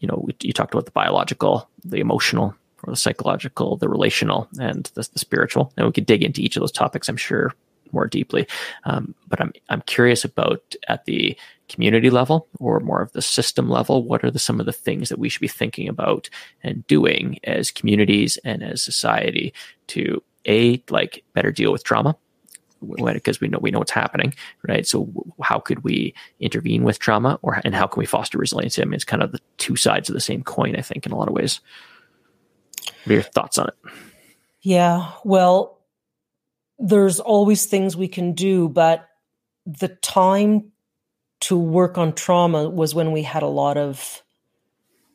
you 0.00 0.08
know 0.08 0.28
you 0.40 0.52
talked 0.52 0.74
about 0.74 0.86
the 0.86 0.92
biological 0.92 1.68
the 1.84 2.00
emotional 2.00 2.54
or 2.82 2.92
the 2.92 2.96
psychological 2.96 3.76
the 3.76 3.88
relational 3.88 4.48
and 4.60 4.90
the, 4.94 5.08
the 5.12 5.18
spiritual. 5.18 5.72
And 5.76 5.86
we 5.86 5.92
could 5.92 6.06
dig 6.06 6.22
into 6.22 6.42
each 6.42 6.56
of 6.56 6.60
those 6.60 6.72
topics 6.72 7.08
i'm 7.08 7.16
sure 7.16 7.54
more 7.92 8.06
deeply. 8.06 8.46
Um, 8.84 9.14
but 9.28 9.40
i'm 9.40 9.52
i'm 9.68 9.82
curious 9.82 10.24
about 10.24 10.74
at 10.88 11.04
the 11.04 11.36
community 11.68 12.10
level 12.10 12.46
or 12.60 12.78
more 12.80 13.02
of 13.02 13.12
the 13.12 13.22
system 13.22 13.68
level 13.68 14.04
what 14.04 14.22
are 14.22 14.30
the, 14.30 14.38
some 14.38 14.60
of 14.60 14.66
the 14.66 14.72
things 14.72 15.08
that 15.08 15.18
we 15.18 15.28
should 15.28 15.40
be 15.40 15.48
thinking 15.48 15.88
about 15.88 16.30
and 16.62 16.86
doing 16.86 17.40
as 17.42 17.72
communities 17.72 18.38
and 18.44 18.62
as 18.62 18.82
society 18.82 19.52
to 19.88 20.22
a 20.46 20.82
like 20.90 21.24
better 21.34 21.52
deal 21.52 21.72
with 21.72 21.84
trauma 21.84 22.16
because 22.80 23.40
we 23.40 23.48
know 23.48 23.58
we 23.60 23.70
know 23.70 23.78
what's 23.78 23.90
happening, 23.90 24.34
right? 24.68 24.86
So 24.86 25.08
how 25.42 25.58
could 25.58 25.82
we 25.82 26.14
intervene 26.40 26.84
with 26.84 26.98
trauma, 26.98 27.38
or 27.42 27.60
and 27.64 27.74
how 27.74 27.86
can 27.86 28.00
we 28.00 28.06
foster 28.06 28.38
resilience? 28.38 28.78
I 28.78 28.84
mean, 28.84 28.94
it's 28.94 29.04
kind 29.04 29.22
of 29.22 29.32
the 29.32 29.40
two 29.56 29.76
sides 29.76 30.08
of 30.08 30.14
the 30.14 30.20
same 30.20 30.42
coin, 30.42 30.76
I 30.76 30.82
think, 30.82 31.06
in 31.06 31.12
a 31.12 31.16
lot 31.16 31.28
of 31.28 31.34
ways. 31.34 31.60
What 33.04 33.10
are 33.10 33.14
your 33.14 33.22
thoughts 33.22 33.58
on 33.58 33.68
it? 33.68 33.92
Yeah, 34.62 35.12
well, 35.24 35.78
there's 36.78 37.20
always 37.20 37.66
things 37.66 37.96
we 37.96 38.08
can 38.08 38.32
do, 38.32 38.68
but 38.68 39.08
the 39.64 39.88
time 39.88 40.72
to 41.40 41.56
work 41.56 41.98
on 41.98 42.12
trauma 42.12 42.68
was 42.68 42.94
when 42.94 43.12
we 43.12 43.22
had 43.22 43.42
a 43.42 43.48
lot 43.48 43.76
of 43.76 44.22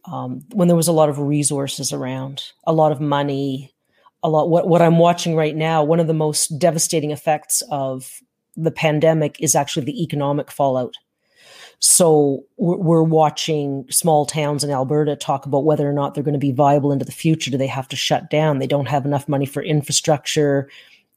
um, 0.05 0.41
when 0.53 0.67
there 0.67 0.77
was 0.77 0.87
a 0.87 0.93
lot 0.93 1.09
of 1.09 1.19
resources 1.19 1.93
around, 1.93 2.51
a 2.65 2.73
lot 2.73 2.91
of 2.91 2.99
money, 2.99 3.73
a 4.23 4.29
lot 4.29 4.49
what, 4.49 4.67
what 4.67 4.81
i'm 4.81 4.99
watching 4.99 5.35
right 5.35 5.55
now 5.55 5.83
one 5.83 5.99
of 5.99 6.07
the 6.07 6.13
most 6.13 6.59
devastating 6.59 7.11
effects 7.11 7.63
of 7.71 8.21
the 8.57 8.71
pandemic 8.71 9.37
is 9.39 9.55
actually 9.55 9.85
the 9.85 10.03
economic 10.03 10.51
fallout. 10.51 10.95
So 11.79 12.43
we're, 12.57 13.01
watching 13.01 13.85
small 13.89 14.27
towns 14.27 14.63
in 14.63 14.69
alberta 14.69 15.15
talk 15.15 15.47
about 15.47 15.65
whether 15.65 15.89
or 15.89 15.93
not 15.93 16.13
they're 16.13 16.23
going 16.23 16.33
to 16.33 16.39
be 16.39 16.51
viable 16.51 16.91
into 16.91 17.05
the 17.05 17.11
future. 17.11 17.49
Do 17.49 17.57
they 17.57 17.65
have 17.67 17.87
to 17.87 17.95
shut 17.95 18.29
down? 18.29 18.59
They 18.59 18.67
don't 18.67 18.87
have 18.87 19.03
enough 19.03 19.27
money 19.27 19.47
for 19.47 19.63
infrastructure. 19.63 20.69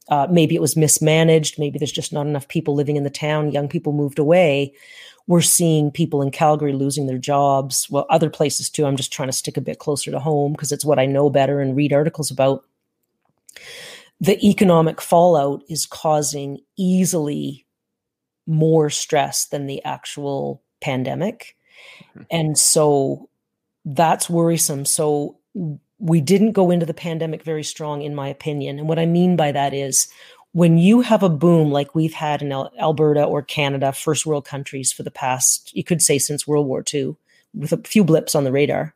Uh, 0.09 0.25
maybe 0.29 0.55
it 0.55 0.61
was 0.61 0.75
mismanaged. 0.75 1.59
Maybe 1.59 1.77
there's 1.77 1.91
just 1.91 2.11
not 2.11 2.25
enough 2.25 2.47
people 2.47 2.73
living 2.73 2.95
in 2.95 3.03
the 3.03 3.11
town. 3.11 3.51
Young 3.51 3.67
people 3.67 3.93
moved 3.93 4.17
away. 4.17 4.73
We're 5.27 5.41
seeing 5.41 5.91
people 5.91 6.23
in 6.23 6.31
Calgary 6.31 6.73
losing 6.73 7.05
their 7.05 7.19
jobs. 7.19 7.87
Well, 7.91 8.07
other 8.09 8.31
places 8.31 8.67
too. 8.67 8.87
I'm 8.87 8.97
just 8.97 9.13
trying 9.13 9.29
to 9.29 9.33
stick 9.33 9.57
a 9.57 9.61
bit 9.61 9.77
closer 9.77 10.09
to 10.09 10.19
home 10.19 10.53
because 10.53 10.71
it's 10.71 10.85
what 10.85 10.97
I 10.97 11.05
know 11.05 11.29
better 11.29 11.59
and 11.59 11.75
read 11.75 11.93
articles 11.93 12.31
about 12.31 12.63
the 14.19 14.43
economic 14.47 15.01
fallout 15.01 15.63
is 15.69 15.85
causing 15.85 16.59
easily 16.77 17.65
more 18.47 18.89
stress 18.89 19.47
than 19.47 19.65
the 19.65 19.83
actual 19.83 20.61
pandemic. 20.81 21.55
Mm-hmm. 21.99 22.23
And 22.31 22.57
so 22.57 23.29
that's 23.83 24.29
worrisome. 24.29 24.85
So 24.85 25.37
we 25.99 26.21
didn't 26.21 26.53
go 26.53 26.71
into 26.71 26.85
the 26.85 26.93
pandemic 26.93 27.43
very 27.43 27.63
strong, 27.63 28.01
in 28.01 28.15
my 28.15 28.27
opinion. 28.27 28.79
And 28.79 28.87
what 28.87 28.99
I 28.99 29.05
mean 29.05 29.35
by 29.35 29.51
that 29.51 29.73
is 29.73 30.07
when 30.51 30.77
you 30.77 31.01
have 31.01 31.21
a 31.21 31.29
boom 31.29 31.69
like 31.69 31.93
we've 31.93 32.13
had 32.13 32.41
in 32.41 32.53
Alberta 32.53 33.23
or 33.23 33.41
Canada, 33.41 33.91
first 33.91 34.25
world 34.25 34.45
countries 34.45 34.91
for 34.91 35.03
the 35.03 35.11
past, 35.11 35.75
you 35.75 35.83
could 35.83 36.01
say 36.01 36.17
since 36.17 36.47
World 36.47 36.67
War 36.67 36.83
II, 36.93 37.17
with 37.53 37.73
a 37.73 37.77
few 37.77 38.03
blips 38.03 38.35
on 38.35 38.45
the 38.45 38.51
radar, 38.51 38.94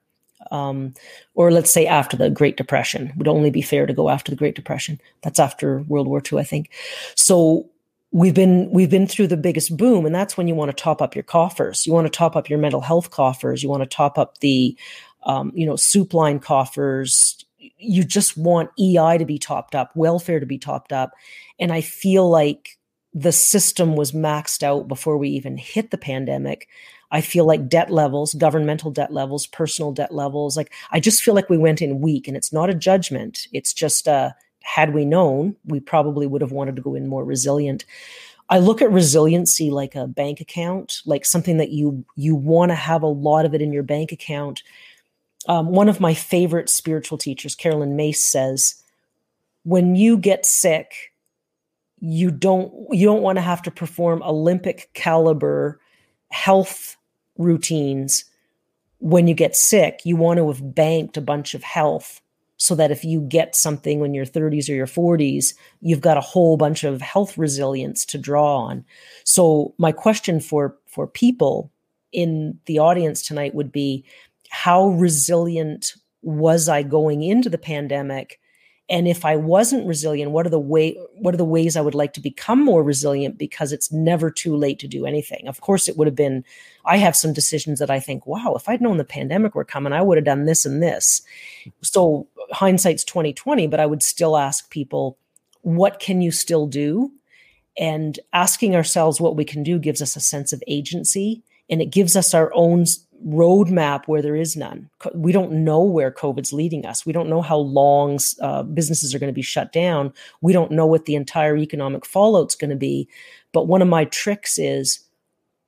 um, 0.52 0.94
or 1.36 1.52
let's 1.52 1.72
say 1.72 1.86
after 1.86 2.18
the 2.18 2.30
Great 2.30 2.58
Depression. 2.58 3.14
Would 3.18 3.28
only 3.28 3.50
be 3.50 3.62
fair 3.62 3.86
to 3.86 3.94
go 3.94 4.10
after 4.10 4.32
the 4.32 4.36
Great 4.38 4.56
Depression. 4.56 5.00
That's 5.22 5.40
after 5.40 5.80
World 5.84 6.08
War 6.08 6.22
II, 6.32 6.40
I 6.40 6.44
think. 6.44 6.70
So 7.16 7.70
we've 8.12 8.34
been 8.34 8.70
we've 8.72 8.90
been 8.90 9.08
through 9.08 9.28
the 9.28 9.38
biggest 9.38 9.78
boom, 9.78 10.06
and 10.06 10.14
that's 10.14 10.38
when 10.38 10.48
you 10.48 10.56
want 10.56 10.70
to 10.70 10.84
top 10.84 11.02
up 11.02 11.16
your 11.16 11.24
coffers. 11.24 11.86
You 11.86 11.94
want 11.94 12.08
to 12.08 12.18
top 12.18 12.36
up 12.36 12.50
your 12.50 12.60
mental 12.60 12.82
health 12.82 13.12
coffers. 13.12 13.64
You 13.64 13.70
want 13.70 13.84
to 13.84 13.90
top 13.90 14.18
up 14.18 14.40
the 14.40 14.76
um, 15.24 15.52
you 15.54 15.66
know 15.66 15.76
soup 15.76 16.14
line 16.14 16.40
coffers. 16.40 17.44
You 17.78 18.04
just 18.04 18.38
want 18.38 18.72
EI 18.80 19.18
to 19.18 19.26
be 19.26 19.38
topped 19.38 19.76
up, 19.76 19.96
welfare 19.96 20.40
to 20.40 20.46
be 20.46 20.58
topped 20.58 20.94
up, 20.94 21.12
and 21.60 21.72
I 21.72 21.82
feel 21.82 22.30
like 22.30 22.78
the 23.14 23.32
system 23.32 23.96
was 23.96 24.12
maxed 24.12 24.64
out 24.64 24.88
before 24.88 25.18
we 25.18 25.30
even 25.30 25.58
hit 25.58 25.92
the 25.92 25.98
pandemic. 25.98 26.68
I 27.12 27.22
feel 27.22 27.46
like 27.46 27.70
debt 27.70 27.90
levels, 27.90 28.34
governmental 28.34 28.92
debt 28.92 29.12
levels, 29.12 29.48
personal 29.48 29.92
debt 29.92 30.14
levels, 30.14 30.56
like 30.56 30.72
I 30.92 31.00
just 31.00 31.24
feel 31.24 31.34
like 31.34 31.50
we 31.50 31.58
went 31.58 31.82
in 31.82 32.02
weak 32.02 32.28
and 32.28 32.38
it's 32.38 32.54
not 32.54 32.70
a 32.70 32.76
judgment. 32.76 33.48
It's 33.52 33.74
just 33.74 34.08
uh 34.08 34.32
had 34.62 34.94
we 34.94 35.06
known, 35.06 35.56
we 35.66 35.80
probably 35.80 36.28
would 36.28 36.42
have 36.42 36.52
wanted 36.52 36.76
to 36.76 36.82
go 36.82 36.94
in 36.94 37.08
more 37.08 37.24
resilient. 37.24 37.86
I 38.50 38.60
look 38.60 38.82
at 38.82 38.92
resiliency 38.92 39.70
like 39.70 39.96
a 39.96 40.08
bank 40.08 40.42
account, 40.42 41.02
like 41.06 41.26
something 41.26 41.58
that 41.58 41.70
you 41.70 42.04
you 42.16 42.36
want 42.36 42.70
to 42.72 42.76
have 42.76 43.04
a 43.04 43.08
lot 43.08 43.46
of 43.46 43.54
it 43.54 43.62
in 43.62 43.72
your 43.72 43.84
bank 43.84 44.12
account. 44.12 44.64
Um, 45.48 45.68
one 45.70 45.88
of 45.88 46.00
my 46.00 46.14
favorite 46.14 46.70
spiritual 46.70 47.18
teachers, 47.18 47.56
Caroline 47.56 47.96
Myss, 47.96 48.24
says, 48.24 48.84
"When 49.64 49.96
you 49.96 50.18
get 50.18 50.46
sick, 50.46 51.14
you 52.00 52.32
don't 52.32 52.74
you 52.92 53.06
don't 53.06 53.22
want 53.22 53.38
to 53.38 53.42
have 53.42 53.62
to 53.64 53.72
perform 53.72 54.24
Olympic 54.24 54.90
caliber 54.94 55.80
health 56.32 56.98
routines 57.40 58.26
when 59.00 59.28
you 59.28 59.34
get 59.34 59.56
sick. 59.56 60.02
You 60.04 60.16
want 60.16 60.38
to 60.38 60.48
have 60.48 60.76
banked 60.76 61.18
a 61.18 61.22
bunch 61.22 61.56
of 61.56 61.64
health 61.64 62.22
so 62.58 62.76
that 62.76 62.92
if 62.92 63.06
you 63.06 63.22
get 63.22 63.56
something 63.56 64.04
in 64.04 64.14
your 64.14 64.26
30s 64.26 64.70
or 64.70 64.74
your 64.74 64.86
40s, 64.86 65.54
you've 65.82 66.02
got 66.02 66.18
a 66.18 66.22
whole 66.22 66.58
bunch 66.58 66.84
of 66.84 67.02
health 67.02 67.38
resilience 67.38 68.06
to 68.06 68.18
draw 68.18 68.58
on. 68.58 68.86
So 69.24 69.74
my 69.78 69.92
question 69.92 70.40
for 70.40 70.78
for 70.86 71.08
people 71.08 71.72
in 72.12 72.60
the 72.66 72.80
audience 72.80 73.22
tonight 73.22 73.56
would 73.56 73.72
be 73.72 74.04
how 74.50 74.90
resilient 74.90 75.94
was 76.22 76.68
I 76.68 76.84
going 76.84 77.24
into 77.24 77.50
the 77.50 77.58
pandemic 77.58 78.39
and 78.90 79.08
if 79.08 79.26
i 79.26 79.36
wasn't 79.36 79.88
resilient 79.88 80.32
what 80.32 80.46
are 80.46 80.50
the 80.50 80.60
way 80.60 80.98
what 81.18 81.34
are 81.34 81.38
the 81.38 81.46
ways 81.46 81.76
i 81.76 81.82
would 81.82 81.96
like 81.96 82.14
to 82.14 82.22
become 82.22 82.64
more 82.64 82.84
resilient 82.84 83.38
because 83.38 83.72
it's 83.72 83.92
never 83.92 84.32
too 84.32 84.56
late 84.56 84.80
to 84.80 84.88
do 84.88 85.06
anything? 85.06 85.48
Of 85.48 85.62
course 85.62 85.88
it 85.88 85.98
would 85.98 86.08
have 86.08 86.16
been 86.16 86.44
i 86.86 86.98
have 86.98 87.16
some 87.16 87.34
decisions 87.34 87.80
that 87.80 87.92
i 87.92 88.00
think 88.00 88.26
wow 88.26 88.54
if 88.56 88.68
i'd 88.68 88.82
known 88.82 88.98
the 88.98 89.04
pandemic 89.04 89.56
were 89.56 89.66
coming 89.66 89.94
i 89.94 90.02
would 90.02 90.18
have 90.18 90.26
done 90.26 90.46
this 90.46 90.66
and 90.66 90.82
this. 90.82 91.22
So 91.82 92.28
hindsight's 92.52 93.04
2020 93.04 93.68
but 93.68 93.80
i 93.80 93.86
would 93.86 94.04
still 94.04 94.38
ask 94.38 94.70
people 94.70 95.18
what 95.62 96.00
can 96.00 96.22
you 96.22 96.32
still 96.32 96.68
do? 96.68 97.12
And 97.78 98.20
asking 98.34 98.76
ourselves 98.76 99.22
what 99.22 99.36
we 99.36 99.46
can 99.46 99.64
do 99.64 99.80
gives 99.80 100.02
us 100.02 100.16
a 100.16 100.22
sense 100.22 100.52
of 100.52 100.64
agency 100.68 101.44
and 101.70 101.82
it 101.82 101.92
gives 101.92 102.16
us 102.16 102.34
our 102.34 102.52
own 102.54 102.86
roadmap 103.26 104.08
where 104.08 104.22
there 104.22 104.36
is 104.36 104.56
none. 104.56 104.90
We 105.14 105.32
don't 105.32 105.52
know 105.52 105.84
where 105.84 106.12
COVID's 106.12 106.54
leading 106.54 106.86
us. 106.86 107.06
We 107.06 107.14
don't 107.14 107.30
know 107.30 107.42
how 107.42 107.58
long 107.58 108.20
uh, 108.42 108.64
businesses 108.64 109.14
are 109.14 109.20
going 109.20 109.32
to 109.32 109.36
be 109.36 109.42
shut 109.42 109.72
down. 109.72 110.14
We 110.42 110.54
don't 110.54 110.72
know 110.72 110.86
what 110.86 111.06
the 111.06 111.16
entire 111.16 111.58
economic 111.58 112.06
fallout's 112.06 112.56
going 112.56 112.70
to 112.70 112.76
be. 112.76 113.10
But 113.52 113.68
one 113.68 113.82
of 113.82 113.88
my 113.88 114.06
tricks 114.06 114.58
is 114.58 115.00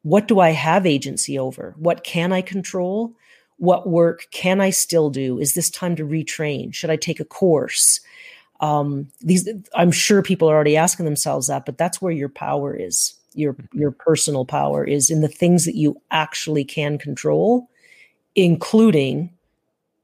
what 0.03 0.27
do 0.27 0.39
I 0.39 0.51
have 0.51 0.85
agency 0.85 1.37
over? 1.37 1.75
What 1.77 2.03
can 2.03 2.31
I 2.31 2.41
control? 2.41 3.13
What 3.57 3.87
work 3.87 4.27
can 4.31 4.61
I 4.61 4.71
still 4.71 5.09
do? 5.09 5.37
Is 5.37 5.53
this 5.53 5.69
time 5.69 5.95
to 5.97 6.05
retrain? 6.05 6.73
Should 6.73 6.89
I 6.89 6.95
take 6.95 7.19
a 7.19 7.25
course? 7.25 7.99
Um, 8.59 9.09
these, 9.21 9.47
I'm 9.75 9.91
sure 9.91 10.21
people 10.23 10.49
are 10.49 10.55
already 10.55 10.77
asking 10.77 11.05
themselves 11.05 11.47
that, 11.47 11.65
but 11.65 11.77
that's 11.77 12.01
where 12.01 12.11
your 12.11 12.29
power 12.29 12.75
is 12.75 13.13
your 13.33 13.55
your 13.73 13.91
personal 13.91 14.45
power 14.45 14.83
is 14.83 15.09
in 15.09 15.21
the 15.21 15.27
things 15.27 15.65
that 15.65 15.75
you 15.75 15.99
actually 16.11 16.63
can 16.63 16.97
control 16.97 17.69
including 18.35 19.29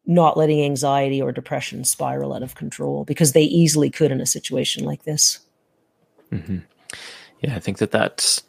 not 0.05 0.38
letting 0.38 0.63
anxiety 0.63 1.21
or 1.21 1.32
depression 1.32 1.84
spiral 1.84 2.34
out 2.34 2.43
of 2.43 2.55
control 2.55 3.03
because 3.05 3.34
they 3.34 3.43
easily 3.43 3.89
could 3.89 4.11
in 4.11 4.21
a 4.21 4.25
situation 4.25 4.84
like 4.84 5.03
this 5.03 5.39
mm-hmm. 6.32 6.59
yeah 7.41 7.55
i 7.55 7.59
think 7.59 7.78
that 7.78 7.91
that's 7.91 8.43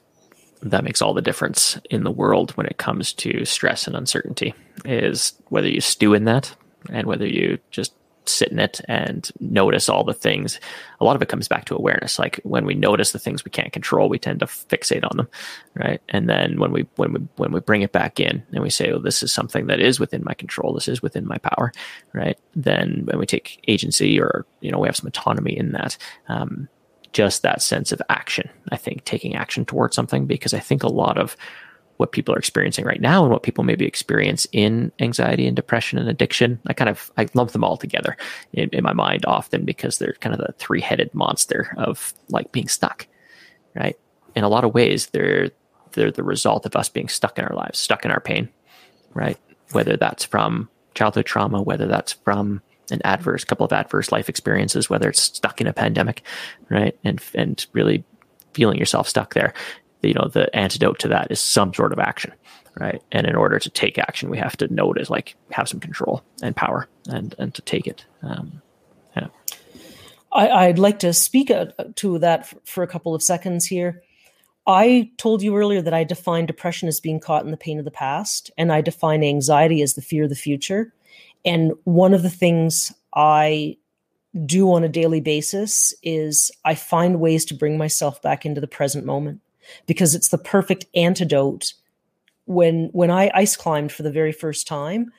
that 0.60 0.84
makes 0.84 1.00
all 1.00 1.14
the 1.14 1.22
difference 1.22 1.78
in 1.90 2.02
the 2.02 2.10
world 2.10 2.50
when 2.52 2.66
it 2.66 2.78
comes 2.78 3.12
to 3.12 3.44
stress 3.44 3.86
and 3.86 3.94
uncertainty 3.96 4.54
is 4.84 5.34
whether 5.48 5.68
you 5.68 5.80
stew 5.80 6.14
in 6.14 6.24
that 6.24 6.54
and 6.90 7.06
whether 7.06 7.26
you 7.26 7.58
just 7.70 7.92
sit 8.28 8.50
in 8.52 8.58
it 8.58 8.80
and 8.88 9.30
notice 9.40 9.88
all 9.88 10.04
the 10.04 10.14
things. 10.14 10.60
A 11.00 11.04
lot 11.04 11.16
of 11.16 11.22
it 11.22 11.28
comes 11.28 11.48
back 11.48 11.64
to 11.66 11.76
awareness. 11.76 12.18
Like 12.18 12.40
when 12.44 12.64
we 12.64 12.74
notice 12.74 13.12
the 13.12 13.18
things 13.18 13.44
we 13.44 13.50
can't 13.50 13.72
control, 13.72 14.08
we 14.08 14.18
tend 14.18 14.40
to 14.40 14.46
fixate 14.46 15.08
on 15.08 15.16
them, 15.16 15.28
right? 15.74 16.00
And 16.08 16.28
then 16.28 16.58
when 16.58 16.72
we 16.72 16.86
when 16.96 17.12
we 17.12 17.20
when 17.36 17.52
we 17.52 17.60
bring 17.60 17.82
it 17.82 17.92
back 17.92 18.20
in 18.20 18.42
and 18.52 18.62
we 18.62 18.70
say, 18.70 18.90
"Oh, 18.92 18.98
this 18.98 19.22
is 19.22 19.32
something 19.32 19.66
that 19.66 19.80
is 19.80 19.98
within 20.00 20.22
my 20.24 20.34
control. 20.34 20.72
This 20.72 20.88
is 20.88 21.02
within 21.02 21.26
my 21.26 21.38
power," 21.38 21.72
right? 22.12 22.38
Then 22.54 23.02
when 23.04 23.18
we 23.18 23.26
take 23.26 23.62
agency 23.68 24.20
or 24.20 24.46
you 24.60 24.70
know 24.70 24.78
we 24.78 24.88
have 24.88 24.96
some 24.96 25.08
autonomy 25.08 25.56
in 25.56 25.72
that. 25.72 25.96
Um, 26.28 26.68
just 27.12 27.42
that 27.42 27.62
sense 27.62 27.90
of 27.90 28.02
action. 28.10 28.50
I 28.70 28.76
think 28.76 29.04
taking 29.04 29.34
action 29.34 29.64
towards 29.64 29.96
something 29.96 30.26
because 30.26 30.52
I 30.52 30.60
think 30.60 30.82
a 30.82 30.88
lot 30.88 31.16
of 31.16 31.38
what 31.98 32.12
people 32.12 32.34
are 32.34 32.38
experiencing 32.38 32.84
right 32.84 33.00
now 33.00 33.22
and 33.24 33.32
what 33.32 33.42
people 33.42 33.64
maybe 33.64 33.84
experience 33.84 34.46
in 34.52 34.90
anxiety 35.00 35.46
and 35.46 35.56
depression 35.56 35.98
and 35.98 36.08
addiction. 36.08 36.60
I 36.66 36.72
kind 36.72 36.88
of 36.88 37.12
I 37.18 37.28
lump 37.34 37.50
them 37.50 37.64
all 37.64 37.76
together 37.76 38.16
in, 38.52 38.70
in 38.72 38.84
my 38.84 38.92
mind 38.92 39.26
often 39.26 39.64
because 39.64 39.98
they're 39.98 40.16
kind 40.20 40.34
of 40.34 40.40
the 40.40 40.54
three 40.58 40.80
headed 40.80 41.12
monster 41.12 41.74
of 41.76 42.14
like 42.30 42.52
being 42.52 42.68
stuck, 42.68 43.06
right? 43.74 43.98
In 44.36 44.44
a 44.44 44.48
lot 44.48 44.64
of 44.64 44.74
ways, 44.74 45.08
they're 45.08 45.50
they're 45.92 46.12
the 46.12 46.22
result 46.22 46.66
of 46.66 46.76
us 46.76 46.88
being 46.88 47.08
stuck 47.08 47.38
in 47.38 47.44
our 47.44 47.54
lives, 47.54 47.78
stuck 47.78 48.04
in 48.04 48.12
our 48.12 48.20
pain, 48.20 48.48
right? 49.12 49.38
Whether 49.72 49.96
that's 49.96 50.24
from 50.24 50.70
childhood 50.94 51.26
trauma, 51.26 51.62
whether 51.62 51.88
that's 51.88 52.12
from 52.12 52.62
an 52.92 53.00
adverse 53.04 53.44
couple 53.44 53.66
of 53.66 53.72
adverse 53.72 54.12
life 54.12 54.28
experiences, 54.28 54.88
whether 54.88 55.08
it's 55.08 55.22
stuck 55.22 55.60
in 55.60 55.66
a 55.66 55.72
pandemic, 55.72 56.22
right? 56.70 56.96
And 57.02 57.20
and 57.34 57.66
really 57.72 58.04
feeling 58.54 58.78
yourself 58.78 59.08
stuck 59.08 59.34
there 59.34 59.52
you 60.02 60.14
know 60.14 60.28
the 60.28 60.54
antidote 60.54 60.98
to 61.00 61.08
that 61.08 61.30
is 61.30 61.40
some 61.40 61.72
sort 61.74 61.92
of 61.92 61.98
action 61.98 62.32
right 62.78 63.02
and 63.12 63.26
in 63.26 63.34
order 63.34 63.58
to 63.58 63.70
take 63.70 63.98
action 63.98 64.30
we 64.30 64.38
have 64.38 64.56
to 64.56 64.72
know 64.72 64.86
notice 64.86 65.10
like 65.10 65.36
have 65.50 65.68
some 65.68 65.80
control 65.80 66.22
and 66.42 66.56
power 66.56 66.88
and 67.08 67.34
and 67.38 67.54
to 67.54 67.62
take 67.62 67.86
it 67.86 68.04
um, 68.22 68.62
yeah. 69.16 69.28
I, 70.30 70.68
would 70.68 70.78
like 70.78 70.98
to 71.00 71.12
speak 71.12 71.50
uh, 71.50 71.66
to 71.96 72.18
that 72.18 72.52
for 72.66 72.82
a 72.82 72.86
couple 72.86 73.14
of 73.14 73.22
seconds 73.22 73.66
here 73.66 74.02
I 74.68 75.10
told 75.16 75.42
you 75.42 75.56
earlier 75.56 75.80
that 75.80 75.94
I 75.94 76.04
define 76.04 76.44
depression 76.44 76.88
as 76.88 77.00
being 77.00 77.20
caught 77.20 77.42
in 77.42 77.50
the 77.50 77.56
pain 77.56 77.78
of 77.78 77.86
the 77.86 77.90
past, 77.90 78.50
and 78.58 78.70
I 78.70 78.82
define 78.82 79.24
anxiety 79.24 79.80
as 79.80 79.94
the 79.94 80.02
fear 80.02 80.24
of 80.24 80.28
the 80.28 80.36
future. 80.36 80.92
And 81.42 81.72
one 81.84 82.12
of 82.12 82.22
the 82.22 82.28
things 82.28 82.92
I 83.14 83.78
do 84.44 84.70
on 84.74 84.84
a 84.84 84.88
daily 84.88 85.22
basis 85.22 85.94
is 86.02 86.50
I 86.66 86.74
find 86.74 87.18
ways 87.18 87.46
to 87.46 87.54
bring 87.54 87.78
myself 87.78 88.20
back 88.20 88.44
into 88.44 88.60
the 88.60 88.66
present 88.66 89.06
moment 89.06 89.40
because 89.86 90.14
it's 90.14 90.28
the 90.28 90.38
perfect 90.38 90.86
antidote. 90.94 91.74
When 92.46 92.88
when 92.92 93.10
I 93.10 93.30
ice 93.34 93.56
climbed 93.56 93.92
for 93.92 94.02
the 94.02 94.12
very 94.12 94.32
first 94.32 94.66
time, 94.66 95.12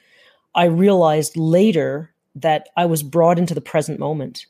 I 0.56 0.66
realized 0.66 1.38
later 1.38 2.12
that 2.36 2.70
I 2.76 2.86
was 2.86 3.04
brought 3.04 3.38
into 3.38 3.54
the 3.54 3.62
present 3.62 4.00
moment. 4.00 4.46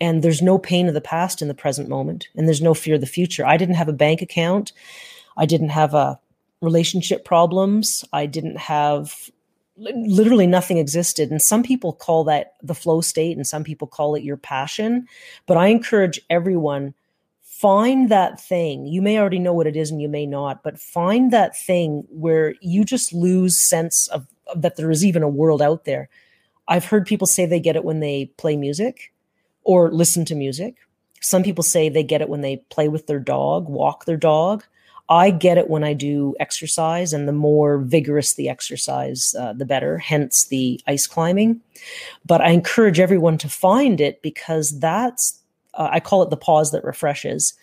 And 0.00 0.22
there's 0.22 0.42
no 0.42 0.58
pain 0.58 0.88
of 0.88 0.94
the 0.94 1.00
past 1.00 1.40
in 1.40 1.48
the 1.48 1.54
present 1.54 1.88
moment, 1.88 2.28
and 2.34 2.46
there's 2.46 2.60
no 2.60 2.74
fear 2.74 2.96
of 2.96 3.00
the 3.00 3.06
future. 3.06 3.46
I 3.46 3.56
didn't 3.56 3.76
have 3.76 3.88
a 3.88 3.92
bank 3.92 4.22
account. 4.22 4.72
I 5.36 5.46
didn't 5.46 5.68
have 5.70 5.94
a 5.94 5.96
uh, 5.96 6.14
relationship 6.60 7.24
problems. 7.24 8.04
I 8.12 8.26
didn't 8.26 8.56
have 8.56 9.30
literally 9.76 10.46
nothing 10.46 10.78
existed. 10.78 11.30
And 11.30 11.42
some 11.42 11.62
people 11.62 11.92
call 11.92 12.24
that 12.24 12.54
the 12.62 12.74
flow 12.74 13.00
state, 13.00 13.36
and 13.36 13.46
some 13.46 13.64
people 13.64 13.86
call 13.86 14.14
it 14.14 14.22
your 14.22 14.36
passion. 14.36 15.06
But 15.46 15.56
I 15.56 15.68
encourage 15.68 16.20
everyone 16.30 16.94
find 17.64 18.10
that 18.10 18.38
thing. 18.38 18.86
You 18.86 19.00
may 19.00 19.18
already 19.18 19.38
know 19.38 19.54
what 19.54 19.66
it 19.66 19.74
is 19.74 19.90
and 19.90 20.02
you 20.02 20.06
may 20.06 20.26
not, 20.26 20.62
but 20.62 20.78
find 20.78 21.30
that 21.30 21.56
thing 21.56 22.04
where 22.10 22.54
you 22.60 22.84
just 22.84 23.14
lose 23.14 23.56
sense 23.56 24.06
of, 24.08 24.26
of 24.48 24.60
that 24.60 24.76
there 24.76 24.90
is 24.90 25.02
even 25.02 25.22
a 25.22 25.30
world 25.30 25.62
out 25.62 25.86
there. 25.86 26.10
I've 26.68 26.84
heard 26.84 27.06
people 27.06 27.26
say 27.26 27.46
they 27.46 27.60
get 27.60 27.74
it 27.74 27.82
when 27.82 28.00
they 28.00 28.26
play 28.36 28.58
music 28.58 29.14
or 29.62 29.90
listen 29.90 30.26
to 30.26 30.34
music. 30.34 30.76
Some 31.22 31.42
people 31.42 31.64
say 31.64 31.88
they 31.88 32.02
get 32.02 32.20
it 32.20 32.28
when 32.28 32.42
they 32.42 32.58
play 32.68 32.88
with 32.88 33.06
their 33.06 33.18
dog, 33.18 33.66
walk 33.66 34.04
their 34.04 34.18
dog. 34.18 34.62
I 35.08 35.30
get 35.30 35.56
it 35.56 35.70
when 35.70 35.84
I 35.84 35.94
do 35.94 36.34
exercise, 36.38 37.14
and 37.14 37.26
the 37.26 37.32
more 37.32 37.78
vigorous 37.78 38.34
the 38.34 38.50
exercise, 38.50 39.34
uh, 39.40 39.54
the 39.54 39.64
better, 39.64 39.96
hence 39.96 40.44
the 40.48 40.82
ice 40.86 41.06
climbing. 41.06 41.62
But 42.26 42.42
I 42.42 42.50
encourage 42.50 43.00
everyone 43.00 43.38
to 43.38 43.48
find 43.48 44.02
it 44.02 44.20
because 44.20 44.78
that's 44.80 45.40
uh, 45.76 45.88
I 45.92 46.00
call 46.00 46.22
it 46.22 46.30
the 46.30 46.36
pause 46.36 46.70
that 46.72 46.84
refreshes. 46.84 47.54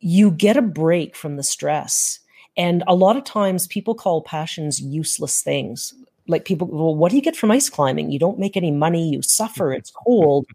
You 0.00 0.30
get 0.30 0.56
a 0.56 0.62
break 0.62 1.16
from 1.16 1.36
the 1.36 1.42
stress. 1.42 2.18
And 2.56 2.82
a 2.86 2.94
lot 2.94 3.16
of 3.16 3.24
times 3.24 3.66
people 3.66 3.94
call 3.94 4.22
passions 4.22 4.80
useless 4.80 5.42
things. 5.42 5.94
Like 6.28 6.44
people, 6.44 6.66
well, 6.68 6.94
what 6.94 7.10
do 7.10 7.16
you 7.16 7.22
get 7.22 7.36
from 7.36 7.50
ice 7.50 7.68
climbing? 7.68 8.10
You 8.10 8.18
don't 8.18 8.38
make 8.38 8.56
any 8.56 8.70
money, 8.70 9.10
you 9.10 9.22
suffer, 9.22 9.72
it's 9.72 9.90
cold. 9.90 10.46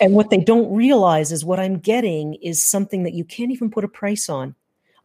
and 0.00 0.12
what 0.12 0.30
they 0.30 0.38
don't 0.38 0.74
realize 0.74 1.32
is 1.32 1.44
what 1.44 1.60
I'm 1.60 1.78
getting 1.78 2.34
is 2.34 2.68
something 2.68 3.04
that 3.04 3.14
you 3.14 3.24
can't 3.24 3.52
even 3.52 3.70
put 3.70 3.84
a 3.84 3.88
price 3.88 4.28
on. 4.28 4.54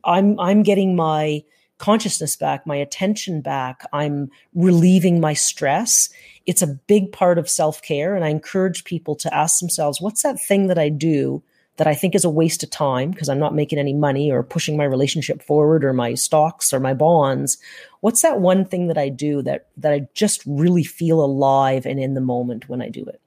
I'm 0.03 0.39
I'm 0.39 0.63
getting 0.63 0.95
my 0.95 1.43
consciousness 1.77 2.35
back, 2.35 2.65
my 2.65 2.75
attention 2.75 3.41
back. 3.41 3.87
I'm 3.93 4.31
relieving 4.53 5.19
my 5.19 5.33
stress. 5.33 6.09
It's 6.45 6.61
a 6.61 6.67
big 6.67 7.11
part 7.11 7.37
of 7.37 7.49
self 7.49 7.81
care. 7.81 8.15
And 8.15 8.25
I 8.25 8.29
encourage 8.29 8.83
people 8.83 9.15
to 9.17 9.33
ask 9.33 9.59
themselves, 9.59 10.01
what's 10.01 10.23
that 10.23 10.39
thing 10.39 10.67
that 10.67 10.79
I 10.79 10.89
do 10.89 11.43
that 11.77 11.87
I 11.87 11.93
think 11.93 12.15
is 12.15 12.25
a 12.25 12.29
waste 12.29 12.63
of 12.63 12.71
time 12.71 13.11
because 13.11 13.29
I'm 13.29 13.39
not 13.39 13.53
making 13.53 13.77
any 13.79 13.93
money 13.93 14.31
or 14.31 14.43
pushing 14.43 14.75
my 14.75 14.83
relationship 14.83 15.41
forward 15.43 15.85
or 15.85 15.93
my 15.93 16.15
stocks 16.15 16.73
or 16.73 16.79
my 16.79 16.93
bonds, 16.93 17.57
what's 18.01 18.23
that 18.23 18.41
one 18.41 18.65
thing 18.65 18.87
that 18.87 18.97
I 18.97 19.09
do 19.09 19.43
that 19.43 19.67
that 19.77 19.93
I 19.93 20.07
just 20.13 20.43
really 20.45 20.83
feel 20.83 21.23
alive 21.23 21.85
and 21.85 21.99
in 21.99 22.15
the 22.15 22.21
moment 22.21 22.67
when 22.67 22.81
I 22.81 22.89
do 22.89 23.05
it? 23.05 23.21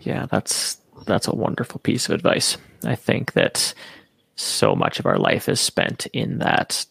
Yeah, 0.00 0.26
that's 0.30 0.78
that's 1.06 1.28
a 1.28 1.34
wonderful 1.34 1.78
piece 1.80 2.08
of 2.08 2.14
advice. 2.14 2.56
I 2.84 2.96
think 2.96 3.32
that 3.34 3.72
so 4.42 4.74
much 4.74 4.98
of 4.98 5.06
our 5.06 5.18
life 5.18 5.48
is 5.48 5.60
spent 5.60 6.06
in 6.06 6.38
that 6.38 6.84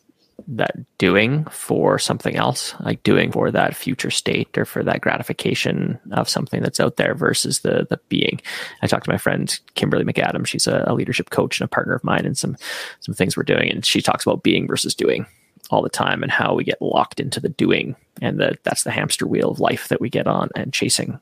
that 0.47 0.75
doing 0.97 1.45
for 1.45 1.99
something 1.99 2.35
else, 2.35 2.73
like 2.79 3.03
doing 3.03 3.31
for 3.31 3.51
that 3.51 3.75
future 3.75 4.09
state 4.09 4.57
or 4.57 4.65
for 4.65 4.83
that 4.83 5.01
gratification 5.01 5.99
of 6.11 6.27
something 6.27 6.61
that's 6.61 6.79
out 6.79 6.97
there 6.97 7.13
versus 7.13 7.59
the 7.59 7.85
the 7.89 7.99
being. 8.09 8.41
I 8.81 8.87
talked 8.87 9.05
to 9.05 9.11
my 9.11 9.17
friend 9.17 9.59
Kimberly 9.75 10.03
McAdam. 10.03 10.45
She's 10.47 10.67
a, 10.67 10.83
a 10.87 10.93
leadership 10.93 11.29
coach 11.29 11.59
and 11.59 11.65
a 11.65 11.69
partner 11.69 11.93
of 11.93 12.03
mine, 12.03 12.25
and 12.25 12.37
some 12.37 12.57
some 13.01 13.15
things 13.15 13.37
we're 13.37 13.43
doing. 13.43 13.69
And 13.69 13.85
she 13.85 14.01
talks 14.01 14.25
about 14.25 14.43
being 14.43 14.67
versus 14.67 14.95
doing 14.95 15.25
all 15.69 15.81
the 15.81 15.89
time 15.89 16.21
and 16.21 16.31
how 16.31 16.53
we 16.53 16.63
get 16.63 16.81
locked 16.81 17.19
into 17.19 17.39
the 17.39 17.49
doing 17.49 17.95
and 18.21 18.39
that 18.39 18.63
that's 18.63 18.83
the 18.83 18.91
hamster 18.91 19.25
wheel 19.25 19.51
of 19.51 19.59
life 19.59 19.87
that 19.87 20.01
we 20.01 20.09
get 20.09 20.27
on 20.27 20.49
and 20.55 20.73
chasing 20.73 21.19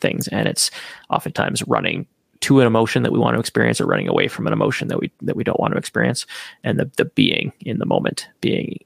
things. 0.00 0.26
And 0.28 0.48
it's 0.48 0.70
oftentimes 1.10 1.66
running 1.66 2.06
to 2.40 2.60
an 2.60 2.66
emotion 2.66 3.02
that 3.02 3.12
we 3.12 3.18
want 3.18 3.34
to 3.34 3.40
experience 3.40 3.80
or 3.80 3.86
running 3.86 4.08
away 4.08 4.28
from 4.28 4.46
an 4.46 4.52
emotion 4.52 4.88
that 4.88 5.00
we 5.00 5.10
that 5.22 5.36
we 5.36 5.44
don't 5.44 5.60
want 5.60 5.72
to 5.72 5.78
experience. 5.78 6.26
And 6.64 6.78
the 6.78 6.90
the 6.96 7.04
being 7.04 7.52
in 7.60 7.78
the 7.78 7.86
moment 7.86 8.28
being 8.40 8.78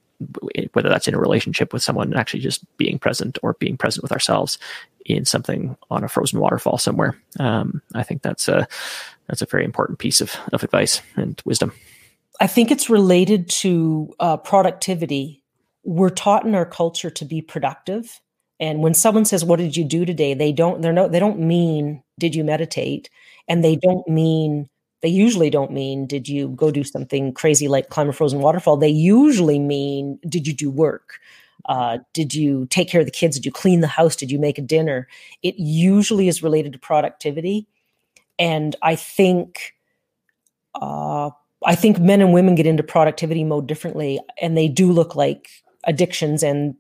whether 0.72 0.88
that's 0.88 1.09
in 1.09 1.14
a 1.14 1.18
relationship 1.18 1.72
with 1.72 1.82
someone 1.82 2.14
actually 2.14 2.40
just 2.40 2.64
being 2.76 2.98
present 2.98 3.38
or 3.42 3.55
being 3.55 3.76
present 3.76 4.02
with 4.02 4.12
ourselves 4.12 4.59
in 5.05 5.24
something 5.24 5.76
on 5.90 6.05
a 6.05 6.09
frozen 6.09 6.40
waterfall 6.40 6.78
somewhere. 6.78 7.18
Um, 7.38 7.82
i 7.94 8.02
think 8.02 8.22
that's 8.22 8.48
a 8.48 8.66
that's 9.28 9.42
a 9.42 9.46
very 9.46 9.64
important 9.64 9.98
piece 9.98 10.20
of, 10.20 10.36
of 10.52 10.62
advice 10.62 11.00
and 11.16 11.40
wisdom. 11.44 11.72
I 12.40 12.46
think 12.46 12.70
it's 12.70 12.90
related 12.90 13.48
to 13.61 14.12
uh, 14.20 14.36
productivity. 14.36 15.42
We're 15.82 16.11
taught 16.11 16.44
in 16.44 16.55
our 16.55 16.66
culture 16.66 17.11
to 17.11 17.24
be 17.24 17.40
productive. 17.40 18.20
And 18.61 18.80
when 18.80 18.94
someone 18.94 19.24
says 19.24 19.44
what 19.44 19.59
did 19.59 19.76
you 19.76 19.84
do 19.84 20.05
today? 20.05 20.34
they 20.34 20.52
don't 20.52 20.80
they're 20.80 20.92
no 20.92 21.09
they 21.09 21.20
don't 21.20 21.40
mean 21.40 22.02
did 22.18 22.34
you 22.34 22.44
meditate 22.44 23.11
and 23.49 23.64
they 23.64 23.76
don't 23.76 24.07
mean 24.09 24.68
they 25.03 25.09
usually 25.09 25.51
don't 25.51 25.70
mean 25.70 26.07
did 26.07 26.28
you 26.28 26.49
go 26.51 26.70
do 26.70 26.82
something 26.82 27.32
crazy 27.34 27.68
like 27.68 27.90
climb 27.90 28.09
a 28.09 28.12
frozen 28.12 28.40
waterfall? 28.40 28.76
They 28.76 28.88
usually 28.88 29.59
mean 29.59 30.18
did 30.28 30.47
you 30.47 30.55
do 30.55 30.70
work? 30.70 31.18
Uh, 31.66 31.99
did 32.12 32.34
you 32.34 32.66
take 32.66 32.88
care 32.88 33.01
of 33.01 33.07
the 33.07 33.11
kids? 33.11 33.36
Did 33.36 33.47
you 33.47 33.53
clean 33.53 33.80
the 33.80 33.86
house? 33.86 34.16
Did 34.16 34.30
you 34.30 34.38
make 34.38 34.59
a 34.59 34.62
dinner? 34.62 35.09
It 35.42 35.57
usually 35.59 36.28
is 36.28 36.42
related 36.42 36.72
to 36.72 36.78
productivity. 36.78 37.66
And 38.38 38.74
i 38.82 38.97
think 38.97 39.74
uh, 40.74 41.30
i 41.64 41.74
think 41.74 41.99
men 41.99 42.20
and 42.20 42.32
women 42.32 42.55
get 42.55 42.66
into 42.66 42.82
productivity 42.82 43.45
mode 43.45 43.66
differently 43.66 44.20
and 44.40 44.57
they 44.57 44.68
do 44.68 44.90
look 44.90 45.14
like 45.14 45.49
addictions 45.84 46.42
and 46.42 46.74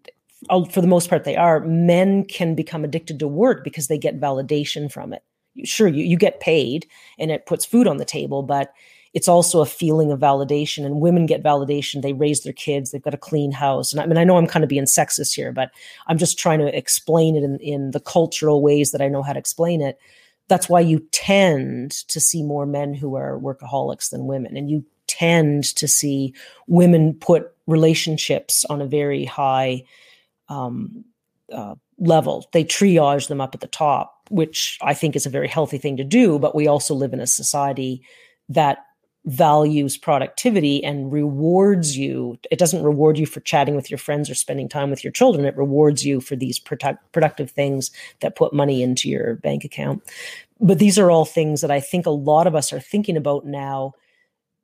for 0.70 0.80
the 0.80 0.86
most 0.86 1.08
part 1.08 1.24
they 1.24 1.36
are. 1.36 1.60
Men 1.60 2.24
can 2.24 2.54
become 2.54 2.84
addicted 2.84 3.18
to 3.18 3.28
work 3.28 3.64
because 3.64 3.88
they 3.88 3.98
get 3.98 4.20
validation 4.20 4.90
from 4.90 5.12
it 5.12 5.22
sure 5.62 5.88
you, 5.88 6.04
you 6.04 6.16
get 6.16 6.40
paid 6.40 6.86
and 7.18 7.30
it 7.30 7.46
puts 7.46 7.64
food 7.64 7.86
on 7.86 7.98
the 7.98 8.04
table 8.04 8.42
but 8.42 8.72
it's 9.12 9.28
also 9.28 9.60
a 9.60 9.66
feeling 9.66 10.10
of 10.10 10.18
validation 10.18 10.84
and 10.84 11.00
women 11.00 11.24
get 11.24 11.40
validation. 11.40 12.02
They 12.02 12.12
raise 12.12 12.42
their 12.42 12.52
kids 12.52 12.90
they've 12.90 13.02
got 13.02 13.14
a 13.14 13.18
clean 13.18 13.52
house 13.52 13.92
and 13.92 14.00
i 14.00 14.06
mean 14.06 14.18
i 14.18 14.24
know 14.24 14.36
i'm 14.36 14.46
kind 14.46 14.64
of 14.64 14.68
being 14.68 14.84
sexist 14.84 15.34
here 15.34 15.52
but 15.52 15.70
i'm 16.06 16.18
just 16.18 16.38
trying 16.38 16.58
to 16.58 16.76
explain 16.76 17.36
it 17.36 17.44
in, 17.44 17.58
in 17.60 17.90
the 17.92 18.00
cultural 18.00 18.62
ways 18.62 18.90
that 18.90 19.00
i 19.00 19.08
know 19.08 19.22
how 19.22 19.32
to 19.32 19.38
explain 19.38 19.80
it. 19.80 19.98
That's 20.48 20.68
why 20.68 20.80
you 20.80 21.00
tend 21.10 21.92
to 22.08 22.20
see 22.20 22.42
more 22.42 22.66
men 22.66 22.92
who 22.92 23.14
are 23.16 23.38
workaholics 23.38 24.10
than 24.10 24.26
women 24.26 24.56
and 24.56 24.70
you 24.70 24.84
tend 25.06 25.64
to 25.76 25.88
see 25.88 26.34
women 26.66 27.14
put 27.14 27.52
relationships 27.66 28.64
on 28.68 28.82
a 28.82 28.86
very 28.86 29.24
high 29.24 29.84
um, 30.48 31.04
uh, 31.52 31.74
level. 31.98 32.48
They 32.52 32.64
triage 32.64 33.28
them 33.28 33.40
up 33.40 33.54
at 33.54 33.60
the 33.60 33.66
top 33.66 34.13
which 34.30 34.78
I 34.82 34.94
think 34.94 35.16
is 35.16 35.26
a 35.26 35.30
very 35.30 35.48
healthy 35.48 35.78
thing 35.78 35.96
to 35.96 36.04
do. 36.04 36.38
But 36.38 36.54
we 36.54 36.66
also 36.66 36.94
live 36.94 37.12
in 37.12 37.20
a 37.20 37.26
society 37.26 38.02
that 38.48 38.78
values 39.26 39.96
productivity 39.96 40.84
and 40.84 41.10
rewards 41.10 41.96
you. 41.96 42.38
It 42.50 42.58
doesn't 42.58 42.82
reward 42.82 43.18
you 43.18 43.24
for 43.24 43.40
chatting 43.40 43.74
with 43.74 43.90
your 43.90 43.98
friends 43.98 44.28
or 44.28 44.34
spending 44.34 44.68
time 44.68 44.90
with 44.90 45.02
your 45.02 45.12
children. 45.12 45.46
It 45.46 45.56
rewards 45.56 46.04
you 46.04 46.20
for 46.20 46.36
these 46.36 46.58
product, 46.58 47.10
productive 47.12 47.50
things 47.50 47.90
that 48.20 48.36
put 48.36 48.52
money 48.52 48.82
into 48.82 49.08
your 49.08 49.36
bank 49.36 49.64
account. 49.64 50.02
But 50.60 50.78
these 50.78 50.98
are 50.98 51.10
all 51.10 51.24
things 51.24 51.62
that 51.62 51.70
I 51.70 51.80
think 51.80 52.04
a 52.04 52.10
lot 52.10 52.46
of 52.46 52.54
us 52.54 52.72
are 52.72 52.80
thinking 52.80 53.16
about 53.16 53.46
now 53.46 53.94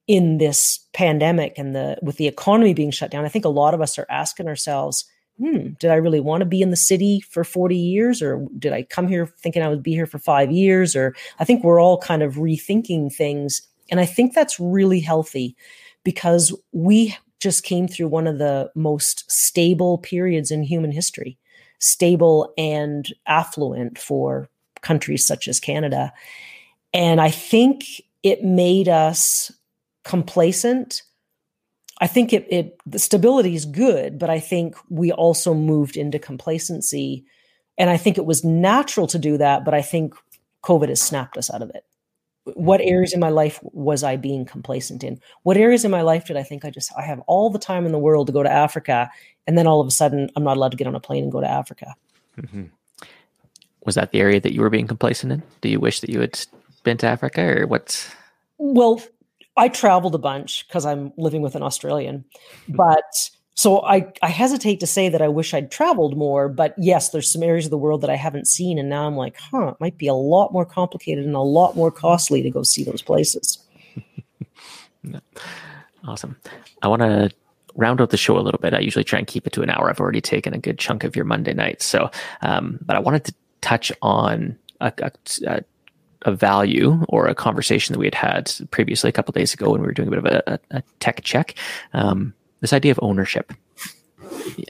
in 0.07 0.39
this 0.39 0.81
pandemic 0.93 1.55
and 1.57 1.75
the 1.75 1.97
with 2.03 2.17
the 2.17 2.27
economy 2.27 2.75
being 2.75 2.91
shut 2.91 3.11
down. 3.11 3.25
I 3.25 3.29
think 3.29 3.45
a 3.45 3.49
lot 3.51 3.75
of 3.75 3.81
us 3.81 3.99
are 3.99 4.07
asking 4.11 4.49
ourselves, 4.49 5.05
hmm, 5.41 5.71
did 5.79 5.91
I 5.91 5.95
really 5.95 6.21
want 6.21 6.43
to 6.43 6.47
be 6.47 6.61
in 6.61 6.71
the 6.71 6.77
city 6.77 7.21
for 7.21 7.45
40 7.45 7.75
years? 7.75 8.21
Or 8.21 8.47
did 8.59 8.73
I 8.75 8.83
come 8.83 9.09
here 9.09 9.27
thinking 9.27 9.63
I 9.63 9.69
would 9.69 9.83
be 9.83 9.93
here 9.93 10.07
for 10.07 10.19
five 10.19 10.53
years? 10.53 10.95
Or 10.95 11.17
I 11.39 11.45
think 11.45 11.65
we're 11.65 11.81
all 11.81 11.99
kind 11.99 12.23
of 12.23 12.35
rethinking 12.35 13.13
things. 13.13 13.63
And 13.91 13.99
I 13.99 14.07
think 14.07 14.35
that's 14.35 14.61
really 14.61 15.01
healthy 15.01 15.57
because 16.05 16.55
we 16.73 17.17
just 17.41 17.65
came 17.65 17.89
through 17.89 18.09
one 18.09 18.27
of 18.27 18.39
the 18.39 18.71
most 18.75 19.25
stable 19.31 19.97
periods 19.99 20.51
in 20.51 20.63
human 20.63 20.93
history, 20.93 21.39
stable 21.79 22.53
and 22.59 23.09
affluent 23.27 23.99
for 23.99 24.51
countries 24.83 25.27
such 25.27 25.49
as 25.49 25.59
Canada. 25.59 26.13
And 26.93 27.19
I 27.19 27.31
think 27.31 27.85
it 28.23 28.45
made 28.45 28.89
us 28.89 29.51
complacent 30.05 31.03
I 32.01 32.07
think 32.07 32.33
it, 32.33 32.47
it 32.51 32.81
the 32.87 32.99
stability 32.99 33.55
is 33.55 33.67
good, 33.67 34.19
but 34.19 34.31
I 34.31 34.41
think 34.41 34.77
we 34.89 35.13
also 35.13 35.55
moved 35.55 35.97
into 35.97 36.19
complacency. 36.19 37.25
And 37.77 37.91
I 37.91 37.97
think 37.97 38.19
it 38.19 38.27
was 38.27 38.45
natural 38.45 39.07
to 39.09 39.19
do 39.19 39.37
that, 39.39 39.65
but 39.65 39.75
I 39.75 39.83
think 39.83 40.15
COVID 40.65 40.89
has 40.89 41.01
snapped 41.01 41.37
us 41.37 41.51
out 41.53 41.63
of 41.63 41.71
it. 41.71 41.85
What 42.45 42.81
mm-hmm. 42.81 42.89
areas 42.89 43.13
in 43.13 43.21
my 43.21 43.29
life 43.29 43.61
was 43.63 44.03
I 44.03 44.17
being 44.17 44.45
complacent 44.45 45.05
in? 45.05 45.21
What 45.43 45.57
areas 45.57 45.85
in 45.85 45.91
my 45.91 46.01
life 46.01 46.25
did 46.27 46.37
I 46.37 46.43
think 46.43 46.65
I 46.65 46.71
just 46.71 46.91
I 46.97 47.03
have 47.03 47.21
all 47.21 47.51
the 47.51 47.59
time 47.59 47.85
in 47.85 47.93
the 47.93 47.99
world 47.99 48.27
to 48.29 48.33
go 48.33 48.43
to 48.43 48.51
Africa, 48.51 49.11
and 49.47 49.59
then 49.59 49.67
all 49.67 49.81
of 49.81 49.87
a 49.87 49.91
sudden 49.91 50.31
I'm 50.37 50.45
not 50.45 50.57
allowed 50.57 50.71
to 50.71 50.77
get 50.77 50.87
on 50.87 50.95
a 50.95 51.01
plane 51.01 51.23
and 51.23 51.33
go 51.33 51.41
to 51.41 51.51
Africa? 51.51 51.95
Mm-hmm. 52.39 52.65
Was 53.85 53.95
that 53.95 54.11
the 54.13 54.21
area 54.21 54.41
that 54.41 54.53
you 54.53 54.63
were 54.63 54.71
being 54.71 54.87
complacent 54.87 55.33
in? 55.33 55.43
Do 55.61 55.69
you 55.69 55.81
wish 55.81 56.01
that 56.01 56.11
you 56.11 56.21
had 56.21 56.39
been 56.83 56.97
to 56.99 57.07
Africa, 57.07 57.43
or 57.43 57.67
what's? 57.67 58.11
Well, 58.59 59.03
I 59.57 59.69
traveled 59.69 60.15
a 60.15 60.19
bunch 60.19 60.67
because 60.67 60.87
I'm 60.87 61.13
living 61.17 61.43
with 61.43 61.55
an 61.55 61.63
Australian, 61.63 62.25
but 62.69 63.05
so 63.61 63.83
I, 63.83 64.11
I 64.23 64.29
hesitate 64.29 64.81
to 64.81 64.87
say 64.87 65.11
that 65.11 65.21
I 65.21 65.29
wish 65.29 65.53
I'd 65.53 65.71
traveled 65.71 66.17
more, 66.17 66.49
but 66.49 66.75
yes, 66.79 67.11
there's 67.11 67.31
some 67.31 67.43
areas 67.43 67.67
of 67.67 67.71
the 67.71 67.77
world 67.77 68.01
that 68.01 68.09
I 68.09 68.17
haven't 68.17 68.49
seen. 68.49 68.79
And 68.79 68.89
now 68.89 69.07
I'm 69.07 69.17
like, 69.17 69.37
huh, 69.39 69.69
it 69.69 69.81
might 69.81 69.99
be 69.99 70.07
a 70.07 70.15
lot 70.15 70.51
more 70.51 70.65
complicated 70.65 71.27
and 71.27 71.35
a 71.35 71.41
lot 71.41 71.77
more 71.77 71.91
costly 71.91 72.41
to 72.41 72.51
go 72.51 72.63
see 72.63 72.85
those 72.85 73.03
places. 73.03 73.59
awesome. 76.05 76.37
I 76.81 76.89
want 76.89 77.03
to 77.03 77.31
round 77.75 78.01
out 78.01 78.09
the 78.09 78.17
show 78.17 78.39
a 78.39 78.41
little 78.41 78.61
bit. 78.61 78.73
I 78.73 78.79
usually 78.79 79.05
try 79.05 79.19
and 79.19 79.29
keep 79.29 79.47
it 79.47 79.53
to 79.53 79.63
an 79.63 79.69
hour. 79.69 79.91
I've 79.91 80.01
already 80.01 80.23
taken 80.23 80.55
a 80.55 80.59
good 80.59 80.79
chunk 80.79 81.05
of 81.05 81.15
your 81.15 81.27
Monday 81.27 81.53
night. 81.53 81.83
So, 81.83 82.11
um, 82.41 82.79
but 82.81 82.97
I 82.97 83.01
wanted 83.01 83.25
to 83.25 83.35
touch 83.61 83.93
on 84.01 84.57
a, 84.81 84.91
a, 85.03 85.13
a 85.47 85.65
a 86.23 86.33
value 86.33 87.05
or 87.09 87.27
a 87.27 87.35
conversation 87.35 87.93
that 87.93 87.99
we 87.99 88.07
had 88.07 88.15
had 88.15 88.53
previously 88.71 89.09
a 89.09 89.13
couple 89.13 89.33
days 89.33 89.55
ago 89.55 89.71
when 89.71 89.81
we 89.81 89.87
were 89.87 89.93
doing 89.93 90.09
a 90.09 90.11
bit 90.11 90.19
of 90.19 90.27
a, 90.27 90.61
a 90.71 90.83
tech 91.01 91.23
check. 91.23 91.55
Um, 91.93 92.35
this 92.61 92.73
idea 92.73 92.93
of 92.93 93.01
ownership. 93.03 93.53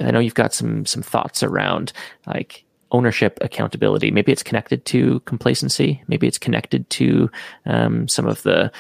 I 0.01 0.11
know 0.11 0.21
you've 0.21 0.35
got 0.35 0.55
some 0.55 0.87
some 0.87 1.03
thoughts 1.03 1.43
around 1.43 1.93
like 2.27 2.65
ownership, 2.93 3.39
accountability. 3.41 4.11
Maybe 4.11 4.33
it's 4.33 4.43
connected 4.43 4.85
to 4.87 5.21
complacency. 5.21 6.03
Maybe 6.07 6.27
it's 6.27 6.39
connected 6.39 6.89
to 6.91 7.31
um, 7.67 8.09
some 8.09 8.27
of 8.27 8.43
the 8.43 8.73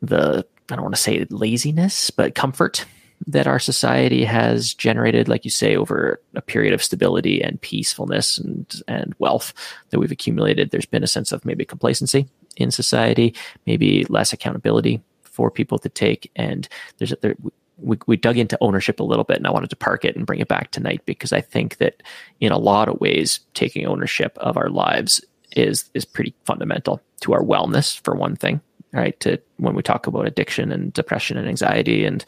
the 0.00 0.46
I 0.70 0.74
don't 0.74 0.84
want 0.84 0.94
to 0.94 1.00
say 1.00 1.26
laziness, 1.30 2.10
but 2.10 2.34
comfort 2.34 2.84
that 3.26 3.46
our 3.46 3.58
society 3.58 4.24
has 4.24 4.74
generated, 4.74 5.28
like 5.28 5.44
you 5.44 5.50
say, 5.50 5.76
over 5.76 6.20
a 6.34 6.40
period 6.40 6.72
of 6.72 6.82
stability 6.82 7.42
and 7.42 7.60
peacefulness 7.60 8.38
and 8.38 8.82
and 8.86 9.14
wealth 9.18 9.52
that 9.90 9.98
we've 9.98 10.12
accumulated, 10.12 10.70
there's 10.70 10.86
been 10.86 11.02
a 11.02 11.08
sense 11.08 11.32
of 11.32 11.44
maybe 11.44 11.64
complacency 11.64 12.28
in 12.56 12.70
society, 12.70 13.34
maybe 13.66 14.04
less 14.08 14.32
accountability 14.32 15.02
for 15.22 15.50
people 15.50 15.78
to 15.78 15.88
take, 15.88 16.30
and 16.36 16.68
there's 16.98 17.14
there, 17.20 17.36
we, 17.76 17.96
we 18.06 18.16
dug 18.16 18.36
into 18.36 18.58
ownership 18.60 19.00
a 19.00 19.04
little 19.04 19.24
bit, 19.24 19.36
and 19.36 19.46
I 19.46 19.52
wanted 19.52 19.70
to 19.70 19.76
park 19.76 20.04
it 20.04 20.16
and 20.16 20.26
bring 20.26 20.40
it 20.40 20.48
back 20.48 20.70
tonight 20.70 21.02
because 21.06 21.32
I 21.32 21.40
think 21.40 21.76
that 21.78 22.02
in 22.40 22.52
a 22.52 22.58
lot 22.58 22.88
of 22.88 23.00
ways, 23.00 23.40
taking 23.54 23.86
ownership 23.86 24.36
of 24.38 24.56
our 24.56 24.68
lives 24.68 25.24
is 25.52 25.88
is 25.94 26.04
pretty 26.04 26.34
fundamental 26.44 27.00
to 27.20 27.32
our 27.32 27.42
wellness, 27.42 28.00
for 28.00 28.14
one 28.14 28.36
thing 28.36 28.60
right 28.92 29.18
to 29.20 29.40
when 29.56 29.74
we 29.74 29.82
talk 29.82 30.06
about 30.06 30.26
addiction 30.26 30.72
and 30.72 30.92
depression 30.92 31.36
and 31.36 31.48
anxiety 31.48 32.04
and 32.04 32.24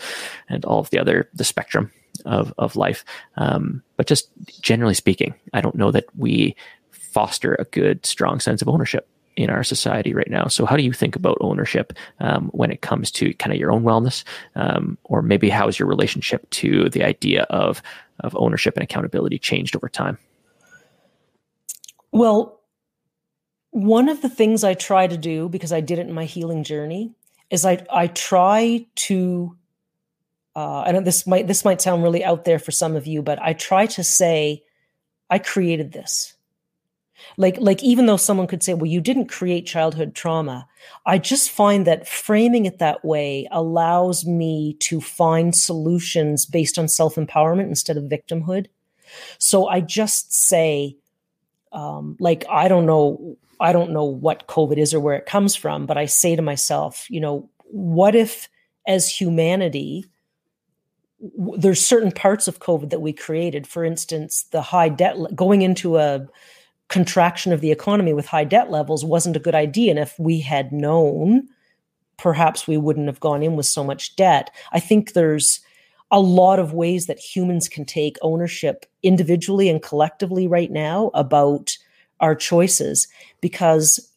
and 0.48 0.64
all 0.64 0.80
of 0.80 0.90
the 0.90 0.98
other 0.98 1.28
the 1.34 1.44
spectrum 1.44 1.90
of 2.24 2.52
of 2.58 2.76
life 2.76 3.04
um, 3.36 3.82
but 3.96 4.06
just 4.06 4.30
generally 4.60 4.94
speaking 4.94 5.34
i 5.52 5.60
don't 5.60 5.74
know 5.74 5.90
that 5.90 6.04
we 6.16 6.54
foster 6.90 7.54
a 7.54 7.64
good 7.64 8.04
strong 8.06 8.40
sense 8.40 8.62
of 8.62 8.68
ownership 8.68 9.08
in 9.36 9.48
our 9.48 9.64
society 9.64 10.12
right 10.12 10.30
now. 10.30 10.48
So, 10.48 10.66
how 10.66 10.76
do 10.76 10.82
you 10.82 10.92
think 10.92 11.16
about 11.16 11.38
ownership 11.40 11.92
um, 12.18 12.50
when 12.52 12.70
it 12.70 12.82
comes 12.82 13.10
to 13.12 13.32
kind 13.34 13.52
of 13.52 13.58
your 13.58 13.72
own 13.72 13.82
wellness, 13.82 14.24
um, 14.54 14.98
or 15.04 15.22
maybe 15.22 15.48
how's 15.48 15.78
your 15.78 15.88
relationship 15.88 16.48
to 16.50 16.88
the 16.90 17.04
idea 17.04 17.44
of 17.44 17.82
of 18.20 18.36
ownership 18.36 18.76
and 18.76 18.84
accountability 18.84 19.38
changed 19.38 19.74
over 19.74 19.88
time? 19.88 20.18
Well, 22.12 22.59
one 23.70 24.08
of 24.08 24.20
the 24.22 24.28
things 24.28 24.64
I 24.64 24.74
try 24.74 25.06
to 25.06 25.16
do 25.16 25.48
because 25.48 25.72
I 25.72 25.80
did 25.80 25.98
it 25.98 26.06
in 26.08 26.12
my 26.12 26.24
healing 26.24 26.64
journey 26.64 27.12
is 27.50 27.64
I 27.64 27.84
I 27.90 28.08
try 28.08 28.86
to 28.96 29.56
uh, 30.56 31.00
this 31.00 31.26
might 31.26 31.46
this 31.46 31.64
might 31.64 31.80
sound 31.80 32.02
really 32.02 32.24
out 32.24 32.44
there 32.44 32.58
for 32.58 32.72
some 32.72 32.96
of 32.96 33.06
you, 33.06 33.22
but 33.22 33.40
I 33.40 33.52
try 33.52 33.86
to 33.86 34.04
say 34.04 34.64
I 35.28 35.38
created 35.38 35.92
this. 35.92 36.34
Like 37.36 37.58
like 37.58 37.82
even 37.82 38.06
though 38.06 38.16
someone 38.16 38.46
could 38.46 38.62
say, 38.62 38.74
well, 38.74 38.86
you 38.90 39.00
didn't 39.00 39.26
create 39.28 39.66
childhood 39.66 40.14
trauma, 40.14 40.66
I 41.06 41.18
just 41.18 41.50
find 41.50 41.86
that 41.86 42.08
framing 42.08 42.66
it 42.66 42.78
that 42.78 43.04
way 43.04 43.46
allows 43.50 44.26
me 44.26 44.74
to 44.80 45.00
find 45.00 45.54
solutions 45.54 46.46
based 46.46 46.78
on 46.78 46.88
self 46.88 47.14
empowerment 47.14 47.68
instead 47.68 47.96
of 47.96 48.04
victimhood. 48.04 48.66
So 49.38 49.68
I 49.68 49.80
just 49.80 50.32
say, 50.32 50.96
um, 51.72 52.16
like 52.18 52.44
I 52.50 52.68
don't 52.68 52.86
know 52.86 53.36
I 53.60 53.72
don't 53.72 53.92
know 53.92 54.04
what 54.04 54.46
COVID 54.48 54.78
is 54.78 54.94
or 54.94 55.00
where 55.00 55.16
it 55.16 55.26
comes 55.26 55.54
from, 55.54 55.86
but 55.86 55.98
I 55.98 56.06
say 56.06 56.34
to 56.34 56.42
myself, 56.42 57.06
you 57.10 57.20
know, 57.20 57.48
what 57.64 58.14
if 58.14 58.48
as 58.86 59.08
humanity, 59.08 60.06
w- 61.38 61.58
there's 61.58 61.84
certain 61.84 62.10
parts 62.10 62.48
of 62.48 62.60
COVID 62.60 62.90
that 62.90 63.02
we 63.02 63.12
created, 63.12 63.66
for 63.66 63.84
instance, 63.84 64.44
the 64.50 64.62
high 64.62 64.88
debt, 64.88 65.16
going 65.34 65.62
into 65.62 65.98
a 65.98 66.26
contraction 66.88 67.52
of 67.52 67.60
the 67.60 67.70
economy 67.70 68.12
with 68.12 68.26
high 68.26 68.44
debt 68.44 68.70
levels 68.70 69.04
wasn't 69.04 69.36
a 69.36 69.40
good 69.40 69.54
idea. 69.54 69.90
And 69.90 69.98
if 69.98 70.18
we 70.18 70.40
had 70.40 70.72
known, 70.72 71.48
perhaps 72.16 72.66
we 72.66 72.76
wouldn't 72.76 73.06
have 73.06 73.20
gone 73.20 73.42
in 73.42 73.56
with 73.56 73.66
so 73.66 73.84
much 73.84 74.16
debt. 74.16 74.50
I 74.72 74.80
think 74.80 75.12
there's 75.12 75.60
a 76.10 76.20
lot 76.20 76.58
of 76.58 76.72
ways 76.72 77.06
that 77.06 77.18
humans 77.18 77.68
can 77.68 77.84
take 77.84 78.16
ownership 78.22 78.84
individually 79.02 79.68
and 79.68 79.80
collectively 79.80 80.48
right 80.48 80.70
now 80.70 81.10
about 81.14 81.76
our 82.20 82.34
choices 82.34 83.08
because 83.40 84.10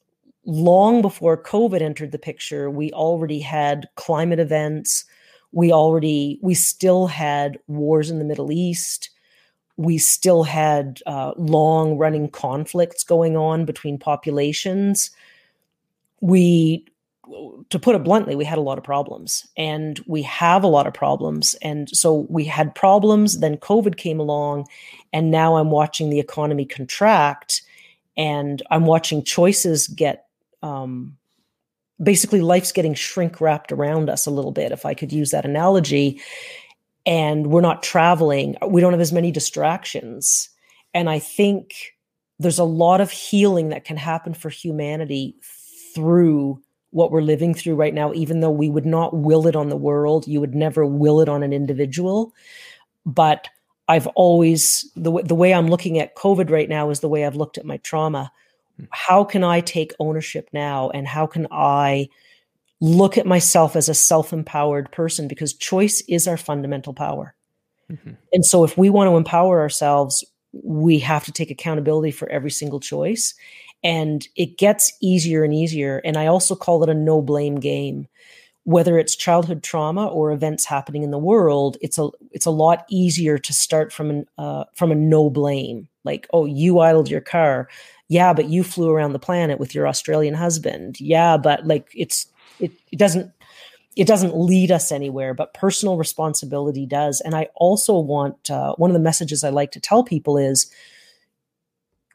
long 0.46 1.02
before 1.02 1.42
COVID 1.42 1.82
entered 1.82 2.12
the 2.12 2.20
picture, 2.20 2.70
we 2.70 2.92
already 2.92 3.40
had 3.40 3.88
climate 3.96 4.40
events. 4.40 5.06
We 5.52 5.72
already, 5.72 6.40
we 6.42 6.54
still 6.54 7.08
had 7.08 7.58
wars 7.68 8.10
in 8.10 8.20
the 8.20 8.26
Middle 8.26 8.52
East. 8.52 9.10
We 9.78 9.98
still 9.98 10.44
had 10.44 11.00
uh, 11.06 11.34
long 11.38 11.98
running 11.98 12.30
conflicts 12.30 13.04
going 13.04 13.38
on 13.38 13.66
between 13.66 13.98
populations. 13.98 15.12
We, 16.22 16.86
to 17.70 17.80
put 17.80 17.96
it 17.96 18.04
bluntly, 18.04 18.36
we 18.36 18.46
had 18.46 18.58
a 18.58 18.62
lot 18.62 18.78
of 18.78 18.84
problems 18.84 19.48
and 19.58 20.00
we 20.08 20.22
have 20.24 20.64
a 20.64 20.68
lot 20.68 20.88
of 20.88 20.94
problems. 20.94 21.56
And 21.62 21.90
so 21.90 22.28
we 22.30 22.44
had 22.44 22.76
problems, 22.76 23.40
then 23.40 23.58
COVID 23.58 23.98
came 23.98 24.20
along, 24.20 24.68
and 25.14 25.32
now 25.32 25.56
I'm 25.56 25.72
watching 25.72 26.10
the 26.10 26.20
economy 26.20 26.66
contract 26.66 27.62
and 28.16 28.62
I'm 28.70 28.86
watching 28.86 29.24
choices 29.24 29.88
get 29.88 30.26
um, 30.62 31.18
basically 32.02 32.42
life's 32.42 32.72
getting 32.72 32.94
shrink 32.94 33.42
wrapped 33.42 33.72
around 33.72 34.10
us 34.10 34.26
a 34.26 34.32
little 34.32 34.52
bit, 34.52 34.72
if 34.72 34.86
I 34.86 34.94
could 34.94 35.12
use 35.12 35.32
that 35.32 35.46
analogy. 35.46 36.22
And 37.06 37.48
we're 37.48 37.62
not 37.62 37.84
traveling, 37.84 38.56
we 38.66 38.80
don't 38.80 38.94
have 38.94 39.02
as 39.02 39.12
many 39.12 39.32
distractions. 39.32 40.50
And 40.94 41.10
I 41.10 41.20
think 41.20 41.96
there's 42.40 42.60
a 42.60 42.64
lot 42.64 43.02
of 43.02 43.12
healing 43.12 43.70
that 43.70 43.86
can 43.86 43.98
happen 43.98 44.34
for 44.34 44.50
humanity 44.50 45.36
through 45.94 46.62
what 46.92 47.12
we're 47.12 47.22
living 47.22 47.54
through 47.54 47.76
right 47.76 47.94
now, 47.94 48.14
even 48.14 48.40
though 48.40 48.52
we 48.52 48.70
would 48.70 48.86
not 48.86 49.16
will 49.16 49.48
it 49.48 49.56
on 49.56 49.70
the 49.70 49.76
world. 49.76 50.28
You 50.28 50.40
would 50.40 50.56
never 50.56 50.86
will 50.86 51.20
it 51.22 51.30
on 51.30 51.44
an 51.44 51.52
individual. 51.52 52.34
But 53.06 53.50
I've 53.88 54.08
always 54.08 54.90
the 54.96 55.12
way, 55.12 55.24
the 55.24 55.36
way 55.36 55.54
I'm 55.54 55.68
looking 55.68 56.00
at 56.00 56.16
COVID 56.16 56.50
right 56.50 56.70
now 56.70 56.90
is 56.90 57.02
the 57.02 57.10
way 57.10 57.26
I've 57.26 57.36
looked 57.36 57.58
at 57.58 57.66
my 57.66 57.78
trauma. 57.78 58.32
Hmm. 58.78 58.86
How 58.92 59.24
can 59.24 59.44
I 59.44 59.62
take 59.62 59.94
ownership 60.00 60.50
now, 60.54 60.90
and 60.90 61.08
how 61.08 61.28
can 61.28 61.48
I 61.52 62.10
look 62.80 63.18
at 63.18 63.26
myself 63.26 63.76
as 63.76 63.90
a 63.90 63.94
self-empowered 63.94 64.92
person? 64.92 65.28
Because 65.28 65.54
choice 65.54 66.02
is 66.08 66.28
our 66.28 66.38
fundamental 66.38 66.94
power, 66.94 67.36
mm-hmm. 67.92 68.12
and 68.32 68.46
so 68.46 68.64
if 68.64 68.78
we 68.78 68.90
want 68.90 69.10
to 69.10 69.18
empower 69.18 69.60
ourselves, 69.60 70.24
we 70.64 71.00
have 71.00 71.26
to 71.26 71.32
take 71.32 71.52
accountability 71.52 72.12
for 72.12 72.30
every 72.30 72.52
single 72.52 72.80
choice, 72.80 73.34
and 73.84 74.28
it 74.36 74.58
gets 74.58 74.94
easier 75.02 75.44
and 75.44 75.54
easier. 75.54 76.02
And 76.06 76.16
I 76.16 76.28
also 76.28 76.56
call 76.56 76.84
it 76.84 76.90
a 76.90 76.94
no 76.94 77.22
blame 77.22 77.60
game 77.60 78.08
whether 78.66 78.98
it's 78.98 79.16
childhood 79.16 79.62
trauma 79.62 80.08
or 80.08 80.32
events 80.32 80.66
happening 80.66 81.04
in 81.04 81.12
the 81.12 81.18
world, 81.18 81.78
it's 81.82 81.98
a 81.98 82.10
it's 82.32 82.46
a 82.46 82.52
lot 82.52 82.86
easier 82.90 83.38
to 83.38 83.54
start 83.54 83.92
from 83.92 84.10
an 84.10 84.26
uh, 84.38 84.66
from 84.74 84.92
a 84.92 84.96
no 84.96 85.30
blame. 85.30 85.88
Like, 86.06 86.28
oh, 86.34 86.46
you 86.46 86.80
idled 86.80 87.10
your 87.10 87.22
car, 87.22 87.70
yeah, 88.08 88.34
but 88.34 88.50
you 88.50 88.64
flew 88.64 88.90
around 88.90 89.14
the 89.14 89.20
planet 89.20 89.60
with 89.60 89.74
your 89.74 89.88
Australian 89.88 90.34
husband, 90.34 91.00
yeah, 91.00 91.38
but 91.38 91.66
like 91.66 91.92
it's 91.96 92.28
it, 92.60 92.72
it 92.92 93.00
doesn't 93.00 93.32
it 93.96 94.08
doesn't 94.08 94.36
lead 94.36 94.72
us 94.72 94.92
anywhere, 94.92 95.34
but 95.34 95.54
personal 95.54 95.98
responsibility 95.98 96.86
does. 96.86 97.22
And 97.22 97.36
I 97.36 97.50
also 97.56 98.00
want 98.00 98.50
uh, 98.50 98.76
one 98.76 98.90
of 98.90 98.96
the 98.96 99.00
messages 99.00 99.44
I 99.44 99.50
like 99.50 99.72
to 99.74 99.80
tell 99.80 100.04
people 100.04 100.38
is 100.38 100.72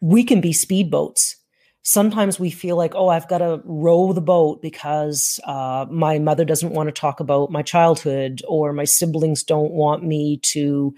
we 0.01 0.24
can 0.24 0.40
be 0.40 0.53
speedboats 0.53 1.36
sometimes 1.83 2.39
we 2.39 2.51
feel 2.51 2.76
like, 2.76 2.95
oh, 2.95 3.09
I've 3.09 3.29
got 3.29 3.39
to 3.39 3.61
row 3.64 4.12
the 4.12 4.20
boat 4.20 4.61
because 4.61 5.41
uh, 5.45 5.87
my 5.91 6.18
mother 6.18 6.45
doesn't 6.45 6.72
want 6.72 6.89
to 6.89 6.93
talk 6.93 7.20
about 7.20 7.51
my 7.51 7.62
childhood 7.62 8.43
or 8.47 8.72
my 8.72 8.85
siblings 8.85 9.43
don't 9.43 9.72
want 9.72 10.05
me 10.05 10.39
to 10.53 10.95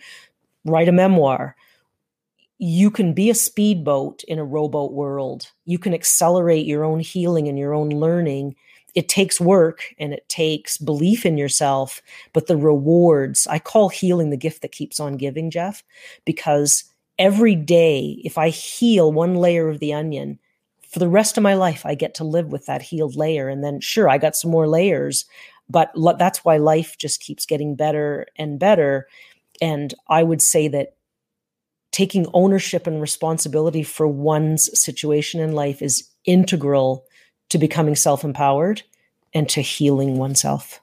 write 0.64 0.88
a 0.88 0.92
memoir. 0.92 1.56
You 2.58 2.90
can 2.90 3.14
be 3.14 3.30
a 3.30 3.34
speedboat 3.34 4.22
in 4.24 4.38
a 4.38 4.44
rowboat 4.44 4.92
world. 4.92 5.50
You 5.64 5.78
can 5.78 5.94
accelerate 5.94 6.66
your 6.66 6.84
own 6.84 7.00
healing 7.00 7.48
and 7.48 7.58
your 7.58 7.72
own 7.72 7.88
learning. 7.88 8.56
It 8.94 9.08
takes 9.08 9.40
work 9.40 9.94
and 9.98 10.12
it 10.12 10.28
takes 10.28 10.76
belief 10.76 11.24
in 11.24 11.38
yourself, 11.38 12.02
but 12.32 12.48
the 12.48 12.56
rewards, 12.56 13.46
I 13.46 13.60
call 13.60 13.88
healing 13.88 14.30
the 14.30 14.36
gift 14.36 14.62
that 14.62 14.72
keeps 14.72 14.98
on 14.98 15.16
giving, 15.16 15.50
Jeff, 15.50 15.84
because 16.24 16.84
every 17.18 17.54
day, 17.54 18.20
if 18.24 18.36
I 18.36 18.48
heal 18.48 19.12
one 19.12 19.36
layer 19.36 19.68
of 19.68 19.78
the 19.78 19.94
onion, 19.94 20.40
for 20.90 20.98
the 20.98 21.08
rest 21.08 21.36
of 21.36 21.42
my 21.42 21.54
life, 21.54 21.86
I 21.86 21.94
get 21.94 22.14
to 22.14 22.24
live 22.24 22.48
with 22.48 22.66
that 22.66 22.82
healed 22.82 23.14
layer. 23.14 23.48
And 23.48 23.62
then, 23.62 23.80
sure, 23.80 24.08
I 24.08 24.18
got 24.18 24.34
some 24.34 24.50
more 24.50 24.68
layers, 24.68 25.24
but 25.68 25.96
lo- 25.96 26.16
that's 26.18 26.44
why 26.44 26.56
life 26.56 26.96
just 26.98 27.20
keeps 27.20 27.46
getting 27.46 27.76
better 27.76 28.26
and 28.36 28.58
better. 28.58 29.06
And 29.62 29.94
I 30.08 30.24
would 30.24 30.42
say 30.42 30.66
that 30.68 30.96
taking 31.92 32.26
ownership 32.34 32.88
and 32.88 33.00
responsibility 33.00 33.84
for 33.84 34.08
one's 34.08 34.68
situation 34.80 35.40
in 35.40 35.52
life 35.52 35.80
is 35.80 36.08
integral 36.24 37.04
to 37.50 37.58
becoming 37.58 37.94
self 37.94 38.24
empowered 38.24 38.82
and 39.32 39.48
to 39.50 39.60
healing 39.60 40.18
oneself. 40.18 40.80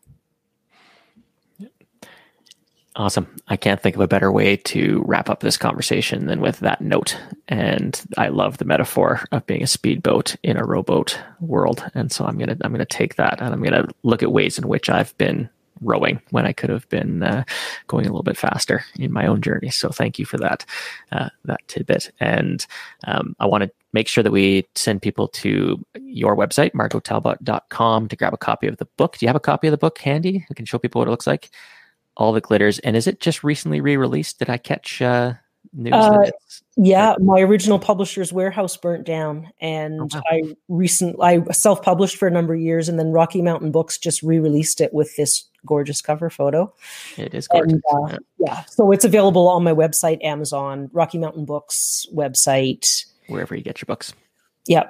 Awesome. 2.97 3.27
I 3.47 3.57
can't 3.57 3.79
think 3.79 3.95
of 3.95 4.01
a 4.01 4.07
better 4.07 4.31
way 4.31 4.57
to 4.57 5.03
wrap 5.05 5.29
up 5.29 5.41
this 5.41 5.55
conversation 5.55 6.25
than 6.25 6.41
with 6.41 6.59
that 6.61 6.81
note. 6.81 7.15
And 7.47 8.01
I 8.17 8.29
love 8.29 8.57
the 8.57 8.65
metaphor 8.65 9.23
of 9.31 9.45
being 9.45 9.61
a 9.61 9.67
speedboat 9.67 10.35
in 10.41 10.57
a 10.57 10.65
rowboat 10.65 11.19
world. 11.39 11.85
And 11.93 12.11
so 12.11 12.25
I'm 12.25 12.39
gonna 12.39 12.57
I'm 12.61 12.71
gonna 12.71 12.85
take 12.85 13.15
that 13.15 13.39
and 13.39 13.53
I'm 13.53 13.61
gonna 13.61 13.87
look 14.01 14.23
at 14.23 14.31
ways 14.31 14.57
in 14.57 14.67
which 14.67 14.89
I've 14.89 15.15
been 15.19 15.47
rowing 15.79 16.19
when 16.31 16.47
I 16.47 16.53
could 16.53 16.71
have 16.71 16.89
been 16.89 17.21
uh, 17.21 17.43
going 17.85 18.07
a 18.07 18.09
little 18.09 18.23
bit 18.23 18.35
faster 18.35 18.83
in 18.97 19.13
my 19.13 19.27
own 19.27 19.43
journey. 19.43 19.69
So 19.69 19.89
thank 19.89 20.17
you 20.17 20.25
for 20.25 20.37
that 20.39 20.65
uh, 21.11 21.29
that 21.45 21.67
tidbit. 21.67 22.11
And 22.19 22.65
um, 23.05 23.35
I 23.39 23.45
want 23.45 23.63
to 23.63 23.69
make 23.93 24.07
sure 24.07 24.23
that 24.23 24.31
we 24.31 24.65
send 24.73 25.03
people 25.03 25.27
to 25.27 25.85
your 26.01 26.35
website, 26.35 26.71
margotalbot.com, 26.71 28.07
to 28.07 28.15
grab 28.15 28.33
a 28.33 28.37
copy 28.37 28.65
of 28.65 28.77
the 28.77 28.87
book. 28.97 29.19
Do 29.19 29.25
you 29.27 29.29
have 29.29 29.35
a 29.35 29.39
copy 29.39 29.67
of 29.67 29.71
the 29.71 29.77
book 29.77 29.99
handy? 29.99 30.47
I 30.49 30.55
can 30.55 30.65
show 30.65 30.79
people 30.79 30.97
what 30.97 31.07
it 31.07 31.11
looks 31.11 31.27
like 31.27 31.51
all 32.17 32.33
the 32.33 32.41
glitters. 32.41 32.79
And 32.79 32.97
is 32.97 33.07
it 33.07 33.21
just 33.21 33.43
recently 33.43 33.79
re-released? 33.79 34.39
Did 34.39 34.49
I 34.49 34.57
catch 34.57 35.01
uh, 35.01 35.33
news? 35.73 35.93
Uh, 35.93 36.31
yeah, 36.75 37.15
my 37.19 37.39
original 37.39 37.79
publisher's 37.79 38.31
warehouse 38.31 38.77
burnt 38.77 39.05
down, 39.05 39.49
and 39.59 39.99
oh, 40.01 40.07
wow. 40.13 40.21
I 40.29 40.55
recent 40.67 41.15
I 41.21 41.43
self-published 41.51 42.17
for 42.17 42.27
a 42.27 42.31
number 42.31 42.53
of 42.53 42.59
years, 42.59 42.87
and 42.87 42.99
then 42.99 43.11
Rocky 43.11 43.41
Mountain 43.41 43.71
Books 43.71 43.97
just 43.97 44.21
re-released 44.21 44.81
it 44.81 44.93
with 44.93 45.15
this 45.15 45.45
gorgeous 45.65 46.01
cover 46.01 46.29
photo. 46.29 46.71
It 47.17 47.33
is 47.33 47.47
gorgeous. 47.47 47.73
And, 47.73 47.81
uh, 47.91 48.07
yeah. 48.09 48.17
yeah, 48.39 48.63
so 48.65 48.91
it's 48.91 49.05
available 49.05 49.47
on 49.47 49.63
my 49.63 49.73
website, 49.73 50.23
Amazon, 50.23 50.89
Rocky 50.93 51.17
Mountain 51.17 51.45
Books 51.45 52.05
website, 52.13 53.05
wherever 53.27 53.55
you 53.55 53.63
get 53.63 53.81
your 53.81 53.87
books. 53.87 54.13
Yeah. 54.67 54.89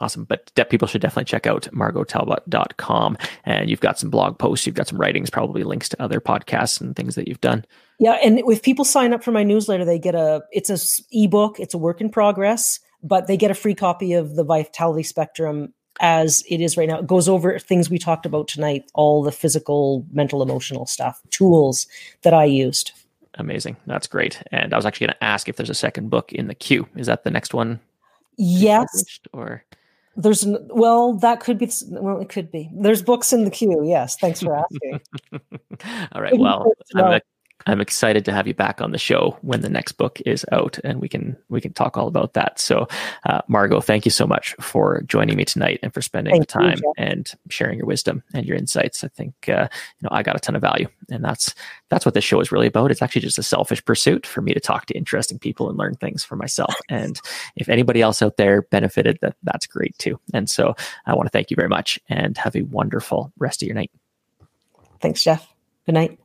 Awesome. 0.00 0.24
But 0.24 0.52
de- 0.54 0.64
people 0.64 0.86
should 0.86 1.00
definitely 1.00 1.24
check 1.24 1.46
out 1.46 1.68
margotalbot.com. 1.72 3.18
And 3.44 3.68
you've 3.68 3.80
got 3.80 3.98
some 3.98 4.10
blog 4.10 4.38
posts, 4.38 4.66
you've 4.66 4.76
got 4.76 4.88
some 4.88 4.98
writings, 5.00 5.30
probably 5.30 5.64
links 5.64 5.88
to 5.88 6.02
other 6.02 6.20
podcasts 6.20 6.80
and 6.80 6.94
things 6.94 7.14
that 7.16 7.26
you've 7.26 7.40
done. 7.40 7.64
Yeah. 7.98 8.18
And 8.22 8.38
if 8.38 8.62
people 8.62 8.84
sign 8.84 9.12
up 9.12 9.24
for 9.24 9.32
my 9.32 9.42
newsletter, 9.42 9.84
they 9.84 9.98
get 9.98 10.14
a, 10.14 10.42
it's 10.52 10.70
a 10.70 10.78
ebook, 11.10 11.58
it's 11.58 11.74
a 11.74 11.78
work 11.78 12.00
in 12.00 12.10
progress. 12.10 12.78
but 13.02 13.26
they 13.26 13.36
get 13.36 13.50
a 13.50 13.54
free 13.54 13.74
copy 13.74 14.12
of 14.12 14.34
the 14.36 14.44
Vitality 14.44 15.02
Spectrum 15.02 15.72
as 16.00 16.42
it 16.48 16.60
is 16.60 16.76
right 16.76 16.88
now. 16.88 16.98
It 16.98 17.06
goes 17.06 17.28
over 17.28 17.58
things 17.58 17.90
we 17.90 17.98
talked 17.98 18.26
about 18.26 18.48
tonight, 18.48 18.84
all 18.94 19.22
the 19.22 19.32
physical, 19.32 20.06
mental, 20.12 20.42
emotional 20.42 20.86
stuff, 20.86 21.20
tools 21.30 21.86
that 22.22 22.34
I 22.34 22.44
used. 22.44 22.92
Amazing. 23.34 23.76
That's 23.86 24.06
great. 24.06 24.42
And 24.50 24.72
I 24.72 24.76
was 24.76 24.86
actually 24.86 25.08
going 25.08 25.14
to 25.14 25.24
ask 25.24 25.48
if 25.48 25.56
there's 25.56 25.70
a 25.70 25.74
second 25.74 26.10
book 26.10 26.32
in 26.32 26.48
the 26.48 26.54
queue. 26.54 26.88
Is 26.96 27.06
that 27.06 27.24
the 27.24 27.30
next 27.30 27.54
one? 27.54 27.80
Yes. 28.36 29.20
Or 29.32 29.64
there's 30.16 30.44
well, 30.46 31.14
that 31.14 31.40
could 31.40 31.58
be. 31.58 31.70
Well, 31.88 32.20
it 32.20 32.28
could 32.28 32.50
be. 32.50 32.70
There's 32.74 33.02
books 33.02 33.32
in 33.32 33.44
the 33.44 33.50
queue. 33.50 33.82
Yes. 33.84 34.16
Thanks 34.16 34.40
for 34.40 34.56
asking. 34.56 35.00
All 36.12 36.22
right. 36.22 36.36
Well, 36.36 36.72
I'm, 36.96 37.20
I'm 37.66 37.80
excited 37.80 38.24
to 38.24 38.32
have 38.32 38.46
you 38.46 38.54
back 38.54 38.80
on 38.80 38.92
the 38.92 38.98
show 38.98 39.36
when 39.42 39.60
the 39.60 39.68
next 39.68 39.92
book 39.92 40.20
is 40.24 40.46
out, 40.52 40.78
and 40.84 41.00
we 41.00 41.08
can 41.08 41.36
we 41.48 41.60
can 41.60 41.72
talk 41.72 41.96
all 41.96 42.06
about 42.06 42.34
that. 42.34 42.58
So, 42.58 42.86
uh, 43.26 43.42
Margo, 43.48 43.80
thank 43.80 44.04
you 44.04 44.10
so 44.10 44.26
much 44.26 44.54
for 44.60 45.02
joining 45.02 45.36
me 45.36 45.44
tonight 45.44 45.80
and 45.82 45.92
for 45.92 46.00
spending 46.00 46.32
thank 46.32 46.46
the 46.46 46.52
time 46.52 46.78
you, 46.82 46.94
and 46.96 47.30
sharing 47.50 47.78
your 47.78 47.86
wisdom 47.86 48.22
and 48.32 48.46
your 48.46 48.56
insights. 48.56 49.04
I 49.04 49.08
think 49.08 49.34
uh, 49.48 49.68
you 50.00 50.02
know 50.02 50.08
I 50.12 50.22
got 50.22 50.36
a 50.36 50.40
ton 50.40 50.56
of 50.56 50.62
value, 50.62 50.88
and 51.10 51.22
that's 51.22 51.54
that's 51.88 52.06
what 52.06 52.14
this 52.14 52.24
show 52.24 52.40
is 52.40 52.52
really 52.52 52.68
about. 52.68 52.90
It's 52.90 53.02
actually 53.02 53.22
just 53.22 53.38
a 53.38 53.42
selfish 53.42 53.84
pursuit 53.84 54.26
for 54.26 54.40
me 54.40 54.54
to 54.54 54.60
talk 54.60 54.86
to 54.86 54.96
interesting 54.96 55.38
people 55.38 55.68
and 55.68 55.78
learn 55.78 55.94
things 55.96 56.24
for 56.24 56.36
myself. 56.36 56.74
And 56.88 57.20
if 57.56 57.68
anybody 57.68 58.00
else 58.00 58.22
out 58.22 58.36
there 58.36 58.62
benefited, 58.62 59.18
that 59.20 59.36
that's 59.42 59.66
great 59.66 59.96
too. 59.98 60.18
And 60.32 60.48
so, 60.48 60.74
I 61.06 61.14
want 61.14 61.26
to 61.26 61.30
thank 61.30 61.50
you 61.50 61.56
very 61.56 61.68
much, 61.68 61.98
and 62.08 62.38
have 62.38 62.56
a 62.56 62.62
wonderful 62.62 63.32
rest 63.38 63.62
of 63.62 63.66
your 63.66 63.74
night. 63.74 63.90
Thanks, 65.00 65.22
Jeff. 65.22 65.46
Good 65.86 65.94
night. 65.94 66.18